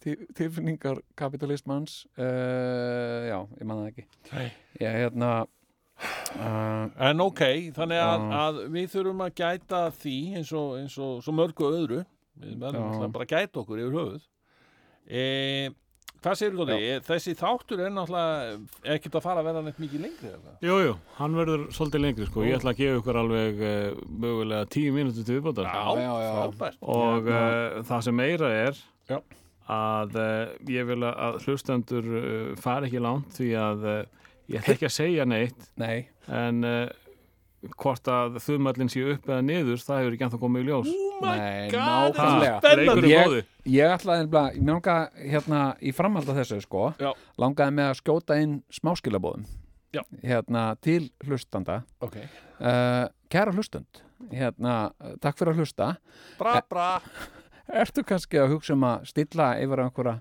[0.00, 4.06] til- tilfinningar kapitalistmanns uh, já, ég man það ekki.
[4.32, 4.46] Nei.
[4.80, 5.30] ég hérna
[6.02, 7.42] uh, En ok,
[7.76, 8.40] þannig að, Já.
[8.46, 12.00] að við þurfum að gæta því eins og, eins og svo mörgu öðru
[12.42, 12.88] við verðum Já.
[12.88, 14.26] náttúrulega bara að gæta okkur yfir höfuð
[15.06, 15.22] e,
[16.22, 16.90] Hvað segir þú Dóri?
[17.02, 20.52] Þessi þáttur er náttúrulega ekkert að fara að verða neitt mikið lengri eða?
[20.62, 22.44] Jú, hann verður svolítið lengri sko.
[22.46, 26.28] Ég ætla að gefa ykkur alveg uh, mögulega tíu mínútur til viðbótar já, já.
[26.36, 28.78] frábært og uh, það sem meira er
[29.10, 29.18] Já.
[29.80, 33.98] að uh, ég vil að- hlustendur uh, fari ekki langt því að uh,
[34.50, 36.88] ég ætla ekki að segja neitt nei, en uh,
[37.78, 40.88] hvort að þumallin sé upp eða niður það hefur ekki ennþá komið í ljós.
[41.22, 42.54] Nei, God, nákvæmlega.
[42.64, 43.42] þetta er leikur er Ég- góði
[43.76, 46.86] ég ætlaði nefnilega, ég langaði hérna í framhald af þessu sko.
[46.98, 47.12] Já.
[47.38, 49.44] langaði með að skjóta inn smáskilabóðum
[49.94, 50.02] Já.
[50.24, 51.82] hérna til hlustanda.
[52.02, 54.02] Ok, uh, kæra hlustund.
[54.32, 55.92] Hérna, uh, takk fyrir að hlusta.
[56.38, 56.88] Bra bra.
[57.82, 60.16] Ertu kannski að hugsa um að stilla yfir á einhverja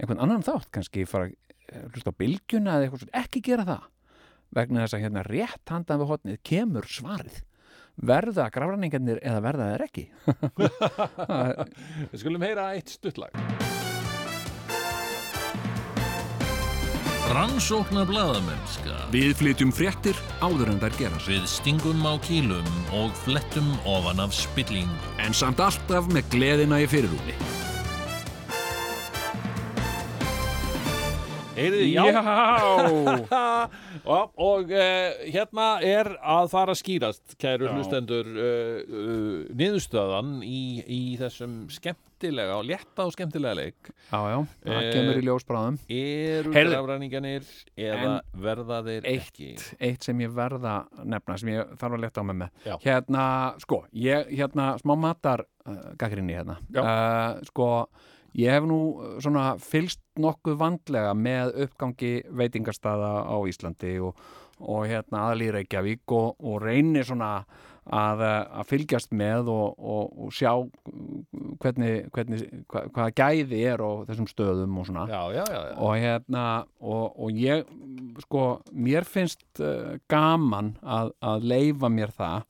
[0.00, 0.70] einhvern annan þátt?
[0.72, 1.49] Kannski fara að eh,
[1.90, 3.86] hlusta á bylgjuna eða eitthvað svona, ekki gera það.
[4.50, 7.42] Vegna þess að hérna rétt handan við hotnið kemur svarið.
[8.00, 10.06] Verða grafræningarnir eða verða þeir ekki?
[12.12, 13.36] Við skulum heyra eitt stuttlag
[17.30, 23.68] Rannsóknar blaðamennska Við flytjum fréttir áður en þær gera Við stingum á kýlum og flettum
[23.84, 27.36] ofan af spillingu en samt alltaf með gleðina í fyrirrúni
[31.60, 32.04] Heyriði, já,
[34.04, 37.72] og, og uh, hérna er að fara að skýrast kæru Já.
[37.76, 44.38] hlustendur uh, uh, niðurstöðan í, í þessum skemmtilega og létta og skemmtilega leik Já, já,
[44.66, 46.74] það Eh, kemur í ljósbráðum eru Heyrðu.
[46.74, 47.48] grafræninganir
[47.80, 48.12] eða
[48.44, 49.50] verða þeir eitt, ekki
[49.90, 50.74] eitt sem ég verða
[51.04, 52.76] nefna sem ég þarf að leta á með Já.
[52.84, 53.24] hérna,
[53.64, 55.44] sko, ég, hérna smá matar
[56.00, 56.84] gaggrinni hérna Já.
[57.50, 57.70] sko,
[58.38, 64.18] ég hef nú uh, svona fylst nokkuð vandlega með uppgangi veitingastaða á Íslandi og,
[64.60, 67.44] og hérna Reykjavík og, og reynir svona
[67.88, 70.72] að, uh, að fylgjast með og, og, og sjá uh,
[71.62, 75.06] hvernig, hvernig hva, hvaða gæði er á þessum stöðum og svona.
[75.10, 76.44] Já, já, já, og hérna
[76.78, 77.64] og, og ég
[78.24, 82.46] sko, mér finnst uh, gaman að, að leifa mér það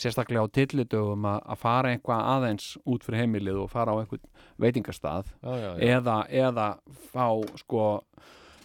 [0.00, 4.24] sérstaklega á tillitugum að, að fara eitthvað aðeins út fyrir heimilið og fara á einhvern
[5.62, 5.70] já.
[5.94, 6.66] eða, eða
[7.12, 7.28] fá
[7.62, 7.84] sko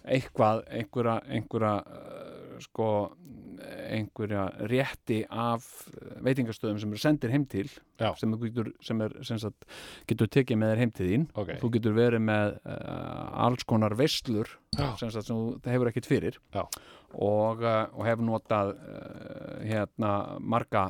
[0.09, 2.89] eitthvað, einhverja einhverja uh, sko
[3.89, 5.65] einhverja rétti af
[6.25, 7.67] veitingastöðum sem eru sendir heim til
[7.99, 8.11] Já.
[8.19, 9.67] sem, getur, sem er sem sagt,
[10.09, 11.51] getur tekið með þér heim til þín Ok.
[11.61, 14.93] þú getur verið með uh, alls konar veislur Já.
[15.01, 20.89] sem, sagt, sem þú hefur ekkert fyrir og, uh, og hefur notað uh, hérna marga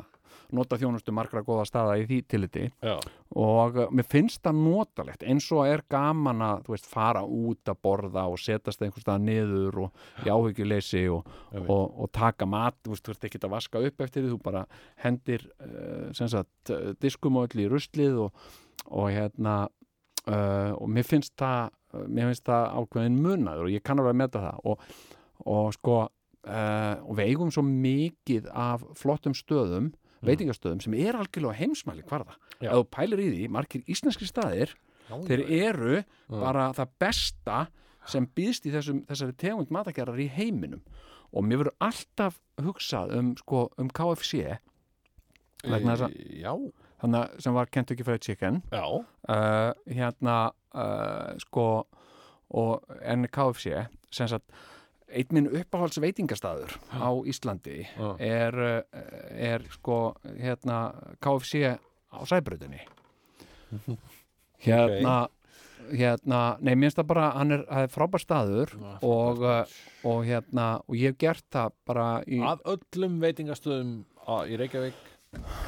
[0.56, 2.66] notað þjónustu margra góða staða í því tilliti.
[2.84, 2.96] Já.
[3.40, 5.26] og uh, mér finnst það notalegt.
[5.28, 9.82] Eins og er gaman að veist, fara út að borða og setast einhvers staðar niður
[9.86, 11.28] og í áhyggjuleysi og,
[11.62, 12.80] og, og taka mat.
[12.84, 14.34] Þú veist, þú ert ekki að vaska upp eftir því.
[14.36, 14.64] Þú bara
[15.04, 18.48] hendir uh, sagt, uh, diskum og öll í ruslið og,
[18.90, 19.58] og hérna
[20.26, 24.20] uh, og mér finnst það mér finnst það ákveðin munaður og ég kann alveg að
[24.20, 24.60] meta það.
[24.70, 24.90] Og,
[25.50, 25.96] og sko
[26.48, 29.92] uh, og við eigum svo mikið af flottum stöðum
[30.26, 32.36] veitingastöðum sem er algjörlega heimsmæli hvarða.
[32.60, 32.72] Já.
[32.72, 34.76] ef þú pælir í því, margir íslenski staðir
[35.10, 37.60] þeir eru bara það besta
[38.10, 40.84] sem býðst í þessum, þessari tegund matagerðar í heiminum.
[41.30, 44.58] Og mér verður alltaf hugsað um, sko, um KFC
[45.68, 46.54] vegna þess að E, Já,
[47.04, 48.62] þannig sem var Kentucky Fried Chicken.
[48.74, 50.38] Já, uh, hérna
[50.74, 51.68] uh, sko
[52.50, 54.50] og en KFC sem sagt
[55.10, 57.82] einn minn uppáhalds veitingastaður á Íslandi
[58.20, 59.04] er, uh,
[59.34, 60.00] er sko
[60.38, 60.80] hérna
[61.24, 61.76] KFC
[62.14, 62.82] á Sæbröðinni
[64.68, 65.18] hérna
[65.90, 68.74] hérna, nei, mér finnst það bara hann er, það er frábær staður
[69.06, 69.78] og, uh,
[70.10, 73.96] og hérna, og ég hef gert það bara í, Af öllum veitingastöðum
[74.28, 75.06] á, í Reykjavík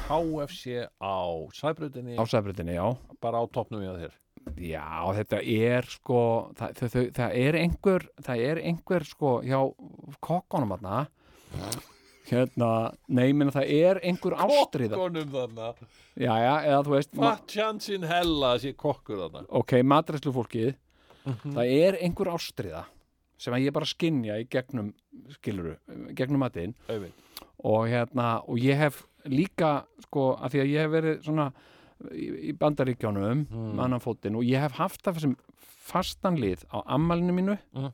[0.08, 1.22] KFC á
[1.54, 2.18] sæbrautinni.
[2.18, 2.86] Á sæbreytinni, já.
[3.22, 4.21] Bara á toppnum í að þér
[4.62, 4.84] Já,
[5.16, 6.18] þetta er sko
[6.58, 9.58] það, það, það, það er einhver það er einhver sko hjá
[10.24, 11.02] kokkonum þarna.
[12.32, 12.68] Hérna,
[13.12, 15.72] nei, meina það er einhver ástriða Kokkonum þarna?
[16.16, 19.42] Já, já, eða þú veist ma- Fatt chansinn hella sé kokkur þarna.
[19.58, 20.70] Ok, matræslu fólkið
[21.26, 22.84] það er einhver ástriða
[23.42, 24.92] sem að ég bara skinja í gegnum
[25.34, 25.74] skiluru,
[26.14, 26.74] gegnum matinn.
[27.66, 31.48] Og hérna, og ég hef líka sko, af því að ég hef verið svona
[32.10, 33.78] í, í bandaríkjónum Mm.
[33.80, 37.58] annan fótinn og ég hef haft það sem fastan lið á ammælinu mínu.
[37.74, 37.92] Mm.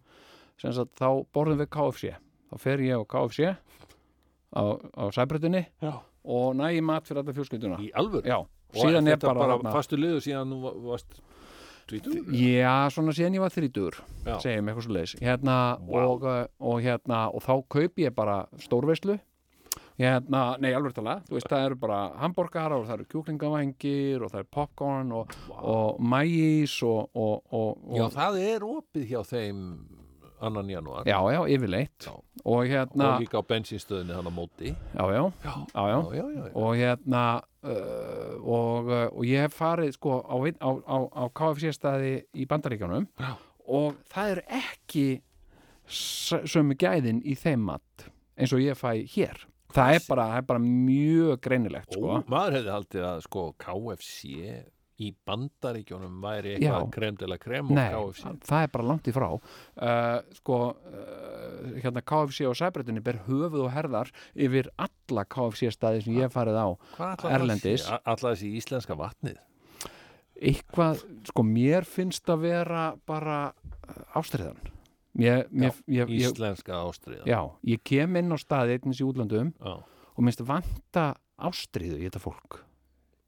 [0.59, 2.15] sem sagt þá borðum við KFC
[2.51, 3.57] þá fer ég á KFC
[4.57, 4.63] á,
[4.99, 5.93] á sæbröðinni Já.
[6.25, 7.79] og næ í mat fyrir alla fjölskylduna.
[7.79, 8.25] Í alvöru?
[8.27, 8.39] Já,
[8.75, 11.21] Og síðan er bara, þarna- fastu liðu síðan nú va- varst
[11.89, 13.95] tvítur Já, svona síðan ég var þrítur
[14.43, 16.03] segjum eitthvað svo leis hérna, Vá.
[16.05, 19.19] og, uh, og hérna og þá kaupi ég bara stórveislu
[19.99, 24.33] hérna, nei alveg tala þú veist það eru bara hambúrgar og það eru kjúklingavengir og
[24.33, 29.65] það eru popcorn og, og mæjís og, og, og, Já, það er opið hjá þeim
[30.39, 31.03] annan janúar.
[31.03, 32.07] Já, já, yfirleitt.
[32.07, 32.13] Já.
[32.45, 34.71] og hérna, og líka á bensinstöðinni hann á móti.
[34.95, 37.25] Já, já, já, já, já, og hérna
[37.63, 42.47] uh, og, uh, og ég hef farið sko á, á, á, á KFC staði í
[42.47, 43.35] Bandaríkjánum Já.
[43.67, 45.07] og það eru ekki
[45.89, 48.09] sömu gæðin í þeim mat
[48.39, 52.09] eins og ég fæ hér það er bara, það er bara mjög greinilegt sko.
[52.09, 54.35] Ó, maður hefði haldið að sko KFC
[54.99, 59.07] í bandaríkjónum væri eitthvað krem til að krem og Nei, KFC það er bara langt
[59.07, 65.23] í frá uh, sko uh, hérna KFC og Sæbreytinni ber höfuð og herðar yfir alla
[65.31, 66.69] KFC staði sem ég farið á
[66.99, 67.85] Hvað Erlendis.
[67.87, 67.95] sé?
[67.95, 69.39] A- Ætlar þessi íslenska vatnið
[70.39, 71.01] eitthvað,
[71.31, 73.39] sko mér finnst að vera bara
[74.19, 74.59] ástriðan
[75.15, 79.53] mér, mér, ég, ég, Íslenska ástriða já, ég kem inn á staði einnig í útlöndum
[79.59, 79.75] Já.
[80.17, 82.65] og minnst vanta ástriðu í þetta fólk.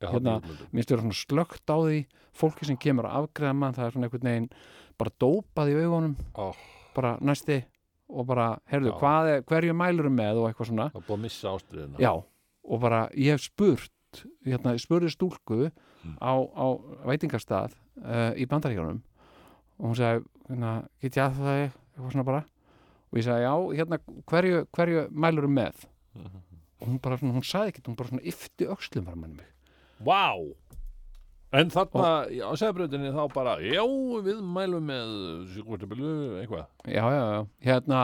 [0.01, 0.39] Já, Hérna,
[0.73, 1.98] minnst vera svona slögt á því
[2.40, 4.48] fólki sem kemur að afgreða mann það er svona einhvern veginn
[5.01, 6.16] bara dópað í augunum.
[6.40, 6.47] Ó,
[6.97, 7.61] bara næsti
[8.11, 8.59] og bara,
[8.90, 8.98] Já.
[8.98, 10.86] hvað er, hverju mælurum með og eitthvað svona.
[10.94, 12.11] Er búið að missa ástriðina já,
[12.65, 15.70] og bara ég hef spurt hérna, ég spurði stúlku
[16.01, 16.15] Mm.
[16.16, 16.66] á, á
[17.05, 20.23] veitingastað uh, í bandaríkjunum og hún sagði,
[21.01, 22.43] get ég að það eitthvað svona bara.
[23.11, 23.99] Og ég sagði, já, hérna,
[24.31, 25.87] hverju, hverju mælurum með?
[26.15, 26.47] Mhm.
[26.81, 29.49] og hún bara, svona, hún sagði ekkert, hún bara svona yfti öxlum var manni mig.
[30.01, 30.33] Vá!
[31.53, 33.83] En þarna á segbröðinni þá bara Já,
[34.25, 35.11] við mælum með
[36.41, 36.67] eitthvað.
[36.87, 38.01] Já, já, já, hérna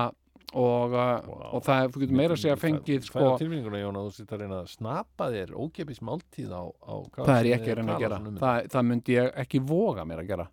[0.56, 1.52] og, uh, Vá.
[1.54, 4.42] og það, þú getur meira að segja fengið, sko, tilfinninguna, Jón, að þú sitt að
[4.44, 8.04] reyna að snappa þér ókepis máltíð á, á það er ég ekki að reyna að
[8.04, 8.20] gera.
[8.20, 10.46] Um það, það myndi ég ekki voga mér að gera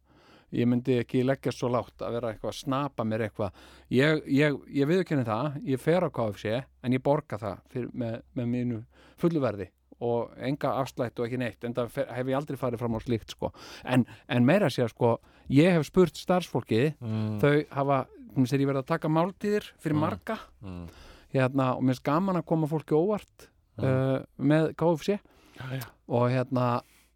[0.54, 3.62] ég myndi ekki leggja svo lágt að vera eitthvað að snapa mér eitthvað
[3.94, 8.20] ég, ég, ég viðurkenni það, ég fer á KFC en ég borga það fyrir, með,
[8.38, 8.82] með mínu
[9.22, 9.70] fulluverði
[10.04, 13.32] og enga afslætt og ekki neitt en það hef ég aldrei farið fram á slíkt
[13.36, 13.52] sko.
[13.86, 15.14] en, en meira að segja sko
[15.54, 17.38] ég hef spurt starfsfólkið mm.
[17.40, 18.00] þau hafa,
[18.36, 20.04] þegar ég verið að taka máltíðir fyrir Mm.
[20.04, 20.88] marga Mm.
[21.34, 23.48] hérna, og mér finnst gaman að koma fólki óvart
[23.80, 25.16] uh, með KFC
[25.54, 25.86] Já, já.
[26.10, 26.68] og hérna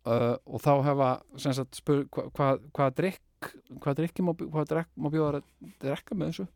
[0.08, 3.22] uh, og þá hefa sagt spur hvað hva, hva drikk
[3.82, 5.44] hvað drikki má, drikk má bjóða að
[5.84, 6.48] drekka með þessu?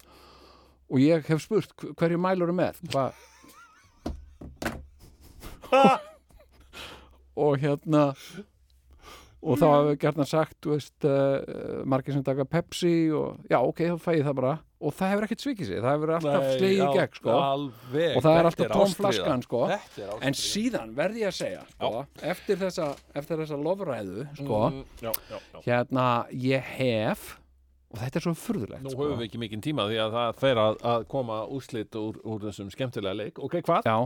[0.92, 2.76] Og ég hef spurt hv- hverju mælur er með?
[7.42, 8.10] Og hérna
[9.42, 13.98] og þá hefur gerðan sagt veist, uh, margir sem taka Pepsi og já, ok, þá
[14.04, 14.52] fæ ég það bara
[14.82, 17.36] og það hefur ekkert svikið sig, það hefur alltaf slegið í gegn sko.
[17.38, 19.02] alveg, og það er alltaf tóm ástríða.
[19.02, 19.62] flaskan sko.
[20.22, 25.38] En síðan verði ég að segja sko, eftir þessa, þessa lofræðu sko, mm, já, já,
[25.38, 25.62] já.
[25.68, 27.30] hérna ég hef
[27.92, 29.06] og þetta er svo furðulegt Nú sko.
[29.06, 32.46] höfum við ekki mikinn tíma því að það fer að, að koma úrslit úr, úr
[32.48, 33.84] þessum skemmtilega leik Ok, hvað?
[33.84, 33.98] já,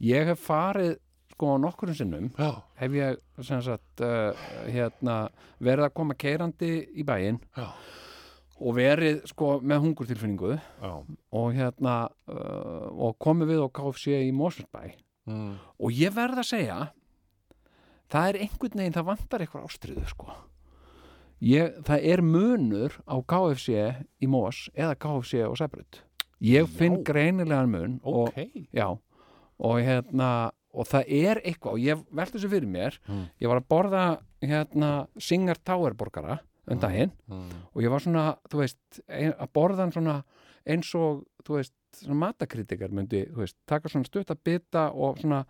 [0.00, 0.94] ég hef farið
[1.34, 2.62] sko nokkurinn sinnum Já.
[2.78, 4.30] hef ég sagt uh,
[4.70, 5.28] hérna,
[5.58, 7.40] verið að koma keirandi í bæinn.
[8.64, 10.54] Og verið sko með hungurtilfinningu
[11.36, 11.94] og hérna
[12.32, 14.94] uh, og komið við á KFC í Mosfellsbæ.
[15.24, 15.54] Mm.
[15.80, 16.78] og ég verð að segja
[18.12, 20.34] það er einhvern veginn það vantar eitthvað ástriðu sko.
[21.44, 23.78] Ég, það er munur á KFC
[24.20, 26.02] í Mos eða KFC og Sæbrut
[26.44, 27.04] ég finn Já.
[27.08, 28.68] greinilegan mun og, Ok.
[28.76, 28.90] Já,
[29.58, 32.96] og hérna og það er eitthvað og ég velti þessu fyrir mér.
[33.08, 33.24] Mm.
[33.40, 34.04] ég var að borða
[34.44, 37.48] hérna Singer Tower borgara um daginn mm.
[37.74, 40.18] og ég var svona, þú veist að borða hann svona
[40.66, 45.42] eins og þú veist, svona matakritikar myndi, þú veist, taka svona stutta bita og svona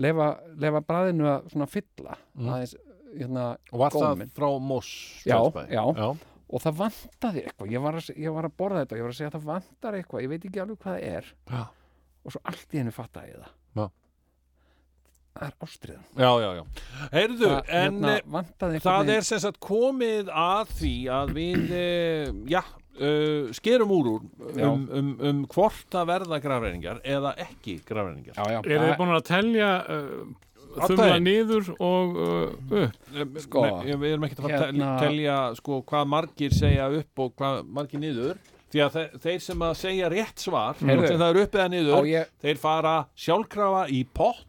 [0.00, 2.48] lefa, lefa bræðinu að svona fylla Mm.
[2.48, 2.76] aðeins,
[3.18, 4.30] hérna, Og var það góminn.
[4.32, 4.92] frá Moss
[5.26, 5.36] Já,
[5.68, 5.84] já.
[5.98, 6.16] já.
[6.52, 9.18] og það vantaði eitthvað ég var, að, ég var að borða þetta, ég var að
[9.18, 11.62] segja að það vantar eitthvað ég veit ekki alveg hvað það er Já.
[12.24, 13.52] og svo allt í hennu fattaði ég það
[13.82, 13.90] Já.
[15.32, 16.62] Það er ástriðan Já, já, já.
[17.16, 21.34] Heyrðu, það, en hérna, vantaði einhvern það veginn- er sem sagt komið að því að
[21.38, 22.62] við, eh, já,
[23.00, 24.22] uh, skerum úr úr
[24.68, 28.36] um, um, um hvort að verða grafreiningar eða ekki grafreiningar.
[28.36, 30.32] já, já, Er þið búin að telja uh,
[30.86, 32.86] þumla niður og uh,
[33.24, 33.40] upp?
[33.44, 36.88] Sko, Nei, við erum ekki að fara að hérna- telja, telja sko, hvað margir segja
[37.00, 38.38] upp og hvað margir niður.
[38.72, 41.72] Því að þe þeir sem að segja rétt svar, sem það er upp eða á
[41.74, 44.46] niður, ég, þeir fara sjálfkrafa í pott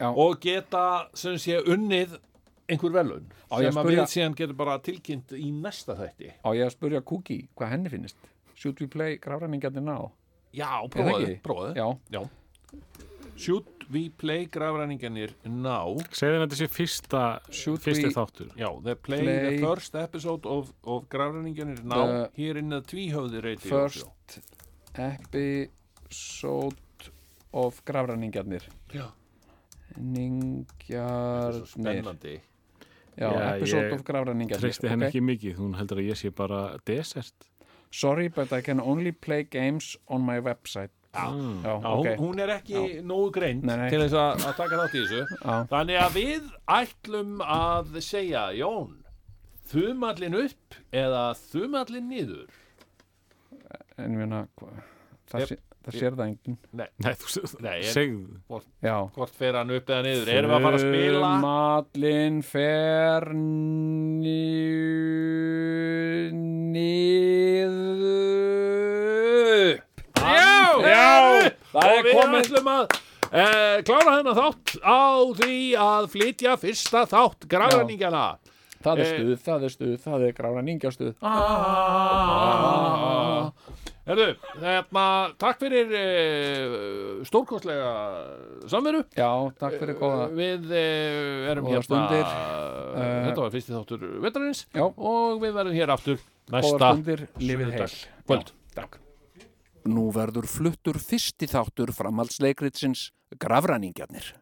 [0.00, 0.08] Já.
[0.16, 2.18] og geta sem sé unnið
[2.70, 6.32] einhver velun sem að að við síðan getum bara tilkynnt í næsta þætti.
[6.40, 8.16] Á ég að spurja Kúki hvað henni finnist?
[8.54, 10.10] Should we play gráræningarnir ná
[10.54, 11.40] Já, prófaðu, ekki?
[11.42, 11.74] prófaðu.
[12.10, 12.28] Já,
[13.40, 15.96] Should we play grafræningarnir now?
[16.12, 17.20] Segðu þetta sé fyrsta,
[17.50, 18.50] Should fyrsti we- þáttur.
[18.58, 22.80] Já, they play, Play- the first episode of, of grafræningarnir now The here in the
[22.82, 24.40] tvíhöfði radio first
[24.94, 26.76] episode
[27.52, 28.62] of gráræningarnir
[28.92, 29.08] Já,
[30.00, 32.36] Ningjarnir spennandi
[33.20, 36.30] Já, Já, episode ég of gráræningarnir Treysti henni ekki mikið, hún heldur að ég sé
[36.32, 37.34] bara desert.
[37.92, 41.62] Sorry, but I can only play games on my website Já, Mm.
[41.64, 43.88] Já, Já, ok hún, hún er ekki nógu greint Nei, nei.
[43.90, 45.56] til þess að, að taka þátt í þessu Já.
[45.72, 48.92] Þannig að við ætlum að segja Jón,
[49.72, 52.46] þumallin upp eða þumallin niður
[53.98, 54.84] En ég meina, hva-
[55.32, 55.60] það, Yep.
[55.86, 56.56] Það sér það enginn.
[56.76, 56.86] Nei,
[57.20, 58.62] þú Nei, en- segðu.
[58.84, 58.96] Já.
[59.16, 60.28] Hvort fer hann upp eða niður?
[60.34, 61.30] Erum við að fara að spila?
[61.44, 63.24] Mallin fer
[68.90, 69.80] niður.
[70.20, 72.46] Já, Já, það er komið.
[73.30, 75.00] uh, klára hennar þátt á
[75.38, 78.24] því að flytja fyrsta þátt gráðningana
[78.80, 81.14] Það er Eh, stuð, það er stuð, það er gráræningastuð
[84.10, 84.26] Herðu,
[84.58, 85.02] hérna,
[85.38, 87.90] takk fyrir uh, stórkostlega
[88.72, 89.28] samveru Já,
[89.60, 92.24] takk fyrir góða Við uh, erum Góðar hérna stundir.
[92.24, 94.82] Eh, Þetta var fyrsti þáttur vetrarins Já.
[94.88, 96.18] og við verðum hér aftur
[96.50, 97.88] næsta stundir, lifið heil
[98.26, 98.52] kvöld.
[98.74, 98.98] Takk
[99.90, 103.08] Nú verður fluttur fyrsti þáttur framhaldsleikritsins
[103.40, 104.34] Grafræningjarnir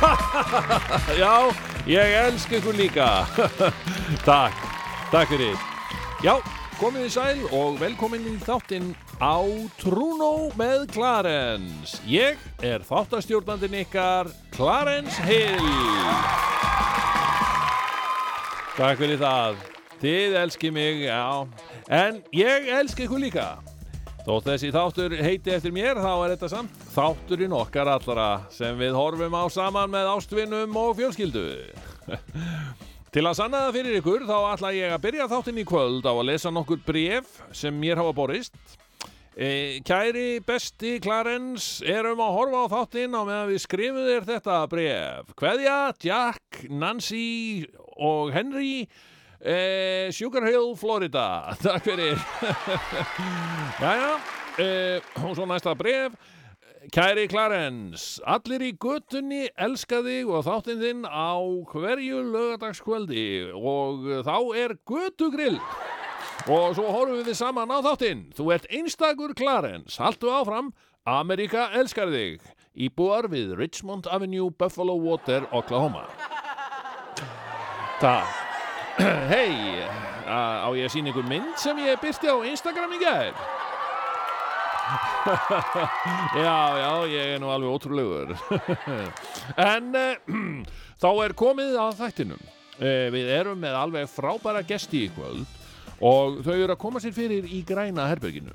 [1.22, 1.34] Já,
[1.86, 3.08] ég elsk ykkur líka.
[4.28, 4.56] Takk,
[5.12, 5.56] takk fyrir.
[6.24, 6.36] Já,
[6.80, 9.40] komið í sæl og velkomin í þáttinn á
[9.80, 12.00] Trúnó með Clarence.
[12.08, 15.72] Ég er þáttastjórnandinn ykkar Clarence Hill.
[18.78, 19.66] Takk fyrir það.
[20.00, 21.44] Þið elski mig, já.
[21.92, 23.50] En ég elski ykkur líka
[24.20, 28.92] Þótt þessi þáttur heiti eftir mér þá er þetta samt þátturinn okkar allra sem við
[28.98, 31.44] horfum á saman með ástvinnum og fjölskyldu.
[33.14, 36.12] Til að sanna það fyrir ykkur þá ætla ég að byrja þáttinn í kvöld á
[36.12, 38.60] að lesa nokkur bref sem mér hafa borist.
[39.40, 44.58] E, kæri besti Clarence, erum að horfa á þáttinn á meðan við skrifum þér þetta
[44.70, 45.32] bref.
[45.40, 47.64] Kveðja, Jack, Nancy
[47.96, 48.84] og Henry
[49.40, 51.56] e, Sugar Hill, Florida.
[51.62, 52.20] Takk fyrir.
[53.82, 54.12] Jæja,
[54.60, 56.16] uh, og svo næsta bref
[56.88, 61.36] Kæri Clarence, allir í göttunni elska þig og þáttinn þinn á
[61.68, 65.60] hverju lögadagskvöldi og þá er göttugrill
[66.48, 68.26] og svo horfum við saman á þáttinn.
[68.32, 70.72] Þú ert einstakur Clarence, haltu áfram.
[71.04, 72.40] Amerika elskar þig.
[72.72, 76.08] Íbúar við Richmond Avenue, Buffalo Water, Oklahoma.
[78.00, 78.49] Takk
[79.32, 79.80] Hei,
[80.28, 83.36] á ég að sína ykkur mynd sem ég byrti á Instagram í gær?
[86.44, 88.34] já, já, ég er nú alveg ótrúlegur.
[89.72, 90.34] en uh,
[91.02, 92.44] þá er komið að þættinum.
[92.80, 95.48] Uh, við erum með alveg frábæra gesti í kvöld
[96.00, 98.52] og þau eru að koma sér fyrir í græna herberginu.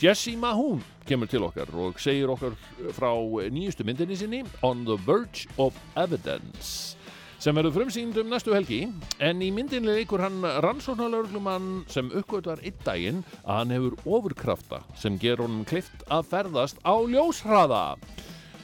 [0.00, 2.56] Jessie Mahoon kemur til okkar og segir okkar
[2.96, 3.10] frá
[3.52, 6.96] nýjustu myndinni sinni On the Verge of Evidence
[7.42, 8.80] sem verður frumsýnd um næstu helgi
[9.22, 15.18] en í myndinni leikur hann rannsóknarlörglumann sem uppgötar einn daginn að hann hefur ofurkrafta sem
[15.20, 17.84] ger honum klift að ferðast á ljóshraða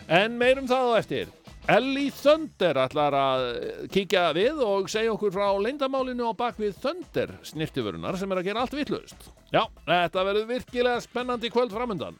[0.08, 1.38] en meirum það á eftir
[1.70, 3.44] Ellie Thunder ætlar að
[3.94, 8.64] kíkja við og segja okkur frá leyndamálinu á bakvið Thunder snirtiförunar sem er að gera
[8.64, 9.28] allt vittlust.
[9.54, 12.18] Já, þetta verður virkilega spennandi kvöld framöndan.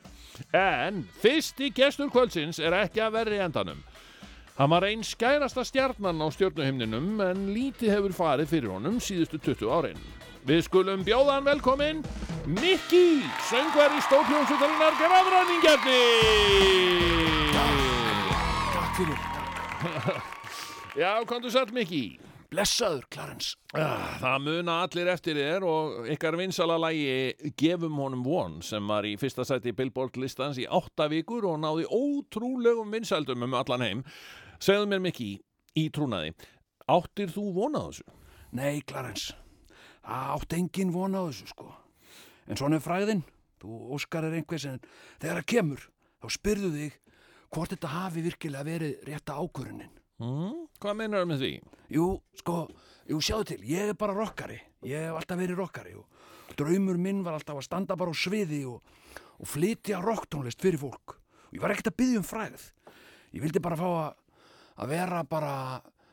[0.55, 3.83] En fyrsti gestur kvöldsins er ekki að verri endanum.
[4.59, 9.70] Hann var einn skærasta stjarnan á stjörnuhimninum en lítið hefur farið fyrir honum síðustu 20
[9.73, 10.01] árin.
[10.47, 12.03] Við skulum bjóða hann velkominn
[12.51, 16.01] Mikki, söngvar í stókljónsutarinnar Grafræningjarni!
[18.74, 19.23] Takk fyrir
[21.03, 22.19] Já, komdu sætt Mikki.
[22.53, 23.55] blessaður, Clarence.
[23.73, 29.07] Ah, Það muna allir eftir þér og ykkar vinsala lægi Gefum honum von sem var
[29.09, 34.05] í fyrsta sæti Billboard listans í átta vikur og náði ótrúlegum vinsældum um allan heim.
[34.63, 36.35] Segðu mér mikið í trúnaði.
[36.87, 38.13] Áttir þú vonað þessu?
[38.55, 39.35] Nei, Clarence,
[40.05, 41.67] það átt engin von á þessu, sko.
[42.47, 43.25] En svona er fræðin,
[43.59, 44.79] þú óskar er einhvers en
[45.17, 45.87] þegar það kemur,
[46.23, 47.01] þá spyrðu þig
[47.57, 49.91] hvort þetta hafi virkilega verið rétta ákvörunin.
[50.23, 51.53] Mm, hvað meinar með því?
[51.97, 52.07] Jú,
[52.39, 52.57] sko,
[53.11, 57.27] jú, sjáðu til, ég er bara rockari, ég hef alltaf verið rockari og draumur minn
[57.27, 58.79] var alltaf að standa bara á sviði og,
[59.43, 61.19] og flytja rocktónlist fyrir fólk.
[61.51, 62.69] Og ég var ekkert að byggja um fræð.
[63.33, 64.11] Ég vildi bara fá að,
[64.77, 65.55] að vera bara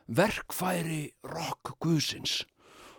[0.10, 2.42] verkfæri rock guðsins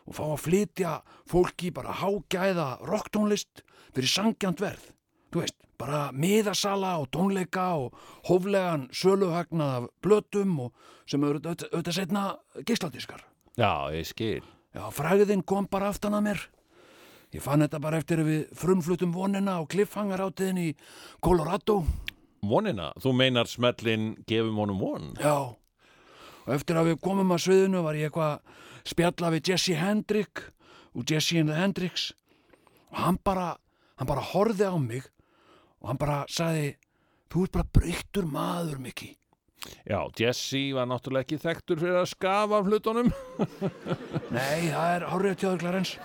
[0.06, 0.92] og fá að flytja
[1.28, 3.64] fólki bara hágæða rocktónlist
[3.94, 4.92] fyrir sangjant verð.
[5.30, 7.94] Þú veist, bara miðasala og tónleika og
[8.28, 10.72] hóflegan söluhagnað af blötum og
[11.08, 12.24] sem eru auðvitað, setna
[12.66, 13.22] geisladiskar.
[13.58, 14.42] Já, ég skil.
[14.74, 16.42] Já, fræðin kom bara aftan að mér.
[17.30, 20.68] Ég fann þetta bara eftir við frumflutum vonina á kliffhangaráttiðin í
[21.22, 21.84] Colorado.
[22.40, 25.10] Vonina, þú meinar smellin Gefum honum von?
[25.20, 25.52] Já,
[26.46, 30.44] og eftir að við komum að sviðinu var ég eitthvað að spjalla við Jesse Hendrick
[30.96, 32.10] og Jesse and the Hendricks
[32.90, 33.52] og hann bara,
[34.00, 35.04] hann bara horfði á mig
[35.80, 36.74] og hann bara sagði,
[37.30, 39.12] þú ert bara breyttur maður, Mikki.
[39.84, 43.12] Já, Jesse var náttúrulega ekki þekktur fyrir að skafa af hlutunum.
[44.36, 46.00] Nei, það er hárið tjóður Clarence.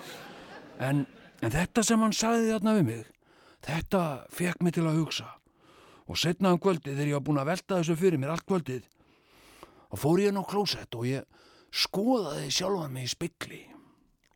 [0.76, 1.06] En,
[1.40, 3.02] en þetta sem hann sagði þarna við mig,
[3.64, 4.02] þetta
[4.36, 5.30] fekk mig til að hugsa.
[6.06, 8.84] Og setna um kvöldið þegar ég var búin að velta þessu fyrir mér allt kvöldið,
[9.90, 11.26] þá fór ég inn á klósett og ég
[11.74, 13.60] skoðaði sjálfan mig í spekli.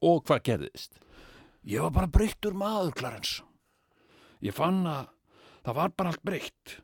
[0.02, 0.98] Og hvað gerðist?
[1.68, 3.44] Ég var bara breyttur maður, Clarence.
[4.40, 5.10] Ég fann að
[5.66, 6.76] það var bara allt breytt.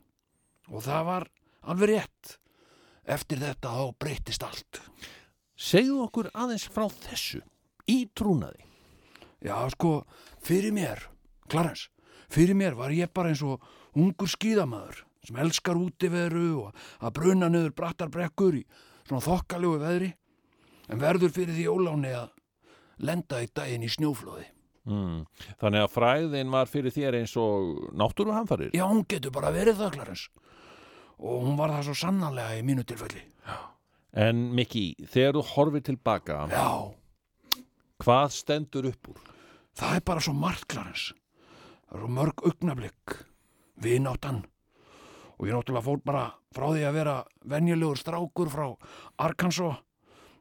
[0.69, 1.27] Og það var
[1.67, 2.37] alveg rétt.
[3.07, 4.81] Eftir þetta þá breyttist allt.
[5.57, 7.41] Segðu okkur aðeins frá þessu
[7.89, 8.67] í trúnaði.
[9.41, 10.01] Já, sko,
[10.43, 11.01] fyrir mér,
[11.49, 11.89] Clarence,
[12.29, 13.63] fyrir mér var ég bara eins og
[13.97, 18.63] ungur skíðamaður sem elskar útiveru og að bruna niður brattar brekkur í
[19.07, 20.11] svona þokkalegu veðri
[20.87, 22.29] en verður fyrir því óláni að
[23.03, 24.45] lenda í daginn í snjóflóði.
[24.87, 25.25] Mm.
[25.59, 28.71] Þannig að fræðin var fyrir þér eins og náttúruhamfarir.
[28.77, 30.29] Já, hún getur bara verið það, Clarence.
[31.19, 33.25] Og hún var það svo sannarlega í mínu tilfelli.
[34.17, 37.63] En Mikki, þegar þú horfir tilbaka, Já,
[38.01, 39.19] hvað stendur upp úr?
[39.77, 41.11] það er bara svo margt, Clarence.
[41.89, 43.17] Það er svo mörg augnablík,
[43.81, 44.43] vináttan.
[45.37, 46.23] Og ég náttúrulega fór bara
[46.55, 48.65] frá því að vera venjulegur strákur frá
[49.21, 49.83] Arkansas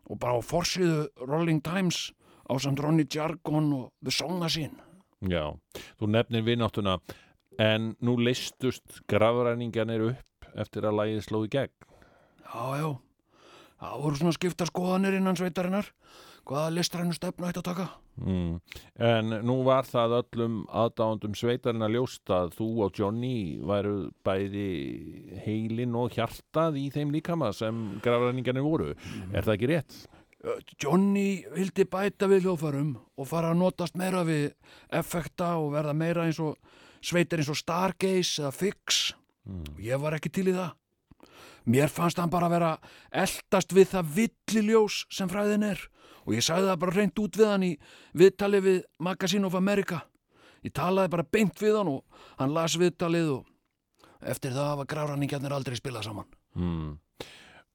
[0.07, 2.13] og bara á forsiðu Rolling Times
[2.47, 4.79] á samt Ronny Jargon og The Song Machine.
[5.27, 5.57] Já,
[5.99, 7.01] þú nefnir vináttuna,
[7.59, 11.73] en nú leistust grafræninganir upp eftir að lægið sló í gegn.
[12.47, 12.89] Já, já,
[13.81, 15.91] það voru svona skipta skoðanir innan sveitarinnar.
[16.47, 17.89] Hvaða listrænu stefnu ætti að taka?
[18.17, 18.61] Mm.
[18.97, 24.69] En nú var það öllum aðdándum sveitarinn að ljóst að þú og Johnny væru bæði
[25.45, 28.95] heilin og hjartað í þeim líkama sem grafræningarnir voru.
[29.33, 29.99] Er það ekki rétt?
[30.81, 34.51] Johnny vildi bæta við hljóðfærum og fara að notast meira við
[34.95, 36.57] effekta og verða meira eins og
[37.05, 39.01] sveitir eins og Stargaze eða Fix
[39.47, 40.75] og ég var ekki til í það.
[41.67, 42.77] Mér fannst hann bara vera
[43.11, 45.83] eldast við það villiljós sem fræðin er
[46.27, 47.73] og ég sagði það bara reynd út við hann í
[48.19, 50.03] viðtali við Magazine of America.
[50.67, 55.55] Ég talaði bara beint við hann og hann las viðtalið og eftir það hafa gráraningjarnir
[55.55, 56.31] aldrei spilað saman.
[56.59, 56.95] Mm.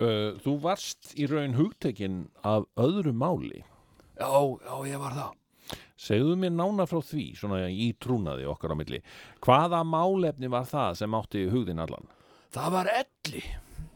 [0.01, 3.61] Uh, þú varst í raun hugtekinn af öðru máli.
[4.17, 5.37] Já, já, ég var það.
[6.01, 8.99] Segðu mér nána frá því, svona í trúnaði okkar á milli.
[9.45, 12.09] Hvaða málefni var það sem átti hugðin allan?
[12.51, 13.43] Það var elli.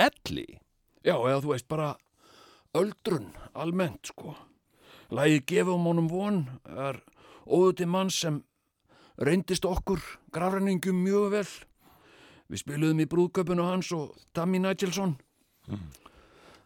[0.06, 0.46] Elli?
[1.02, 1.90] Já, eða þú veist bara
[2.76, 4.36] öldrun, almennt, sko.
[5.12, 7.00] Lægi gefum honum von er
[7.46, 8.42] óðuti mann sem
[9.22, 10.02] reyndist okkur
[10.34, 11.48] grafræningum mjög vel.
[12.50, 15.16] Við spiluðum í brúðköpunu hans og Tammy Nigelson.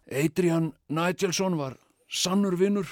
[0.10, 1.78] Adrian Nigelson var
[2.10, 2.88] sannur vinnur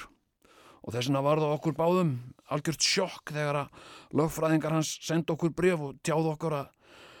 [0.84, 2.12] og þess vegna var það okkur báðum
[2.54, 3.82] algjört sjokk þegar að
[4.16, 6.70] lögfræðingar hans senda okkur bref og tjáð okkur að,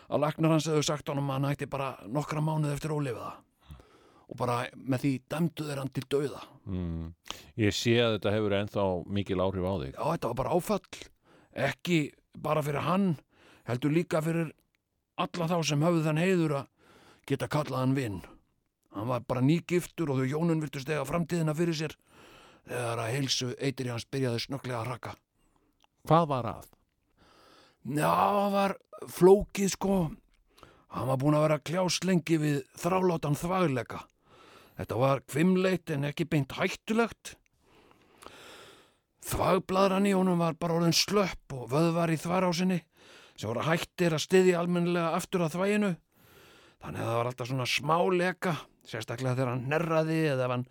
[0.08, 3.34] að lagnar hans hefur sagt honum að hann ætti bara nokkra mánuð eftir ólifiða
[4.28, 6.42] og bara með því dæmdu þeir hann til dauða.
[6.68, 7.12] Mm.
[7.58, 8.86] Ég sé að þetta hefur ennþá
[9.18, 9.92] mikil áhrif á þig.
[9.94, 11.04] Já, þetta var bara áfall,
[11.68, 12.00] ekki
[12.38, 13.06] bara fyrir hann,
[13.68, 14.52] heldur líka fyrir
[15.18, 16.68] alla þá sem höfðu þann heiður að
[17.28, 18.20] geta kallað hann vinn.
[18.96, 21.96] Hann var bara nýgiftur og þau hjónun virtust ega framtíðina fyrir sér
[22.68, 25.14] þegar að heilsu eitri hans byrjaði snögglega að raka.
[26.08, 26.70] Hvað var að?
[27.88, 28.74] Já, það var
[29.14, 29.98] flókið sko.
[30.92, 34.02] Hann var búin að vera kljás lengi við þrálátan þvagleika.
[34.78, 37.34] Þetta var kvimleitt en ekki beint hættulegt.
[39.28, 42.78] Þvagbladran í honum var bara orðin slöpp og vöðvar í þvarásinni
[43.38, 45.90] sem voru hættir að styðja almennilega aftur að þvæginu.
[46.78, 48.54] Þannig að það var alltaf svona smá leka,
[48.86, 50.64] sérstaklega þegar hann nerraði eða ef hann,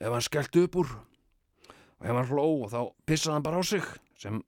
[0.00, 0.94] hann skellt upp úr.
[2.00, 4.40] Og ef hann hló þá pissaði hann bara á sig sem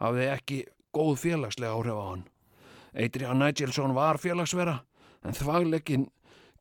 [0.00, 0.60] hafði ekki
[0.96, 2.26] góð félagslega áhrif á hann.
[2.96, 4.78] Adrian Nigelsson var félagsvera
[5.26, 6.08] en þvagleikin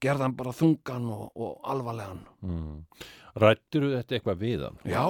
[0.02, 2.22] gerði hann bara þungan og, og alvarlegan.
[2.46, 2.80] Mm.
[3.42, 4.80] Rættir þetta eitthvað við hann?
[4.88, 5.06] Já,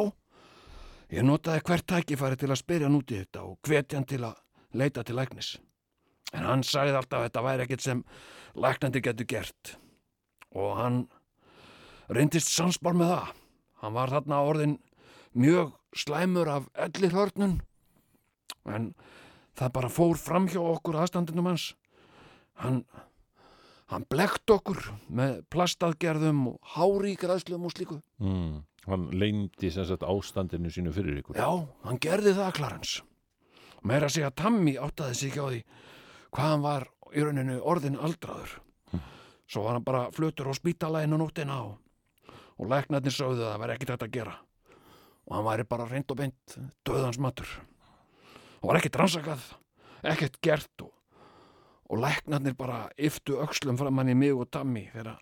[1.14, 4.22] ég notaði hvert tækifæri til að spyrja hann út í þetta og hvetja hann til
[4.26, 4.42] að
[4.76, 5.56] leita til læknis.
[6.36, 8.04] En hann sagði alltaf að þetta væri ekkert sem
[8.60, 9.76] læknandi getur gert.
[10.56, 11.00] Og hann
[12.12, 13.32] reyndist samspár með það.
[13.84, 14.78] Hann var þarna orðin
[15.36, 17.60] mjög slæmur af ellir hörnun.
[18.66, 18.94] En
[19.56, 21.74] það bara fór fram hjá okkur aðstandinum hans.
[22.60, 22.84] Hann,
[23.92, 24.80] hann blekt okkur
[25.14, 28.00] með plastaðgerðum og háríkræðslum og slíku.
[28.22, 28.64] Mm.
[28.86, 31.38] Hann leyndi sem sagt ástandinu sínu fyrir ykkur.
[31.40, 33.06] Já, hann gerði það, Clarence.
[33.86, 35.62] Meira að segja að Tammy áttaði sig ekki á því
[36.36, 38.60] hvað hann var í rauninu orðin aldraður.
[39.46, 41.78] Svo var hann bara flutur á spítalæginu nóttina og,
[42.58, 44.36] og læknarnir sögðu að það væri ekkert hægt að gera.
[45.26, 47.50] Og hann væri bara reynd og beint döðans matur.
[48.62, 49.46] Og var ekkert rannsakað,
[50.02, 50.92] ekkert gert og,
[51.90, 55.18] og læknarnir bara yftu öxlum fram hann í mig og þegar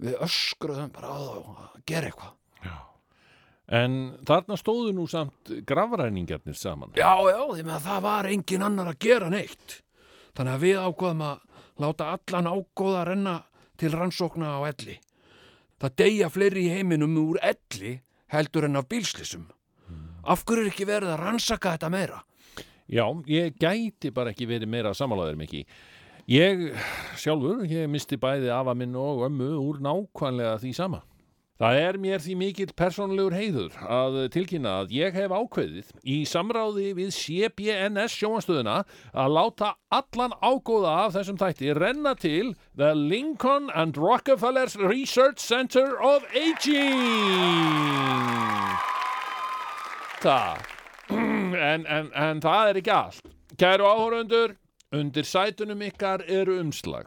[0.00, 2.36] við öskruðum bara á það að gera eitthvað.
[3.70, 3.92] En
[4.26, 6.90] þarna stóðu nú samt grafræningarnir saman.
[6.98, 9.76] Já, já, því með að það var engin annar að gera neitt.
[10.34, 11.44] Þannig að við ákvaðum að
[11.84, 13.36] láta allan ágóða renna
[13.78, 14.96] til rannsókna á elli.
[15.80, 18.00] Það deyja fleiri í heiminum úr elli
[18.34, 19.46] heldur en af bílslissum.
[20.26, 22.18] Af hverju er ekki verið að rannsaka þetta meira?
[22.90, 25.78] Já, ég gæti bara ekki verið meira samálaður mikið.
[26.30, 26.60] Ég
[27.18, 31.00] sjálfur, ég misti bæði afa minn og ömmu úr nákvæmlega því sama.
[31.58, 36.92] Það er mér því mikill persónulegur heiður að tilkynna að ég hef ákveðið í samráði
[37.00, 38.76] við CBNS sjóanstöðuna
[39.10, 45.98] að láta allan ágóða af þessum þætti renna til The Lincoln and Rockefeller's Research Center
[45.98, 47.02] of Aging.
[50.22, 50.62] Það.
[51.60, 53.24] En, en, en það er ekki allt.
[53.58, 54.54] Kæru áhörundur,
[54.92, 57.06] undir sætunum ykkar eru umslag.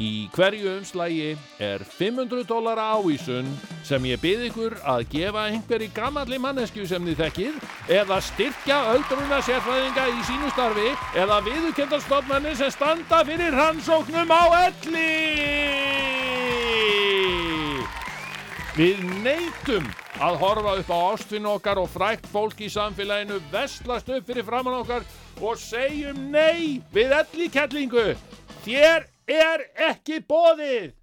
[0.00, 3.50] Í hverju umslagi er 500 dólara ávísun
[3.84, 7.58] sem ég byrð ykkur að gefa einhverji gammalli mannesku sem þið þekkir
[7.98, 10.88] eða styrkja öldruna sérfræðinga í sínu starfi
[11.18, 15.12] eða viðurkendarstofnarnir sem standa fyrir rannsóknum á elli.
[18.78, 19.86] Við neytum
[20.22, 24.80] að horfa upp á ástfinn okkar og frækt fólk í samfélaginu vestlast upp fyrir framann
[24.80, 25.04] okkar
[25.40, 28.12] og segjum nei við elli kettlingu.
[28.64, 30.94] Þér er ekki bóðið.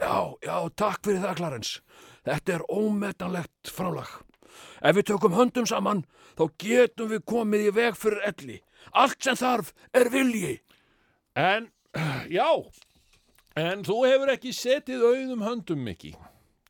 [0.00, 1.80] Já, já, takk fyrir það, Clarence.
[2.24, 4.10] Þetta er ómetanlegt frálag.
[4.84, 6.04] Ef við tökum höndum saman,
[6.38, 8.60] þá getum við komið í veg fyrir elli.
[8.92, 10.54] Allt sem þarf er vilji.
[11.36, 11.68] En,
[12.32, 12.48] já,
[13.58, 16.14] en þú hefur ekki setið auðum höndum, Mikki.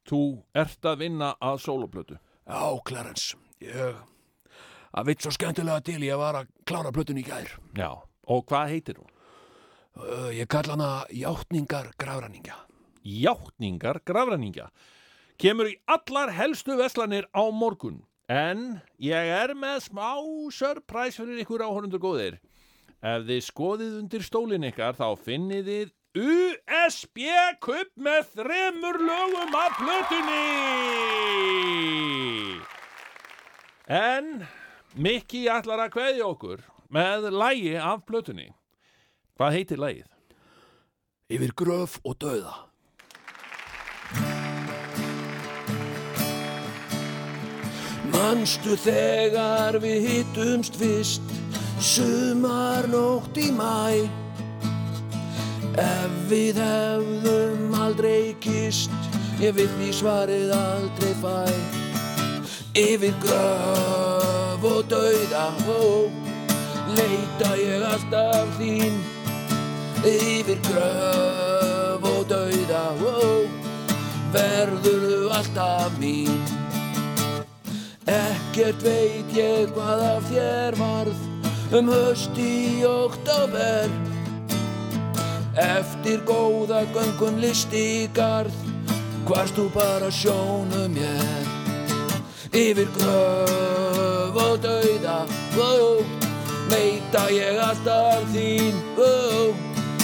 [0.08, 0.22] Þú
[0.56, 2.18] ert að vinna að sóloplötu.
[2.44, 4.02] Já, Clarence, ég...
[4.94, 7.50] Það vitt svo skemmtilega til ég var að klára plötun í gær.
[7.74, 7.90] Já,
[8.30, 9.10] og hvað heitir hún?
[9.94, 12.54] Uh, ég kalla hana Játningar Grafræningja.
[13.04, 14.70] Játningar grafræningja.
[15.36, 18.04] Kemur í allar helstu veslanir á morgun.
[18.30, 20.16] En ég er með smá
[20.54, 22.38] surprise fyrir ykkur áhörundur góðir.
[23.04, 25.92] Ef þið skoðið undir stólinn ykkar þá finnið þið
[26.24, 27.18] USB
[27.60, 30.46] kupp með þremur lögum af plötunni.
[33.84, 34.46] En
[34.94, 36.60] Mikki ætlar að kveðja okkur
[36.94, 38.52] með lægi af plötunni.
[39.34, 40.10] Hvað heitir lægið?
[41.34, 42.54] Yfir gröf og döða.
[48.14, 51.34] Manstu þegar við hittumst fyrst
[51.82, 54.06] Sumarnótt í mæ
[55.82, 58.94] Ef við hefðum aldrei kist
[59.42, 61.36] Ég vil því svarið aldrei fæ
[62.86, 66.08] Yfir gröf og dauða ó,
[66.94, 68.98] Leita ég alltaf þín
[70.04, 73.44] Yfir gröf og dauða ó,
[74.34, 76.42] Verður þú alltaf mín?
[78.10, 83.88] Ekkert veit ég hvað af þér varð um höst í oktober
[85.54, 88.54] Eftir góða göngun listi garð
[89.24, 91.53] hvarst þú bara sjónu mér
[92.54, 95.24] Yfir gröf og dauða
[95.58, 95.98] ó,
[96.70, 99.50] Meita ég alltaf þín ó,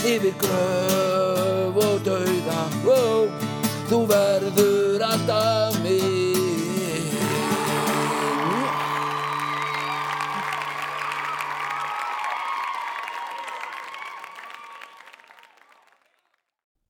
[0.02, 3.30] Yfir gröf og dauða ó,
[3.86, 6.50] þú verður alltaf minn.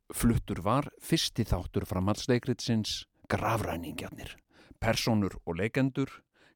[0.08, 4.40] Fluttur var fyrsti þáttur framhaldsleikritsins Grafræningjarnir.
[4.80, 6.08] Personur og leikendur,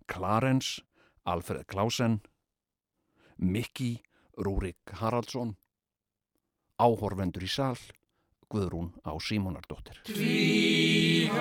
[0.09, 0.83] Clarence,
[1.27, 2.21] Alfred Klausen,
[3.37, 4.03] Mikki,
[4.41, 5.57] Rúrik Haraldsson,
[6.81, 7.77] áhorfendur í sal,
[8.49, 10.01] Guðrún á Símonardóttir.
[10.09, 11.35] Tvíhöfði